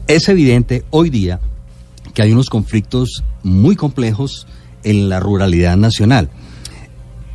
Es 0.07 0.29
evidente 0.29 0.83
hoy 0.91 1.09
día 1.09 1.39
que 2.13 2.21
hay 2.21 2.31
unos 2.31 2.49
conflictos 2.49 3.23
muy 3.43 3.75
complejos 3.75 4.47
en 4.83 5.09
la 5.09 5.19
ruralidad 5.19 5.77
nacional. 5.77 6.29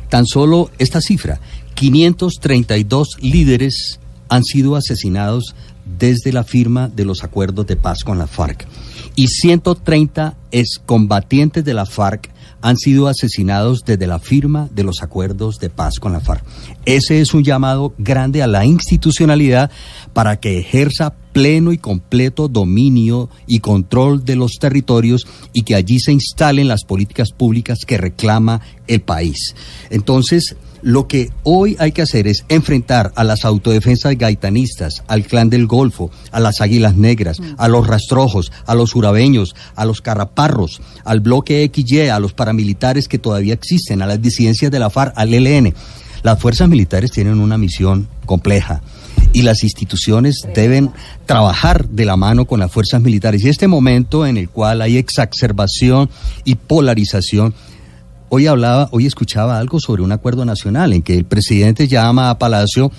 Tan 0.09 0.25
solo 0.25 0.71
esta 0.77 1.01
cifra, 1.01 1.39
532 1.75 3.17
líderes 3.21 3.99
han 4.29 4.43
sido 4.43 4.75
asesinados 4.75 5.55
desde 5.97 6.33
la 6.33 6.43
firma 6.43 6.89
de 6.89 7.05
los 7.05 7.23
acuerdos 7.23 7.67
de 7.67 7.75
paz 7.75 8.03
con 8.03 8.17
la 8.17 8.27
FARC 8.27 8.67
y 9.15 9.27
130 9.27 10.35
excombatientes 10.51 11.63
de 11.63 11.73
la 11.73 11.85
FARC 11.85 12.29
han 12.67 12.75
sido 12.75 13.07
asesinados 13.07 13.85
desde 13.85 14.07
la 14.07 14.19
firma 14.19 14.67
de 14.73 14.83
los 14.83 15.01
acuerdos 15.01 15.57
de 15.57 15.69
paz 15.69 15.99
con 16.01 16.11
la 16.11 16.19
FARC. 16.19 16.43
Ese 16.83 17.21
es 17.21 17.33
un 17.33 17.45
llamado 17.45 17.93
grande 17.97 18.43
a 18.43 18.47
la 18.47 18.65
institucionalidad 18.65 19.71
para 20.11 20.41
que 20.41 20.59
ejerza 20.59 21.13
pleno 21.31 21.71
y 21.71 21.77
completo 21.77 22.49
dominio 22.49 23.29
y 23.47 23.59
control 23.59 24.25
de 24.25 24.35
los 24.35 24.55
territorios 24.59 25.25
y 25.53 25.61
que 25.61 25.75
allí 25.75 26.01
se 26.01 26.11
instalen 26.11 26.67
las 26.67 26.83
políticas 26.83 27.31
públicas 27.31 27.79
que 27.87 27.97
reclama 27.97 28.59
el 28.87 28.99
país. 28.99 29.55
Entonces, 29.89 30.57
lo 30.81 31.07
que 31.07 31.31
hoy 31.43 31.75
hay 31.79 31.91
que 31.91 32.01
hacer 32.01 32.27
es 32.27 32.45
enfrentar 32.49 33.11
a 33.15 33.23
las 33.23 33.45
autodefensas 33.45 34.17
gaitanistas, 34.17 35.03
al 35.07 35.25
clan 35.25 35.49
del 35.49 35.67
Golfo, 35.67 36.11
a 36.31 36.39
las 36.39 36.61
águilas 36.61 36.95
negras, 36.95 37.37
a 37.57 37.67
los 37.67 37.87
rastrojos, 37.87 38.51
a 38.65 38.75
los 38.75 38.95
urabeños, 38.95 39.55
a 39.75 39.85
los 39.85 40.01
carraparros, 40.01 40.81
al 41.03 41.19
bloque 41.19 41.69
XY, 41.73 42.09
a 42.09 42.19
los 42.19 42.33
paramilitares 42.33 43.07
que 43.07 43.19
todavía 43.19 43.53
existen, 43.53 44.01
a 44.01 44.07
las 44.07 44.21
disidencias 44.21 44.71
de 44.71 44.79
la 44.79 44.89
FARC, 44.89 45.13
al 45.15 45.33
ELN. 45.33 45.73
Las 46.23 46.39
fuerzas 46.39 46.67
militares 46.67 47.11
tienen 47.11 47.39
una 47.39 47.57
misión 47.57 48.07
compleja 48.25 48.81
y 49.33 49.43
las 49.43 49.63
instituciones 49.63 50.41
deben 50.55 50.91
trabajar 51.25 51.87
de 51.89 52.05
la 52.05 52.15
mano 52.15 52.45
con 52.45 52.59
las 52.59 52.71
fuerzas 52.71 53.01
militares. 53.01 53.43
Y 53.43 53.49
este 53.49 53.67
momento 53.67 54.25
en 54.25 54.37
el 54.37 54.49
cual 54.49 54.81
hay 54.81 54.97
exacerbación 54.97 56.09
y 56.43 56.55
polarización, 56.55 57.53
hoy 58.29 58.47
hablaba, 58.47 58.89
hoy 58.91 59.05
escuchaba 59.05 59.57
algo 59.59 59.79
sobre 59.79 60.01
un 60.01 60.11
acuerdo 60.11 60.45
nacional 60.45 60.93
en 60.93 61.01
que 61.01 61.15
el 61.15 61.25
presidente 61.25 61.87
llama 61.87 62.29
a 62.29 62.37
Palacio 62.37 62.91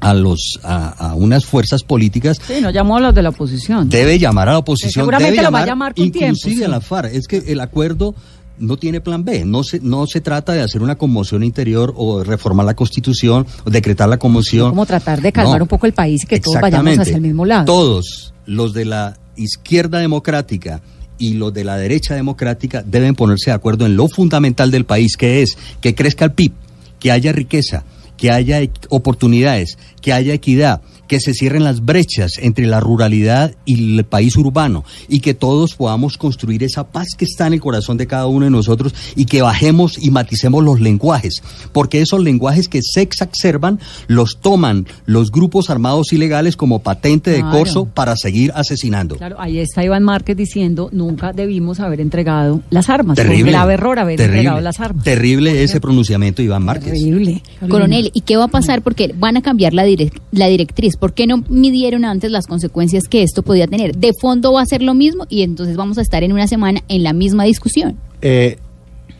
a 0.00 0.12
los 0.12 0.58
a, 0.62 0.88
a 1.10 1.14
unas 1.14 1.46
fuerzas 1.46 1.82
políticas 1.82 2.38
Sí, 2.46 2.54
no 2.60 2.70
llamó 2.70 2.96
a 2.96 3.00
los 3.00 3.14
de 3.14 3.22
la 3.22 3.30
oposición. 3.30 3.88
debe 3.88 4.18
llamar 4.18 4.48
a 4.48 4.52
la 4.52 4.58
oposición 4.58 5.04
Seguramente 5.04 5.32
debe 5.32 5.42
lo 5.44 5.50
va 5.52 5.60
a 5.60 5.66
llamar 5.66 5.92
llamar 5.92 5.94
con 5.94 6.10
tiempo, 6.10 6.36
inclusive 6.36 6.56
sí. 6.56 6.64
a 6.64 6.68
la 6.68 6.80
FARC 6.80 7.14
es 7.14 7.26
que 7.26 7.38
el 7.38 7.60
acuerdo 7.60 8.14
no 8.58 8.76
tiene 8.76 9.00
plan 9.00 9.24
B 9.24 9.44
no 9.44 9.64
se 9.64 9.80
no 9.80 10.06
se 10.06 10.20
trata 10.20 10.52
de 10.52 10.60
hacer 10.62 10.82
una 10.82 10.96
conmoción 10.96 11.42
interior 11.42 11.92
o 11.96 12.22
reformar 12.22 12.66
la 12.66 12.74
constitución 12.74 13.46
o 13.64 13.70
decretar 13.70 14.08
la 14.08 14.18
conmoción 14.18 14.70
Como 14.70 14.84
tratar 14.86 15.20
de 15.22 15.32
calmar 15.32 15.58
No. 15.58 15.64
un 15.64 15.68
poco 15.68 15.86
el 15.86 15.92
país 15.92 16.22
y 16.24 16.26
que 16.26 16.38
todos 16.40 16.60
vayamos 16.60 16.98
hacia 16.98 17.16
el 17.16 17.22
mismo 17.22 17.44
lado. 17.46 17.64
Todos 17.64 18.32
los 18.46 18.72
de 18.74 18.84
la 18.84 19.16
izquierda 19.36 19.98
democrática 19.98 20.82
y 21.18 21.34
los 21.34 21.52
de 21.52 21.64
la 21.64 21.76
derecha 21.76 22.14
democrática 22.14 22.82
deben 22.82 23.14
ponerse 23.14 23.50
de 23.50 23.54
acuerdo 23.54 23.86
en 23.86 23.96
lo 23.96 24.08
fundamental 24.08 24.70
del 24.70 24.84
país, 24.84 25.16
que 25.16 25.42
es 25.42 25.56
que 25.80 25.94
crezca 25.94 26.26
el 26.26 26.32
PIB, 26.32 26.52
que 26.98 27.12
haya 27.12 27.32
riqueza, 27.32 27.84
que 28.16 28.30
haya 28.30 28.60
e- 28.60 28.70
oportunidades, 28.88 29.76
que 30.00 30.12
haya 30.12 30.34
equidad, 30.34 30.80
que 31.06 31.20
se 31.20 31.34
cierren 31.34 31.64
las 31.64 31.84
brechas 31.84 32.32
entre 32.40 32.66
la 32.66 32.80
ruralidad 32.80 33.54
y 33.64 33.98
el 33.98 34.04
país 34.04 34.36
urbano 34.36 34.84
y 35.08 35.20
que 35.20 35.34
todos 35.34 35.74
podamos 35.74 36.16
construir 36.18 36.62
esa 36.64 36.84
paz 36.90 37.08
que 37.16 37.24
está 37.24 37.46
en 37.46 37.54
el 37.54 37.60
corazón 37.60 37.96
de 37.96 38.06
cada 38.06 38.26
uno 38.26 38.44
de 38.44 38.50
nosotros 38.50 38.94
y 39.16 39.26
que 39.26 39.42
bajemos 39.42 40.02
y 40.02 40.10
maticemos 40.10 40.64
los 40.64 40.80
lenguajes, 40.80 41.42
porque 41.72 42.00
esos 42.00 42.22
lenguajes 42.22 42.68
que 42.68 42.80
se 42.82 43.02
exacerban 43.02 43.80
los 44.06 44.38
toman 44.40 44.86
los 45.06 45.30
grupos 45.30 45.70
armados 45.70 46.12
ilegales 46.12 46.56
como 46.56 46.78
patente 46.80 47.30
de 47.30 47.40
Claro. 47.40 47.58
corso 47.58 47.84
para 47.86 48.16
seguir 48.16 48.52
asesinando. 48.54 49.16
Claro, 49.16 49.36
ahí 49.38 49.58
está 49.58 49.84
Iván 49.84 50.02
Márquez 50.04 50.36
diciendo 50.36 50.88
nunca 50.92 51.32
debimos 51.32 51.80
haber 51.80 52.00
entregado 52.00 52.62
las 52.70 52.88
armas. 52.88 53.16
Terrible. 53.16 53.50
grave 53.52 53.74
error 53.74 53.98
haber 53.98 54.16
terrible, 54.16 54.38
entregado 54.38 54.60
las 54.62 54.80
armas. 54.80 55.04
Terrible 55.04 55.62
ese 55.62 55.80
pronunciamiento, 55.80 56.42
Iván 56.42 56.64
Márquez. 56.64 56.92
Terrible. 56.92 57.42
Coronel, 57.68 58.10
¿y 58.14 58.20
qué 58.22 58.36
va 58.36 58.44
a 58.44 58.48
pasar? 58.48 58.82
Porque 58.82 59.12
van 59.16 59.36
a 59.36 59.42
cambiar 59.42 59.74
la, 59.74 59.86
direc- 59.86 60.20
la 60.32 60.46
directriz. 60.48 60.93
¿Por 60.96 61.12
qué 61.14 61.26
no 61.26 61.42
midieron 61.48 62.04
antes 62.04 62.30
las 62.30 62.46
consecuencias 62.46 63.04
que 63.08 63.22
esto 63.22 63.42
podía 63.42 63.66
tener? 63.66 63.96
De 63.96 64.12
fondo 64.20 64.52
va 64.52 64.62
a 64.62 64.66
ser 64.66 64.82
lo 64.82 64.94
mismo 64.94 65.26
y 65.28 65.42
entonces 65.42 65.76
vamos 65.76 65.98
a 65.98 66.02
estar 66.02 66.22
en 66.22 66.32
una 66.32 66.46
semana 66.46 66.80
en 66.88 67.02
la 67.02 67.12
misma 67.12 67.44
discusión. 67.44 67.96
Eh, 68.22 68.58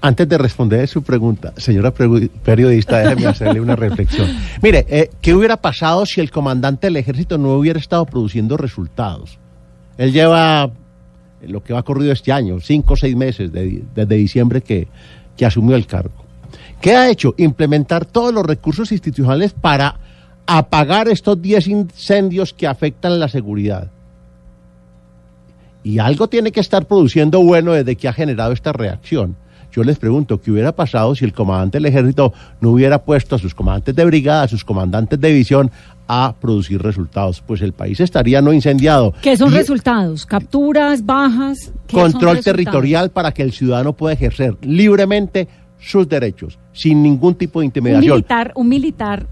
antes 0.01 0.29
de 0.29 0.37
responder 0.39 0.87
su 0.89 1.03
pregunta, 1.03 1.53
señora 1.57 1.93
periodista, 1.93 2.99
déjeme 2.99 3.27
hacerle 3.27 3.61
una 3.61 3.75
reflexión. 3.77 4.29
Mire, 4.62 4.85
eh, 4.89 5.11
¿qué 5.22 5.35
hubiera 5.35 5.57
pasado 5.57 6.05
si 6.07 6.20
el 6.20 6.31
comandante 6.31 6.87
del 6.89 6.97
ejército 6.97 7.39
no 7.39 7.55
hubiera 7.55 7.79
estado 7.79 8.05
produciendo 8.05 8.57
resultados? 8.57 9.39
Él 9.97 10.12
lleva 10.12 10.64
eh, 11.41 11.49
lo 11.49 11.62
que 11.62 11.72
va 11.72 11.83
corrido 11.83 12.12
este 12.12 12.33
año, 12.33 12.61
cinco 12.61 12.95
o 12.95 12.97
seis 12.97 13.16
meses 13.16 13.51
de- 13.53 13.83
desde 13.95 14.14
diciembre 14.16 14.61
que 14.62 14.89
asumió 15.45 15.75
el 15.77 15.87
cargo. 15.87 16.12
¿Qué 16.81 16.95
ha 16.95 17.09
hecho? 17.11 17.35
Implementar 17.39 18.05
todos 18.05 18.33
los 18.35 18.45
recursos 18.45 18.93
institucionales 18.93 19.55
para 19.55 19.99
apagar 20.47 21.09
estos 21.09 21.40
10 21.40 21.68
incendios 21.68 22.53
que 22.53 22.66
afectan 22.66 23.18
la 23.18 23.28
seguridad. 23.28 23.90
Y 25.82 25.99
algo 25.99 26.28
tiene 26.28 26.51
que 26.51 26.61
estar 26.61 26.86
produciendo 26.86 27.42
bueno 27.42 27.72
desde 27.72 27.97
que 27.97 28.09
ha 28.09 28.12
generado 28.12 28.53
esta 28.53 28.72
reacción. 28.72 29.36
Yo 29.70 29.82
les 29.82 29.99
pregunto, 29.99 30.40
¿qué 30.40 30.53
hubiera 30.53 30.70
pasado 30.72 31.14
si 31.16 31.24
el 31.24 31.32
comandante 31.32 31.78
del 31.78 31.86
ejército 31.86 32.32
no 32.61 32.70
hubiera 32.70 33.03
puesto 33.03 33.34
a 33.34 33.38
sus 33.38 33.55
comandantes 33.55 33.95
de 33.95 34.05
brigada, 34.05 34.45
a 34.45 34.49
sus 34.49 34.64
comandantes 34.64 35.20
de 35.20 35.28
división 35.28 35.70
a 36.07 36.34
producir 36.40 36.80
resultados? 36.80 37.42
Pues 37.45 37.61
el 37.61 37.72
país 37.72 37.99
estaría 37.99 38.40
no 38.40 38.53
incendiado. 38.53 39.12
¿Qué 39.20 39.36
son 39.36 39.53
Y 39.53 39.57
resultados? 39.57 40.26
¿Capturas, 40.26 41.05
bajas? 41.05 41.72
¿Qué 41.88 41.97
son 41.97 42.12
Control 42.12 42.40
territorial 42.40 43.11
para 43.11 43.32
que 43.32 43.42
el 43.42 43.53
ciudadano 43.53 43.95
pueda 43.95 44.14
ejercer 44.14 44.57
libremente 44.62 45.49
sus 45.80 46.09
derechos, 46.09 46.57
sin 46.72 47.03
ningún 47.03 47.34
tipo 47.34 47.59
de 47.59 47.64
Un 47.64 47.66
intimidación. 47.66 48.14
militar, 48.14 48.53
un 48.55 48.68
militar 48.68 49.26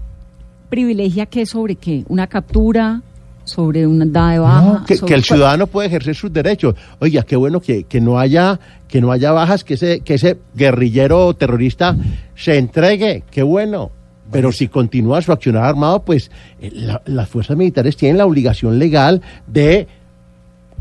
privilegia 0.73 1.27
qué 1.27 1.45
sobre 1.45 1.75
qué? 1.75 2.03
¿Una 2.07 2.25
captura? 2.27 3.01
¿Sobre 3.45 3.85
una 3.85 4.05
dada 4.05 4.31
de 4.31 4.39
baja? 4.39 4.61
No, 4.79 4.85
que, 4.85 4.95
sobre 4.95 5.07
que 5.09 5.13
el 5.15 5.23
ciudadano 5.23 5.67
puede 5.67 5.87
ejercer 5.89 6.15
sus 6.15 6.31
derechos. 6.33 6.73
Oiga, 6.99 7.21
qué 7.23 7.35
bueno 7.35 7.59
que, 7.59 7.83
que 7.83 8.01
no 8.01 8.17
haya 8.17 8.59
que 8.87 8.99
no 9.01 9.11
haya 9.11 9.31
bajas, 9.31 9.63
que 9.63 9.75
ese 9.75 9.99
que 9.99 10.15
ese 10.15 10.37
guerrillero 10.55 11.33
terrorista 11.35 11.95
se 12.35 12.57
entregue, 12.57 13.23
qué 13.29 13.43
bueno. 13.43 13.91
Pero 14.31 14.51
si 14.51 14.67
continúa 14.67 15.21
su 15.21 15.31
accionar 15.31 15.65
armado, 15.65 16.03
pues 16.03 16.31
eh, 16.59 16.71
la- 16.73 17.01
las 17.05 17.29
fuerzas 17.29 17.55
militares 17.55 17.95
tienen 17.97 18.17
la 18.17 18.25
obligación 18.25 18.79
legal 18.79 19.21
de 19.45 19.87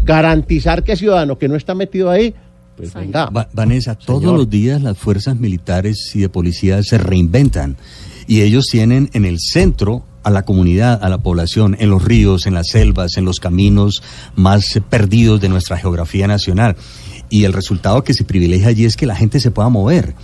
garantizar 0.05 0.83
que 0.85 0.93
el 0.93 0.99
ciudadano 0.99 1.37
que 1.39 1.49
no 1.49 1.57
está 1.57 1.75
metido 1.75 2.11
ahí, 2.11 2.35
pues 2.77 2.95
venga. 2.95 3.27
Va- 3.27 3.49
Vanessa, 3.53 3.95
todos 3.95 4.21
Señor. 4.21 4.39
los 4.39 4.49
días 4.51 4.81
las 4.83 4.97
fuerzas 4.97 5.37
militares 5.39 6.15
y 6.15 6.21
de 6.21 6.29
policía 6.29 6.83
se 6.83 6.97
reinventan 6.99 7.77
y 8.27 8.43
ellos 8.43 8.67
tienen 8.71 9.11
en 9.13 9.25
el 9.25 9.39
centro 9.41 10.05
a 10.25 10.31
la 10.31 10.43
comunidad, 10.43 11.03
a 11.03 11.09
la 11.09 11.19
población, 11.19 11.77
en 11.81 11.91
los 11.91 12.05
ríos, 12.05 12.47
en 12.47 12.55
las 12.55 12.69
selvas, 12.69 13.17
en 13.17 13.25
los 13.25 13.41
caminos 13.41 14.03
más 14.37 14.81
perdidos 14.89 15.41
de 15.41 15.49
nuestra 15.49 15.77
geografía 15.77 16.27
nacional. 16.29 16.77
Y 17.29 17.45
el 17.45 17.53
resultado 17.53 18.05
que 18.05 18.15
se 18.15 18.25
privilegia 18.25 18.69
allí 18.69 18.85
es 18.85 18.97
que 18.97 19.07
la 19.07 19.17
gente 19.17 19.41
se 19.41 19.51
pueda 19.51 19.69
mover, 19.69 20.15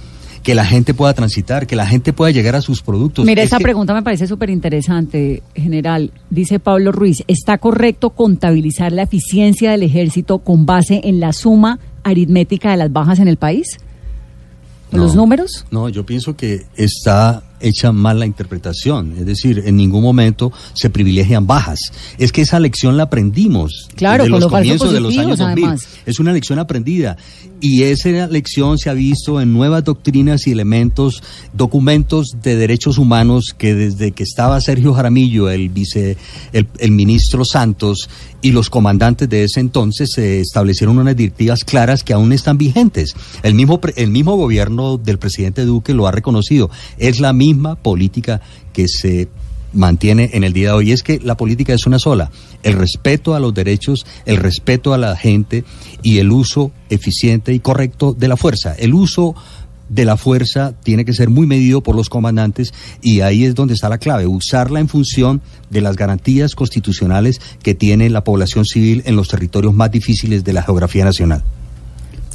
que 0.45 0.55
la 0.55 0.65
gente 0.65 0.95
pueda 0.95 1.15
transitar, 1.15 1.67
que 1.67 1.75
la 1.75 1.87
gente 1.87 2.13
pueda 2.13 2.31
llegar 2.31 2.55
a 2.55 2.61
sus 2.61 2.81
productos. 2.83 3.25
Mira, 3.25 3.43
Es 3.43 3.51
que- 3.51 3.59
pregunta 3.59 3.93
me 3.93 4.03
parece 4.03 4.29
súper 4.29 4.51
interesante, 4.51 5.43
general. 5.57 6.13
Dice 6.31 6.61
Pablo 6.61 6.93
Ruiz, 6.93 7.25
¿está 7.27 7.59
correcto 7.59 8.11
contabilizar 8.11 8.93
la 8.93 9.03
eficiencia 9.03 9.73
del 9.73 9.83
ejército 9.83 10.39
con 10.39 10.65
base 10.65 11.01
en 11.03 11.19
la 11.19 11.33
suma 11.33 11.81
aritmética 12.05 12.71
de 12.71 12.77
las 12.77 12.93
bajas 12.93 13.19
en 13.19 13.27
el 13.27 13.37
país? 13.37 13.79
No. 14.93 14.99
¿Los 14.99 15.15
números? 15.17 15.67
No, 15.71 15.89
yo 15.89 16.07
pienso 16.07 16.37
que 16.37 16.67
está 16.77 17.43
hecha 17.61 17.93
mal 17.93 18.19
la 18.19 18.27
interpretación. 18.27 19.15
Es 19.19 19.27
decir, 19.27 19.63
en 19.67 19.77
ningún 19.77 20.03
momento 20.03 20.53
se 20.75 20.91
privilegian 20.91 21.47
bajas. 21.47 21.79
Es 22.19 22.33
que 22.33 22.43
esa 22.43 22.61
lección 22.61 22.97
la 22.97 23.05
aprendimos 23.05 23.89
Claro, 23.95 24.25
con 24.29 24.41
los 24.41 24.49
comienzos 24.51 24.93
de 24.93 25.01
los 25.01 25.13
años 25.17 25.39
positivos, 25.39 25.39
2000. 25.39 25.65
además. 25.65 25.89
Es 26.07 26.19
una 26.21 26.33
lección 26.33 26.59
aprendida. 26.59 27.17
Y 27.61 27.83
esa 27.83 28.09
lección 28.29 28.79
se 28.79 28.89
ha 28.89 28.95
visto 28.95 29.41
en 29.41 29.53
nuevas 29.53 29.83
doctrinas 29.83 30.47
y 30.47 30.53
elementos, 30.53 31.23
documentos 31.53 32.37
de 32.41 32.57
derechos 32.57 32.99
humanos 32.99 33.55
que 33.57 33.75
desde 33.75 34.13
que 34.13 34.23
estaba 34.23 34.61
Sergio 34.61 34.95
Jaramillo, 34.95 35.51
el 35.51 35.69
vice, 35.69 36.17
el, 36.53 36.91
ministro 36.93 37.45
Santos 37.45 38.09
y 38.43 38.53
los 38.53 38.71
comandantes 38.71 39.29
de 39.29 39.43
ese 39.43 39.59
entonces 39.59 40.11
se 40.15 40.41
establecieron 40.41 40.99
unas 40.99 41.17
directivas 41.17 41.65
claras 41.65 42.05
que 42.05 42.13
aún 42.13 42.33
están 42.33 42.59
vigentes. 42.59 43.15
El 43.43 43.55
mismo, 43.55 43.81
el 43.97 44.11
mismo 44.11 44.37
gobierno 44.37 44.97
del 44.97 45.19
presidente 45.19 45.65
Duque 45.65 45.95
lo 45.95 46.07
ha 46.07 46.13
reconocido. 46.13 46.71
Es 46.97 47.19
la 47.19 47.33
misma 47.33 47.75
política 47.75 48.41
que 48.73 48.87
se 48.87 49.29
mantiene 49.73 50.31
en 50.33 50.45
el 50.45 50.53
día 50.53 50.69
de 50.69 50.75
hoy. 50.75 50.93
Es 50.93 51.03
que 51.03 51.21
la 51.21 51.37
política 51.37 51.75
es 51.75 51.87
una 51.87 51.99
sola. 51.99 52.31
El 52.63 52.75
respeto 52.75 53.35
a 53.35 53.41
los 53.41 53.55
derechos, 53.55 54.07
el 54.27 54.37
respeto 54.37 54.95
a 54.95 54.99
la 54.99 55.17
gente 55.17 55.65
y 56.03 56.19
el 56.19 56.31
uso 56.31 56.73
eficiente 56.91 57.53
y 57.53 57.61
correcto 57.61 58.15
de 58.15 58.29
la 58.29 58.37
fuerza. 58.37 58.75
El 58.75 58.95
uso 58.95 59.35
de 59.89 60.05
la 60.05 60.17
fuerza 60.17 60.75
tiene 60.83 61.05
que 61.05 61.15
ser 61.15 61.31
muy 61.31 61.47
medido 61.47 61.83
por 61.83 61.97
los 61.97 62.09
comandantes 62.09 62.73
y 63.01 63.21
ahí 63.21 63.45
es 63.45 63.55
donde 63.55 63.75
está 63.75 63.89
la 63.89 63.99
clave, 63.99 64.27
usarla 64.27 64.81
en 64.81 64.89
función 64.89 65.41
de 65.71 65.81
las 65.81 65.97
garantías 65.97 66.55
constitucionales 66.55 67.41
que 67.63 67.75
tiene 67.75 68.11
la 68.11 68.25
población 68.25 68.65
civil 68.65 69.03
en 69.07 69.17
los 69.17 69.29
territorios 69.29 69.75
más 69.75 69.91
difíciles 69.91 70.45
de 70.45 70.53
la 70.53 70.63
geografía 70.63 71.05
nacional. 71.05 71.43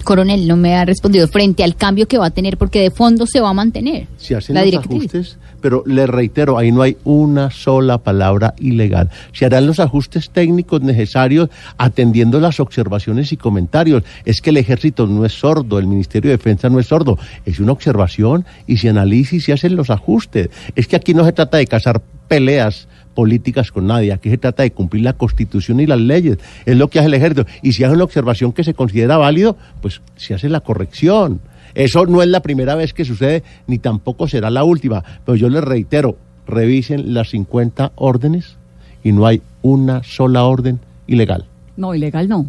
Coronel, 0.04 0.48
no 0.48 0.58
me 0.58 0.76
ha 0.76 0.86
respondido 0.86 1.28
frente 1.28 1.64
al 1.64 1.76
cambio 1.76 2.08
que 2.08 2.18
va 2.18 2.28
a 2.28 2.32
tener 2.32 2.58
porque 2.58 2.82
de 2.82 2.92
fondo 2.92 3.26
se 3.26 3.42
va 3.42 3.50
a 3.50 3.54
mantener 3.54 4.08
se 4.18 4.36
hacen 4.36 4.56
la 4.56 4.62
los 4.62 4.72
directriz. 4.72 5.00
ajustes, 5.00 5.38
pero 5.62 5.84
le 5.86 6.08
reitero, 6.08 6.58
ahí 6.58 6.72
no 6.72 6.82
hay 6.82 6.98
una 7.04 7.52
sola 7.52 7.98
palabra 7.98 8.54
ilegal. 8.60 9.10
Se 9.34 9.46
harán 9.46 9.68
los 9.68 9.80
ajustes 9.80 10.30
técnicos 10.30 10.82
necesarios 10.82 11.50
atendiendo 11.78 12.40
las 12.40 12.60
observaciones 12.60 13.32
y 13.32 13.38
comentarios. 13.38 14.04
Es 14.26 14.42
que 14.42 14.50
el 14.50 14.58
ejército 14.58 15.08
no 15.08 15.26
es 15.26 15.34
sordo, 15.34 15.80
el 15.80 15.88
Ministerio 15.88 16.32
de 16.32 16.38
Defensa 16.38 16.70
no 16.70 16.80
es 16.80 16.88
sordo, 16.88 17.18
es 17.46 17.60
una 17.60 17.72
observación 17.72 18.46
y 18.68 18.78
se 18.78 18.90
analiza 18.90 19.36
y 19.36 19.42
se 19.42 19.54
hacen 19.54 19.76
los 19.76 19.90
ajustes. 19.90 20.50
Es 20.76 20.88
que 20.88 20.96
aquí 20.96 21.14
no 21.14 21.26
se 21.26 21.34
trata 21.34 21.58
de 21.58 21.68
cazar 21.68 22.02
peleas 22.28 22.88
políticas 23.14 23.72
con 23.72 23.88
nadie, 23.88 24.12
aquí 24.12 24.30
se 24.30 24.38
trata 24.38 24.64
de 24.64 24.72
cumplir 24.72 25.04
la 25.04 25.14
constitución 25.14 25.80
y 25.80 25.86
las 25.86 26.00
leyes, 26.00 26.38
es 26.66 26.78
lo 26.78 26.90
que 26.90 27.00
hace 27.00 27.08
el 27.08 27.14
ejército. 27.14 27.46
Y 27.62 27.74
si 27.74 27.84
hace 27.84 27.96
una 27.96 28.04
observación 28.04 28.52
que 28.54 28.64
se 28.64 28.74
considera 28.74 29.18
válido, 29.18 29.58
pues 29.82 30.02
se 30.16 30.34
hace 30.34 30.50
la 30.50 30.62
corrección. 30.62 31.40
Eso 31.76 32.06
no 32.06 32.22
es 32.22 32.28
la 32.28 32.42
primera 32.42 32.76
vez 32.76 32.94
que 32.94 33.06
sucede, 33.06 33.44
ni 33.68 33.80
tampoco 33.80 34.28
será 34.28 34.50
la 34.50 34.64
última. 34.64 35.04
Pero 35.26 35.36
yo 35.36 35.50
les 35.50 35.64
reitero, 35.64 36.18
revisen 36.46 37.14
las 37.14 37.30
50 37.30 37.94
órdenes 37.96 38.58
y 39.04 39.12
no 39.12 39.26
hay 39.26 39.42
una 39.62 40.04
sola 40.04 40.44
orden 40.44 40.80
ilegal. 41.08 41.46
No, 41.78 41.96
ilegal 41.96 42.30
no. 42.30 42.46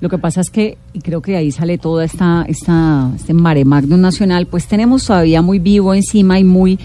Lo 0.00 0.08
que 0.08 0.18
pasa 0.18 0.40
es 0.40 0.50
que, 0.50 0.78
y 0.92 1.00
creo 1.00 1.22
que 1.22 1.32
de 1.32 1.38
ahí 1.38 1.50
sale 1.50 1.76
toda 1.76 2.04
esta, 2.04 2.44
esta, 2.46 3.10
este 3.16 3.34
mare 3.34 3.64
magnum 3.64 4.00
nacional, 4.00 4.46
pues 4.46 4.68
tenemos 4.68 5.04
todavía 5.04 5.42
muy 5.42 5.58
vivo 5.58 5.92
encima 5.92 6.38
y 6.38 6.44
muy 6.44 6.78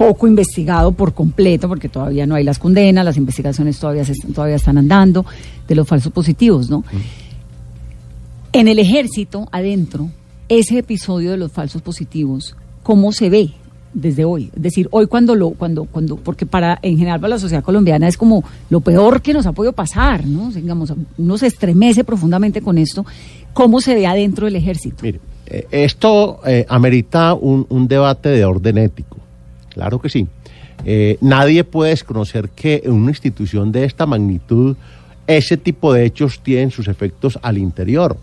poco 0.00 0.26
investigado 0.26 0.92
por 0.92 1.12
completo, 1.12 1.68
porque 1.68 1.90
todavía 1.90 2.26
no 2.26 2.34
hay 2.34 2.42
las 2.42 2.58
condenas, 2.58 3.04
las 3.04 3.18
investigaciones 3.18 3.78
todavía, 3.78 4.02
se, 4.02 4.12
están- 4.12 4.32
todavía 4.32 4.56
están 4.56 4.78
andando, 4.78 5.26
de 5.68 5.74
los 5.74 5.86
falsos 5.86 6.10
positivos, 6.10 6.70
¿no? 6.70 6.82
En 8.52 8.66
el 8.66 8.78
ejército, 8.78 9.46
adentro, 9.52 10.08
ese 10.48 10.78
episodio 10.78 11.32
de 11.32 11.36
los 11.36 11.52
falsos 11.52 11.82
positivos, 11.82 12.56
¿cómo 12.82 13.12
se 13.12 13.28
ve 13.28 13.50
desde 13.92 14.24
hoy? 14.24 14.50
Es 14.56 14.62
decir, 14.62 14.88
hoy 14.90 15.06
cuando 15.06 15.34
lo, 15.34 15.50
cuando, 15.50 15.84
cuando, 15.84 16.16
porque 16.16 16.46
para, 16.46 16.78
en 16.82 16.96
general 16.96 17.20
para 17.20 17.34
la 17.34 17.38
sociedad 17.38 17.62
colombiana 17.62 18.08
es 18.08 18.16
como 18.16 18.42
lo 18.70 18.80
peor 18.80 19.20
que 19.20 19.34
nos 19.34 19.44
ha 19.46 19.52
podido 19.52 19.72
pasar, 19.74 20.26
¿no? 20.26 20.50
Digamos, 20.50 20.94
uno 21.18 21.36
se 21.38 21.46
estremece 21.46 22.04
profundamente 22.04 22.62
con 22.62 22.78
esto. 22.78 23.04
¿Cómo 23.52 23.80
se 23.82 23.94
ve 23.94 24.06
adentro 24.06 24.46
del 24.46 24.56
ejército? 24.56 24.96
Mire, 25.02 25.20
eh, 25.46 25.66
esto 25.70 26.40
eh, 26.46 26.64
amerita 26.70 27.34
un, 27.34 27.66
un 27.68 27.86
debate 27.86 28.30
de 28.30 28.44
orden 28.46 28.78
ético. 28.78 29.18
Claro 29.80 29.98
que 29.98 30.10
sí. 30.10 30.28
Eh, 30.84 31.16
nadie 31.22 31.64
puede 31.64 31.92
desconocer 31.92 32.50
que 32.50 32.82
en 32.84 32.92
una 32.92 33.12
institución 33.12 33.72
de 33.72 33.86
esta 33.86 34.04
magnitud, 34.04 34.76
ese 35.26 35.56
tipo 35.56 35.94
de 35.94 36.04
hechos 36.04 36.40
tienen 36.40 36.70
sus 36.70 36.86
efectos 36.86 37.38
al 37.40 37.56
interior. 37.56 38.18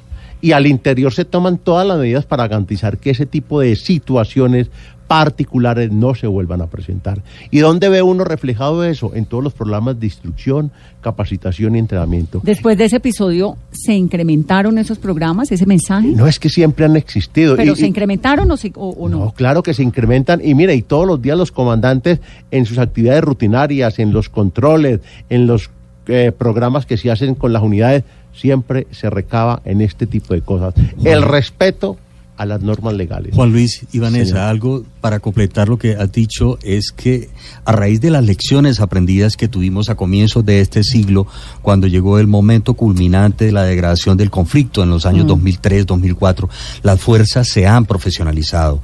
Y 0.48 0.54
al 0.54 0.66
interior 0.66 1.14
se 1.14 1.26
toman 1.26 1.58
todas 1.58 1.86
las 1.86 1.98
medidas 2.00 2.26
para 2.26 2.48
garantizar 2.48 3.00
que 3.00 3.10
ese 3.10 3.26
tipo 3.26 3.60
de 3.60 3.76
situaciones 3.76 4.70
particulares 5.06 5.92
no 5.92 6.16
se 6.16 6.26
vuelvan 6.26 6.62
a 6.62 6.68
presentar. 6.68 7.22
¿Y 7.52 7.60
dónde 7.60 7.90
ve 7.90 8.02
uno 8.02 8.24
reflejado 8.24 8.86
eso? 8.86 9.12
En 9.14 9.26
todos 9.26 9.44
los 9.44 9.52
programas 9.54 10.00
de 10.00 10.06
instrucción, 10.06 10.72
capacitación 11.02 11.76
y 11.76 11.80
entrenamiento. 11.80 12.40
Después 12.44 12.78
de 12.78 12.86
ese 12.86 12.96
episodio, 12.96 13.58
¿se 13.72 13.94
incrementaron 13.94 14.78
esos 14.78 15.00
programas, 15.00 15.52
ese 15.52 15.66
mensaje? 15.66 16.08
No 16.08 16.28
es 16.28 16.40
que 16.40 16.48
siempre 16.48 16.86
han 16.86 16.96
existido. 16.96 17.58
¿Pero 17.58 17.74
Y- 17.74 17.76
se 17.76 17.86
y- 17.86 17.90
incrementaron 17.90 18.50
o, 18.50 18.56
se- 18.56 18.72
o- 18.76 18.92
o 18.92 19.10
no? 19.10 19.20
No, 19.26 19.32
claro 19.34 19.64
que 19.64 19.74
se 19.74 19.84
incrementan 19.84 20.40
y 20.42 20.56
mire, 20.56 20.76
y 20.76 20.82
todos 20.82 21.06
los 21.06 21.22
días 21.22 21.38
los 21.38 21.52
comandantes 21.52 22.20
en 22.52 22.66
sus 22.66 22.78
actividades 22.78 23.22
rutinarias, 23.22 24.00
en 24.00 24.14
los 24.14 24.30
controles, 24.30 25.02
en 25.30 25.46
los 25.46 25.70
eh, 26.10 26.32
programas 26.32 26.86
que 26.86 26.96
se 26.96 27.12
hacen 27.12 27.36
con 27.36 27.52
las 27.52 27.62
unidades, 27.62 28.04
siempre 28.40 28.88
se 28.92 29.10
recaba 29.10 29.62
en 29.66 29.82
este 29.82 30.08
tipo 30.08 30.34
de 30.34 30.42
cosas. 30.42 30.74
El 31.04 31.22
respeto 31.24 31.98
a 32.38 32.46
las 32.46 32.62
normas 32.62 32.94
legales. 32.94 33.34
Juan 33.34 33.52
Luis 33.52 33.88
y 33.92 33.98
Vanessa, 33.98 34.26
Señor. 34.26 34.44
algo 34.44 34.84
para 35.02 35.20
completar 35.20 35.70
lo 35.70 35.78
que 35.80 35.96
has 35.96 36.12
dicho 36.12 36.60
es 36.62 36.92
que 36.92 37.30
a 37.66 37.72
raíz 37.72 38.00
de 38.00 38.12
las 38.12 38.24
lecciones 38.24 38.80
aprendidas 38.80 39.36
que 39.36 39.48
tuvimos 39.48 39.90
a 39.90 39.96
comienzos 39.96 40.46
de 40.46 40.62
este 40.62 40.84
siglo, 40.84 41.26
cuando 41.64 41.88
llegó 41.88 42.20
el 42.20 42.28
momento 42.28 42.76
culminante 42.76 43.46
de 43.46 43.52
la 43.52 43.64
degradación 43.64 44.18
del 44.18 44.30
conflicto 44.30 44.84
en 44.84 44.92
los 44.92 45.08
años 45.08 45.26
Mm. 45.26 45.30
2003-2004, 45.30 46.48
las 46.84 47.02
fuerzas 47.02 47.48
se 47.48 47.66
han 47.66 47.86
profesionalizado. 47.86 48.82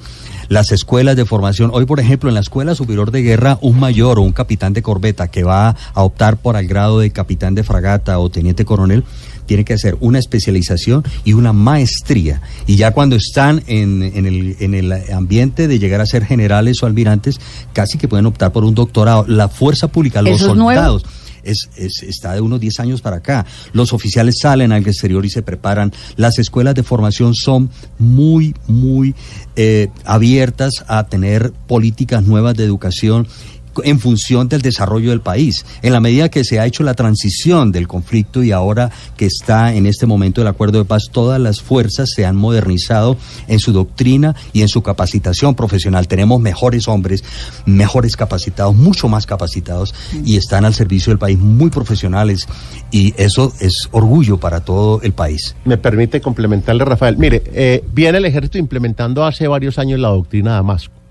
Las 0.49 0.71
escuelas 0.71 1.15
de 1.15 1.25
formación, 1.25 1.69
hoy 1.73 1.85
por 1.85 1.99
ejemplo 1.99 2.29
en 2.29 2.33
la 2.35 2.41
Escuela 2.41 2.75
Superior 2.75 3.11
de 3.11 3.21
Guerra, 3.21 3.59
un 3.61 3.79
mayor 3.79 4.17
o 4.19 4.23
un 4.23 4.33
capitán 4.33 4.73
de 4.73 4.81
corbeta 4.81 5.29
que 5.29 5.43
va 5.43 5.75
a 5.93 6.03
optar 6.03 6.37
por 6.37 6.57
el 6.57 6.67
grado 6.67 6.99
de 6.99 7.11
capitán 7.11 7.55
de 7.55 7.63
fragata 7.63 8.17
o 8.19 8.29
teniente 8.29 8.65
coronel, 8.65 9.03
tiene 9.45 9.63
que 9.65 9.73
hacer 9.73 9.97
una 9.99 10.19
especialización 10.19 11.03
y 11.23 11.33
una 11.33 11.53
maestría. 11.53 12.41
Y 12.67 12.75
ya 12.75 12.91
cuando 12.91 13.15
están 13.15 13.63
en, 13.67 14.01
en 14.03 14.25
el, 14.25 14.55
en 14.59 14.73
el 14.73 14.91
ambiente 15.13 15.67
de 15.67 15.79
llegar 15.79 16.01
a 16.01 16.05
ser 16.05 16.25
generales 16.25 16.81
o 16.81 16.85
almirantes, 16.85 17.39
casi 17.73 17.97
que 17.97 18.07
pueden 18.07 18.25
optar 18.25 18.51
por 18.51 18.63
un 18.63 18.75
doctorado. 18.75 19.25
La 19.27 19.49
fuerza 19.49 19.87
pública, 19.87 20.21
los 20.21 20.41
soldados. 20.75 21.03
Es, 21.43 21.67
es- 21.75 22.03
está 22.03 22.33
de 22.33 22.39
unos 22.39 22.61
10 22.61 22.79
años 22.79 23.01
para 23.01 23.17
acá. 23.17 23.45
Los 23.73 23.91
oficiales 23.91 24.35
salen 24.41 24.71
al 24.71 24.87
exterior 24.87 25.25
y 25.25 25.29
se 25.29 25.41
preparan. 25.41 25.91
Las 26.15 26.39
escuelas 26.39 26.73
de 26.73 26.83
formación 26.83 27.35
son 27.35 27.69
muy, 27.99 28.55
muy 28.67 29.13
eh, 29.57 29.89
abiertas 30.05 30.71
a 30.87 31.03
tener 31.07 31.51
políticas 31.67 32.23
nuevas 32.23 32.55
de 32.55 32.63
educación 32.63 33.27
en 33.83 33.99
función 33.99 34.47
del 34.49 34.61
desarrollo 34.61 35.09
del 35.09 35.21
país. 35.21 35.65
En 35.81 35.93
la 35.93 35.99
medida 35.99 36.29
que 36.29 36.43
se 36.43 36.59
ha 36.59 36.65
hecho 36.65 36.83
la 36.83 36.93
transición 36.93 37.71
del 37.71 37.87
conflicto 37.87 38.43
y 38.43 38.51
ahora 38.51 38.91
que 39.17 39.25
está 39.25 39.73
en 39.73 39.85
este 39.85 40.05
momento 40.05 40.41
el 40.41 40.47
acuerdo 40.47 40.79
de 40.79 40.85
paz, 40.85 41.09
todas 41.11 41.39
las 41.39 41.61
fuerzas 41.61 42.11
se 42.11 42.25
han 42.25 42.35
modernizado 42.35 43.17
en 43.47 43.59
su 43.59 43.71
doctrina 43.71 44.35
y 44.51 44.61
en 44.61 44.67
su 44.67 44.81
capacitación 44.83 45.55
profesional. 45.55 46.07
Tenemos 46.07 46.39
mejores 46.39 46.87
hombres, 46.87 47.23
mejores 47.65 48.15
capacitados, 48.15 48.75
mucho 48.75 49.07
más 49.07 49.25
capacitados 49.25 49.93
y 50.25 50.37
están 50.37 50.65
al 50.65 50.73
servicio 50.73 51.11
del 51.11 51.19
país 51.19 51.39
muy 51.39 51.69
profesionales 51.69 52.47
y 52.91 53.13
eso 53.17 53.53
es 53.59 53.89
orgullo 53.91 54.39
para 54.39 54.61
todo 54.61 55.01
el 55.01 55.13
país. 55.13 55.55
Me 55.65 55.77
permite 55.77 56.21
complementarle, 56.21 56.85
Rafael. 56.85 57.17
Mire, 57.17 57.43
eh, 57.53 57.83
viene 57.93 58.17
el 58.17 58.25
ejército 58.25 58.57
implementando 58.57 59.25
hace 59.25 59.47
varios 59.47 59.79
años 59.79 59.99
la 59.99 60.09
doctrina 60.09 60.53
Damasco. 60.53 61.02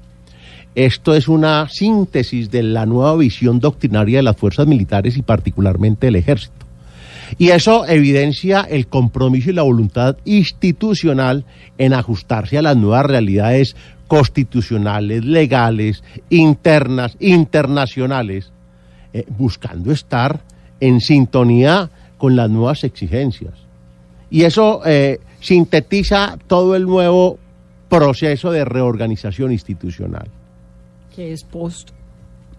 Esto 0.75 1.14
es 1.14 1.29
una 1.29 1.68
síntesis 1.68 2.51
de 2.51 2.62
la 2.62 2.87
nueva 2.87 3.14
visión 3.16 3.61
doctrinaria 3.61 4.18
de 4.18 4.23
las 4.23 4.37
fuerzas 4.37 4.66
militares 4.66 5.16
y 5.18 5.23
particularmente 5.23 6.07
del 6.07 6.16
ejército. 6.16 6.66
Y 7.39 7.51
eso 7.51 7.87
evidencia 7.87 8.61
el 8.61 8.87
compromiso 8.87 9.51
y 9.51 9.55
la 9.55 9.62
voluntad 9.62 10.16
institucional 10.25 11.45
en 11.79 11.93
ajustarse 11.93 12.59
a 12.59 12.62
las 12.62 12.77
nuevas 12.77 13.07
realidades 13.07 13.77
constitucionales, 14.07 15.25
legales, 15.25 16.03
internas, 16.29 17.16
internacionales, 17.20 18.53
eh, 19.12 19.25
buscando 19.39 19.93
estar 19.93 20.41
en 20.81 21.01
sintonía 21.01 21.91
con 22.18 22.37
las 22.37 22.51
nuevas 22.51 22.85
exigencias. 22.85 23.55
Y 24.31 24.45
eso 24.45 24.83
eh, 24.87 25.20
sintetiza 25.41 26.39
todo 26.47 26.77
el 26.77 26.85
nuevo 26.85 27.39
proceso 27.89 28.51
de 28.51 28.64
reorganización 28.64 29.53
institucional. 29.53 30.29
Que 31.14 31.32
es 31.32 31.44
post 31.44 31.90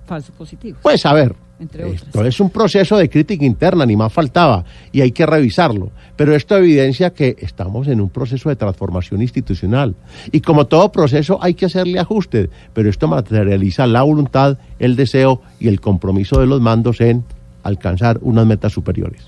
falso 0.06 0.34
positivo. 0.34 0.78
Pues 0.82 1.06
a 1.06 1.14
ver, 1.14 1.36
Entre 1.60 1.86
otras. 1.86 2.04
esto 2.04 2.26
es 2.26 2.40
un 2.40 2.50
proceso 2.50 2.98
de 2.98 3.10
crítica 3.10 3.46
interna, 3.46 3.86
ni 3.86 3.96
más 3.96 4.12
faltaba, 4.12 4.66
y 4.92 5.02
hay 5.02 5.12
que 5.12 5.26
revisarlo. 5.26 5.92
Pero 6.16 6.36
esto 6.36 6.58
evidencia 6.58 7.14
que 7.14 7.36
estamos 7.40 7.88
en 7.88 8.02
un 8.02 8.10
proceso 8.10 8.50
de 8.50 8.56
transformación 8.56 9.22
institucional. 9.22 9.96
Y 10.32 10.42
como 10.42 10.68
todo 10.68 10.92
proceso 10.92 11.40
hay 11.42 11.54
que 11.54 11.66
hacerle 11.66 12.00
ajustes, 12.00 12.50
pero 12.74 12.90
esto 12.90 13.08
materializa 13.08 13.88
la 13.88 14.04
voluntad, 14.04 14.58
el 14.80 14.96
deseo 14.96 15.42
y 15.60 15.68
el 15.68 15.80
compromiso 15.80 16.40
de 16.40 16.48
los 16.48 16.62
mandos 16.62 17.02
en 17.02 17.24
alcanzar 17.64 18.20
unas 18.22 18.46
metas 18.46 18.74
superiores. 18.74 19.22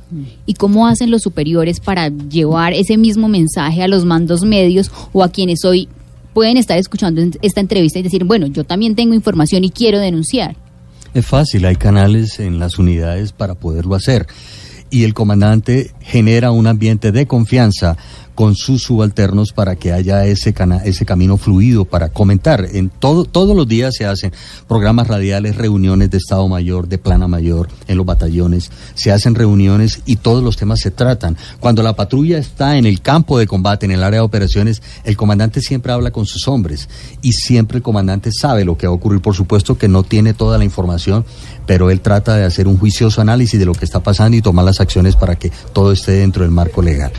¿Y 0.45 0.55
cómo 0.55 0.88
hacen 0.88 1.09
los 1.09 1.21
superiores 1.21 1.80
para 1.80 2.09
llevar 2.09 2.73
ese 2.73 2.97
mismo 2.97 3.30
mensaje 3.30 3.82
a 3.82 3.88
los 3.88 4.03
mandos 4.03 4.43
medios 4.43 4.91
o 5.13 5.23
a 5.23 5.30
quienes 5.30 5.63
hoy 5.63 5.88
pueden 6.36 6.58
estar 6.58 6.78
escuchando 6.78 7.22
esta 7.42 7.62
entrevista 7.62 7.98
y 7.98 8.04
decir, 8.04 8.26
bueno, 8.26 8.48
yo 8.48 8.66
también 8.66 8.94
tengo 8.94 9.14
información 9.14 9.64
y 9.64 9.70
quiero 9.70 10.00
denunciar? 10.00 10.58
Es 11.14 11.26
fácil, 11.26 11.64
hay 11.66 11.78
canales 11.78 12.42
en 12.42 12.60
las 12.60 12.78
unidades 12.78 13.32
para 13.32 13.56
poderlo 13.56 13.96
hacer. 13.96 14.28
Y 14.90 15.06
el 15.06 15.14
comandante 15.14 15.92
genera 16.02 16.52
un 16.52 16.68
ambiente 16.68 17.14
de 17.14 17.26
confianza 17.26 17.96
con 18.36 18.56
sus 18.56 18.84
subalternos 18.84 19.54
para 19.54 19.76
que 19.76 19.94
haya 19.94 20.26
ese, 20.26 20.54
ese 20.84 21.06
camino 21.06 21.38
fluido 21.38 21.86
para 21.86 22.10
comentar. 22.10 22.68
En 22.74 22.90
todo, 22.90 23.24
todos 23.24 23.56
los 23.56 23.68
días 23.68 23.96
se 23.96 24.06
hacen 24.06 24.34
programas 24.68 25.08
radiales, 25.08 25.56
reuniones 25.56 26.12
de 26.12 26.18
Estado 26.18 26.48
Mayor, 26.48 26.88
de 26.88 26.98
Plana 26.98 27.28
Mayor, 27.28 27.70
en 27.88 27.98
los 27.98 28.06
batallones. 28.06 28.72
Se 28.94 29.12
hacen 29.12 29.36
reuniones 29.36 30.02
y 30.06 30.18
todos 30.18 30.44
los 30.44 30.58
temas 30.58 30.82
se 30.82 30.92
tratan. 30.92 31.38
Cuando 31.60 31.82
la 31.82 31.96
patrulla 31.96 32.38
está 32.38 32.78
en 32.78 32.86
el 32.86 33.02
campo 33.02 33.40
de 33.40 33.48
combate, 33.48 33.86
en 33.86 33.94
el 33.94 34.04
área 34.04 34.20
de 34.20 34.26
operaciones, 34.26 34.82
el 35.06 35.18
comandante 35.18 35.62
siempre 35.62 35.94
habla 35.94 36.12
con 36.12 36.26
sus 36.26 36.48
hombres 36.48 36.90
y 37.22 37.32
siempre 37.32 37.78
el 37.78 37.84
comandante 37.84 38.32
sabe 38.32 38.66
lo 38.66 38.78
que 38.78 38.88
va 38.88 38.94
a 38.94 38.96
ocurrir. 38.96 39.22
Por 39.22 39.36
supuesto 39.36 39.78
que 39.78 39.88
no 39.88 40.04
tiene 40.04 40.34
toda 40.34 40.58
la 40.58 40.66
información, 40.66 41.26
pero 41.66 41.90
él 41.90 42.02
trata 42.02 42.36
de 42.36 42.44
hacer 42.44 42.68
un 42.68 42.78
juicioso 42.78 43.22
análisis 43.22 43.60
de 43.60 43.66
lo 43.66 43.74
que 43.74 43.86
está 43.86 44.02
pasando 44.02 44.38
y 44.38 44.42
tomar 44.42 44.66
las 44.66 44.82
acciones 44.82 45.16
para 45.16 45.36
que 45.36 45.52
todo 45.74 45.92
esté 45.92 46.14
dentro 46.14 46.44
del 46.44 46.52
marco 46.52 46.82
legal. 46.82 47.12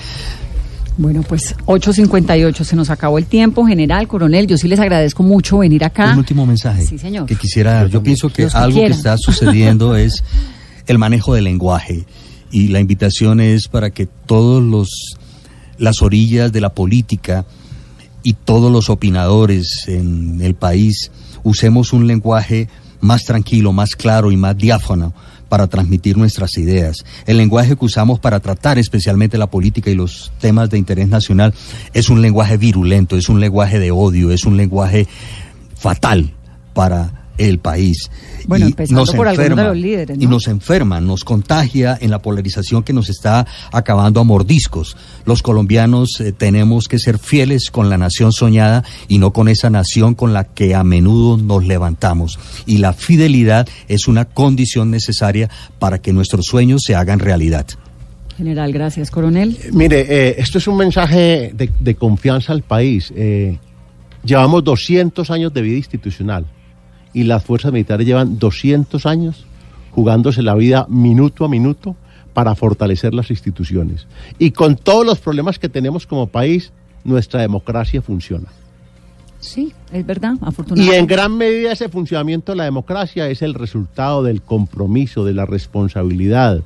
Bueno, 0.99 1.23
pues 1.23 1.55
8.58, 1.67 2.65
se 2.65 2.75
nos 2.77 2.91
acabó 2.91 3.19
el 3.19 3.27
tiempo. 3.27 3.67
General, 3.67 4.09
coronel, 4.09 4.47
yo 4.47 4.57
sí 4.57 4.67
les 4.67 4.81
agradezco 4.81 5.23
mucho 5.23 5.59
venir 5.59 5.85
acá. 5.85 6.13
Un 6.13 6.19
último 6.19 6.47
mensaje 6.47 6.87
Sí, 6.87 6.99
señor. 6.99 7.27
que 7.27 7.37
quisiera 7.37 7.75
dar. 7.75 7.89
Yo 7.89 8.03
pienso 8.03 8.31
que 8.31 8.49
algo 8.53 8.81
que 8.81 8.87
está 8.87 9.17
sucediendo 9.19 9.95
es 9.97 10.25
el 10.87 10.99
manejo 10.99 11.35
del 11.35 11.45
lenguaje 11.45 12.07
y 12.51 12.69
la 12.69 12.81
invitación 12.81 13.41
es 13.41 13.69
para 13.69 13.91
que 13.91 14.07
todos 14.07 14.63
los 14.63 15.17
las 15.79 16.01
orillas 16.01 16.53
de 16.53 16.61
la 16.63 16.71
política 16.71 17.45
y 18.23 18.33
todos 18.33 18.73
los 18.73 18.89
opinadores 18.89 19.85
en 19.89 20.41
el 20.41 20.55
país 20.55 21.11
usemos 21.43 21.93
un 21.93 22.07
lenguaje 22.07 22.69
más 23.01 23.25
tranquilo, 23.25 23.73
más 23.73 23.95
claro 23.95 24.33
y 24.33 24.37
más 24.39 24.57
diáfano 24.57 25.13
para 25.49 25.67
transmitir 25.67 26.17
nuestras 26.17 26.57
ideas. 26.59 27.05
El 27.27 27.39
lenguaje 27.39 27.77
que 27.77 27.85
usamos 27.85 28.19
para 28.19 28.41
tratar 28.41 28.79
especialmente 28.79 29.39
la 29.39 29.49
política 29.49 29.91
y 29.91 29.95
los 29.95 30.33
temas 30.41 30.71
de 30.71 30.79
interés 30.79 31.09
nacional 31.09 31.55
es 31.93 32.09
un 32.09 32.23
lenguaje 32.23 32.57
virulento, 32.57 33.17
es 33.17 33.29
un 33.29 33.41
lenguaje 33.41 33.79
de 33.79 33.91
odio, 33.91 34.31
es 34.31 34.45
un 34.45 34.57
lenguaje 34.57 35.07
fatal 35.77 36.33
para 36.75 37.26
el 37.39 37.59
país. 37.59 38.11
Bueno, 38.47 38.67
Y 38.67 38.71
empezando 38.71 39.01
nos 39.01 39.11
por 39.15 39.29
algunos 39.29 39.39
de 39.39 39.53
enferma, 39.53 39.69
los 39.69 39.77
líderes, 39.77 40.17
Y 40.21 40.25
¿no? 40.25 40.31
nos 40.33 40.49
enferma, 40.49 41.01
nos 41.01 41.25
contagia 41.25 41.99
en 42.01 42.11
la 42.11 42.21
polarización 42.21 42.83
que 42.83 42.93
nos 42.93 43.09
está 43.09 43.47
acabando 43.73 44.21
a 44.21 44.25
mordiscos. 44.25 44.97
Los 45.25 45.43
colombianos 45.43 46.21
eh, 46.21 46.33
tenemos 46.33 46.87
que 46.89 46.99
ser 46.99 47.19
fieles 47.19 47.71
con 47.71 47.91
la 47.91 47.99
nación 47.99 48.33
soñada 48.33 48.85
y 49.09 49.19
no 49.19 49.33
con 49.33 49.49
esa 49.49 49.71
nación 49.71 50.15
con 50.15 50.33
la 50.33 50.45
que 50.45 50.75
a 50.75 50.85
menudo 50.85 51.37
nos 51.37 51.67
levantamos. 51.67 52.39
Y 52.67 52.79
la 52.79 52.93
fidelidad 52.93 53.69
es 53.89 54.09
una 54.09 54.25
condición 54.27 54.91
necesaria 54.91 55.51
para 55.79 56.01
que 56.01 56.13
nuestros 56.13 56.47
sueños 56.47 56.83
se 56.85 56.95
hagan 56.95 57.19
realidad. 57.19 57.67
General, 58.37 58.71
gracias, 58.73 59.11
coronel. 59.11 59.59
Mire, 59.73 60.01
eh, 60.09 60.35
esto 60.39 60.59
es 60.59 60.69
un 60.69 60.77
mensaje 60.77 61.53
de, 61.55 61.71
de 61.81 61.95
confianza 61.95 62.53
al 62.53 62.63
país. 62.63 63.13
Eh, 63.17 63.59
llevamos 64.23 64.63
200 64.63 65.31
años 65.31 65.55
de 65.55 65.63
vida 65.63 65.77
institucional 65.79 66.45
y 67.17 67.25
las 67.25 67.45
fuerzas 67.45 67.73
militares 67.73 68.07
llevan 68.07 68.39
200 68.39 69.07
años 69.07 69.47
jugándose 69.91 70.43
la 70.43 70.55
vida 70.55 70.85
minuto 70.91 71.47
a 71.47 71.49
minuto 71.49 71.97
para 72.35 72.55
fortalecer 72.55 73.15
las 73.15 73.31
instituciones. 73.31 74.07
Y 74.39 74.51
con 74.51 74.77
todos 74.77 75.07
los 75.07 75.19
problemas 75.19 75.59
que 75.59 75.71
tenemos 75.71 76.07
como 76.07 76.27
país, 76.27 76.73
nuestra 77.05 77.41
democracia 77.41 78.03
funciona. 78.03 78.49
Sí, 79.41 79.73
es 79.95 80.05
verdad, 80.05 80.35
Y 80.35 80.45
afortunadamente. 80.45 80.99
en 80.99 81.07
gran 81.07 81.39
medida 81.39 81.73
ese 81.73 81.89
funcionamiento 81.89 82.53
de 82.53 82.57
la 82.57 82.65
democracia 82.65 83.31
es 83.31 83.41
el 83.41 83.55
resultado 83.55 84.23
del 84.23 84.43
compromiso, 84.43 85.25
de 85.25 85.33
la 85.33 85.47
responsabilidad, 85.47 86.61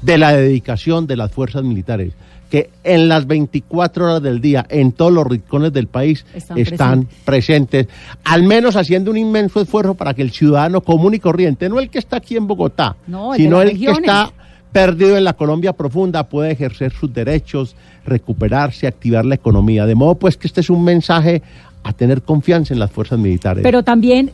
de 0.00 0.16
la 0.16 0.32
dedicación 0.32 1.06
de 1.06 1.16
las 1.16 1.30
fuerzas 1.30 1.62
militares, 1.62 2.14
que 2.50 2.70
en 2.82 3.08
las 3.08 3.26
24 3.26 4.04
horas 4.04 4.22
del 4.22 4.40
día, 4.40 4.66
en 4.68 4.92
todos 4.92 5.12
los 5.12 5.26
rincones 5.26 5.72
del 5.72 5.86
país, 5.86 6.26
Están 6.34 6.58
están, 6.58 7.08
presentes, 7.24 7.86
al 8.24 8.42
menos 8.42 8.76
haciendo 8.76 9.10
un 9.12 9.16
inmenso 9.16 9.60
esfuerzo 9.60 9.94
para 9.94 10.12
que 10.12 10.22
el 10.22 10.32
ciudadano 10.32 10.80
común 10.80 11.14
y 11.14 11.20
corriente, 11.20 11.68
no 11.68 11.78
el 11.78 11.88
que 11.88 12.00
está 12.00 12.16
aquí 12.16 12.36
en 12.36 12.46
Bogotá, 12.46 12.96
No, 13.06 13.32
el 13.32 13.38
de 13.38 13.44
sino 13.44 13.62
el 13.62 13.78
que 13.78 13.90
está 13.90 14.32
perdido 14.72 15.16
en 15.16 15.24
la 15.24 15.32
Colombia 15.32 15.72
profunda, 15.72 16.28
puede 16.28 16.50
ejercer 16.50 16.92
sus 16.92 17.12
derechos, 17.12 17.76
recuperarse, 18.04 18.86
activar 18.86 19.24
la 19.24 19.36
economía. 19.36 19.86
De 19.86 19.94
modo 19.94 20.16
pues 20.16 20.36
que 20.36 20.46
este 20.46 20.60
es 20.60 20.70
un 20.70 20.84
mensaje 20.84 21.42
a 21.82 21.92
tener 21.92 22.22
confianza 22.22 22.74
en 22.74 22.80
las 22.80 22.90
fuerzas 22.90 23.18
militares. 23.18 23.62
Pero 23.62 23.82
también, 23.82 24.30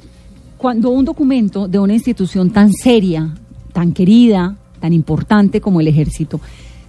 cuando 0.57 0.91
un 0.91 1.05
documento 1.05 1.69
de 1.69 1.79
una 1.79 1.95
institución 1.95 2.51
tan 2.51 2.73
seria, 2.73 3.35
tan 3.73 3.93
querida, 3.93 4.57
tan 4.81 4.93
importante 4.93 5.61
como 5.61 5.81
el 5.81 5.89
ejército, 5.89 6.41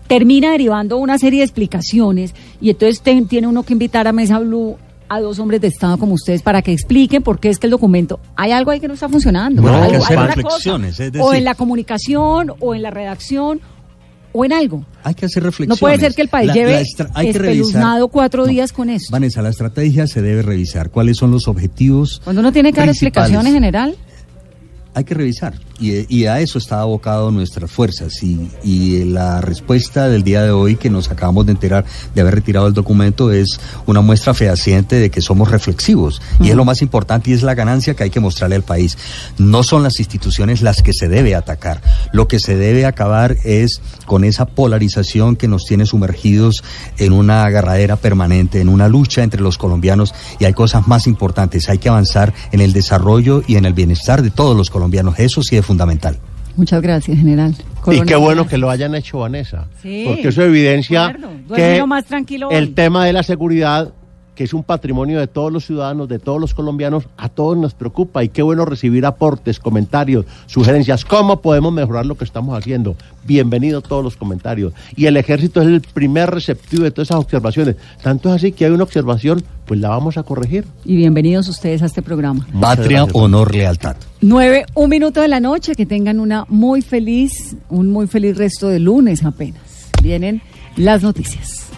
termina 0.08 0.52
derivando 0.52 0.98
una 0.98 1.18
serie 1.18 1.40
de 1.40 1.46
explicaciones 1.46 2.34
y 2.62 2.70
entonces 2.70 3.02
tiene 3.28 3.48
uno 3.48 3.64
que 3.64 3.74
invitar 3.74 4.08
a 4.08 4.12
Mesa 4.14 4.40
Blue 4.40 4.78
a 5.10 5.22
dos 5.22 5.40
hombres 5.40 5.62
de 5.62 5.68
Estado 5.68 5.98
como 5.98 6.14
ustedes 6.16 6.42
para 6.42 6.62
que 6.62 6.74
expliquen 6.74 7.24
por 7.24 7.40
qué 7.40 7.50
es 7.50 7.60
que 7.60 7.68
el 7.68 7.72
documento, 7.72 8.20
hay 8.36 8.52
algo 8.52 8.72
ahí 8.72 8.80
que 8.80 8.88
no 8.90 8.94
está 8.94 9.08
funcionando. 9.08 9.62
No, 9.62 9.74
hay 9.74 9.92
que 9.92 9.98
hacer 9.98 10.20
reflexiones, 10.20 11.00
es 11.00 11.12
o 11.20 11.34
en 11.34 11.44
la 11.46 11.56
comunicación, 11.56 12.54
o 12.60 12.76
en 12.76 12.82
la 12.82 12.90
redacción, 12.92 13.62
o 14.34 14.44
en 14.44 14.52
algo. 14.52 14.86
Hay 15.04 15.16
que 15.16 15.26
hacer 15.26 15.44
No 15.44 15.48
reflexiones. 15.48 15.80
puede 15.80 15.98
ser 16.00 16.14
que 16.14 16.22
el 16.24 16.28
país 16.28 16.48
La- 16.48 16.54
lleve 16.54 16.72
la 16.98 17.10
hay 17.14 17.32
que 17.32 17.40
revisar- 17.40 18.10
cuatro 18.12 18.46
días 18.46 18.74
con 18.74 18.90
eso. 18.90 19.06
Vanessa, 19.10 19.42
la 19.42 19.50
estrategia 19.50 20.08
se 20.08 20.22
debe 20.22 20.42
revisar. 20.42 20.90
¿Cuáles 20.90 21.16
son 21.18 21.32
los 21.32 21.48
objetivos? 21.48 22.22
Cuando 22.24 22.42
uno 22.42 22.52
tiene 22.52 22.74
que 22.74 22.80
dar 22.82 22.90
explicaciones 22.90 23.54
general, 23.54 23.96
Hay 24.94 25.04
que 25.04 25.14
revisar. 25.14 25.54
Y, 25.80 26.14
y 26.14 26.26
a 26.26 26.40
eso 26.40 26.58
está 26.58 26.82
abocado 26.82 27.32
nuestras 27.32 27.70
fuerzas. 27.70 28.24
Y, 28.24 28.50
y 28.64 29.04
la 29.06 29.42
respuesta 29.42 30.08
del 30.10 30.24
día 30.24 30.44
de 30.44 30.52
hoy, 30.52 30.76
que 30.76 30.90
nos 30.90 31.12
acabamos 31.12 31.46
de 31.46 31.52
enterar 31.52 31.86
de 32.16 32.22
haber 32.22 32.36
retirado 32.36 32.68
el 32.68 32.74
documento, 32.74 33.32
es 33.32 33.60
una 33.86 34.02
muestra 34.02 34.34
fehaciente 34.34 34.96
de 34.98 35.10
que 35.10 35.22
somos 35.22 35.52
reflexivos. 35.52 36.22
Y 36.40 36.50
es 36.50 36.56
lo 36.56 36.66
más 36.66 36.82
importante 36.82 37.30
y 37.30 37.34
es 37.34 37.44
la 37.44 37.56
ganancia 37.56 37.94
que 37.94 38.04
hay 38.04 38.10
que 38.10 38.20
mostrarle 38.20 38.56
al 38.56 38.64
país. 38.64 38.98
No 39.38 39.64
son 39.64 39.84
las 39.84 40.00
instituciones 40.00 40.62
las 40.62 40.82
que 40.82 40.94
se 40.94 41.08
debe 41.08 41.36
atacar. 41.36 41.82
Lo 42.12 42.28
que 42.28 42.40
se 42.40 42.56
debe 42.56 42.86
acabar 42.86 43.38
es 43.44 43.82
con 44.06 44.24
esa 44.24 44.46
polarización 44.46 45.36
que 45.36 45.48
nos 45.48 45.66
tiene 45.66 45.86
sumergidos 45.86 46.64
en 46.98 47.14
una 47.14 47.44
agarradera 47.44 47.98
permanente, 47.98 48.62
en 48.62 48.70
una 48.70 48.88
lucha 48.88 49.24
entre 49.24 49.42
los 49.42 49.58
colombianos. 49.58 50.14
Y 50.40 50.46
hay 50.46 50.54
cosas 50.54 50.88
más 50.88 51.08
importantes. 51.08 51.70
Hay 51.70 51.78
que 51.78 51.90
avanzar 51.90 52.34
en 52.52 52.62
el 52.62 52.74
desarrollo 52.74 53.44
y 53.48 53.58
en 53.58 53.66
el 53.66 53.74
bienestar 53.74 54.22
de 54.22 54.32
todos 54.32 54.56
los 54.56 54.70
colombianos. 54.70 55.20
Eso 55.20 55.44
sí 55.44 55.58
es 55.58 55.67
fundamental. 55.68 56.18
muchas 56.56 56.82
gracias, 56.82 57.18
general. 57.18 57.54
Y 57.92 58.02
qué 58.02 58.16
bueno 58.16 58.48
que 58.48 58.58
lo 58.58 58.70
hayan 58.70 58.96
hecho, 58.96 59.20
Vanessa. 59.20 59.68
Sí. 59.82 60.06
Porque 60.08 60.30
eso 60.30 60.42
evidencia 60.42 61.16
que 61.54 61.84
más 61.86 62.06
tranquilo 62.06 62.50
el 62.50 62.74
tema 62.74 63.06
de 63.06 63.14
la 63.14 63.24
seguridad, 63.24 63.94
que 64.38 64.44
es 64.44 64.54
un 64.54 64.64
patrimonio 64.64 65.20
de 65.20 65.26
todos 65.26 65.52
los 65.52 65.66
ciudadanos, 65.66 66.08
de 66.08 66.20
todos 66.20 66.40
los 66.40 66.54
colombianos, 66.54 67.06
a 67.18 67.28
todos 67.28 67.58
nos 67.58 67.74
preocupa. 67.74 68.24
Y 68.24 68.30
qué 68.30 68.44
bueno 68.44 68.66
recibir 68.66 69.04
aportes, 69.08 69.60
comentarios, 69.60 70.26
sugerencias. 70.46 71.04
¿Cómo 71.04 71.42
podemos 71.42 71.74
mejorar 71.74 72.06
lo 72.06 72.16
que 72.16 72.24
estamos 72.24 72.56
haciendo? 72.56 72.96
Bienvenidos 73.26 73.84
todos 73.84 74.04
los 74.04 74.16
comentarios. 74.16 74.74
Y 74.96 75.08
el 75.08 75.18
ejército 75.18 75.60
es 75.64 75.68
el 75.68 75.82
primer 75.82 76.30
receptivo 76.30 76.84
de 76.84 76.92
todas 76.92 77.08
esas 77.08 77.20
observaciones. 77.20 77.78
Tanto 78.04 78.30
es 78.30 78.36
así 78.36 78.52
que 78.52 78.66
hay 78.66 78.72
una 78.72 78.84
observación, 78.84 79.44
pues 79.66 79.80
la 79.80 79.90
vamos 79.90 80.18
a 80.18 80.24
corregir. 80.24 80.66
Y 80.86 80.96
bienvenidos 80.98 81.48
ustedes 81.48 81.82
a 81.82 81.88
este 81.88 82.04
programa. 82.04 82.46
Patria, 82.62 83.06
honor, 83.14 83.56
lealtad. 83.56 83.96
Nueve, 84.22 84.68
un 84.76 84.92
minuto 84.92 85.20
de 85.20 85.30
la 85.30 85.40
noche, 85.40 85.74
que 85.74 85.88
tengan 85.88 86.20
una 86.20 86.46
muy 86.48 86.84
feliz, 86.84 87.56
un 87.70 87.90
muy 87.90 88.06
feliz 88.06 88.38
resto 88.38 88.68
de 88.68 88.80
lunes 88.80 89.26
apenas. 89.26 89.90
Vienen 90.04 90.44
las 90.76 91.02
noticias. 91.02 91.72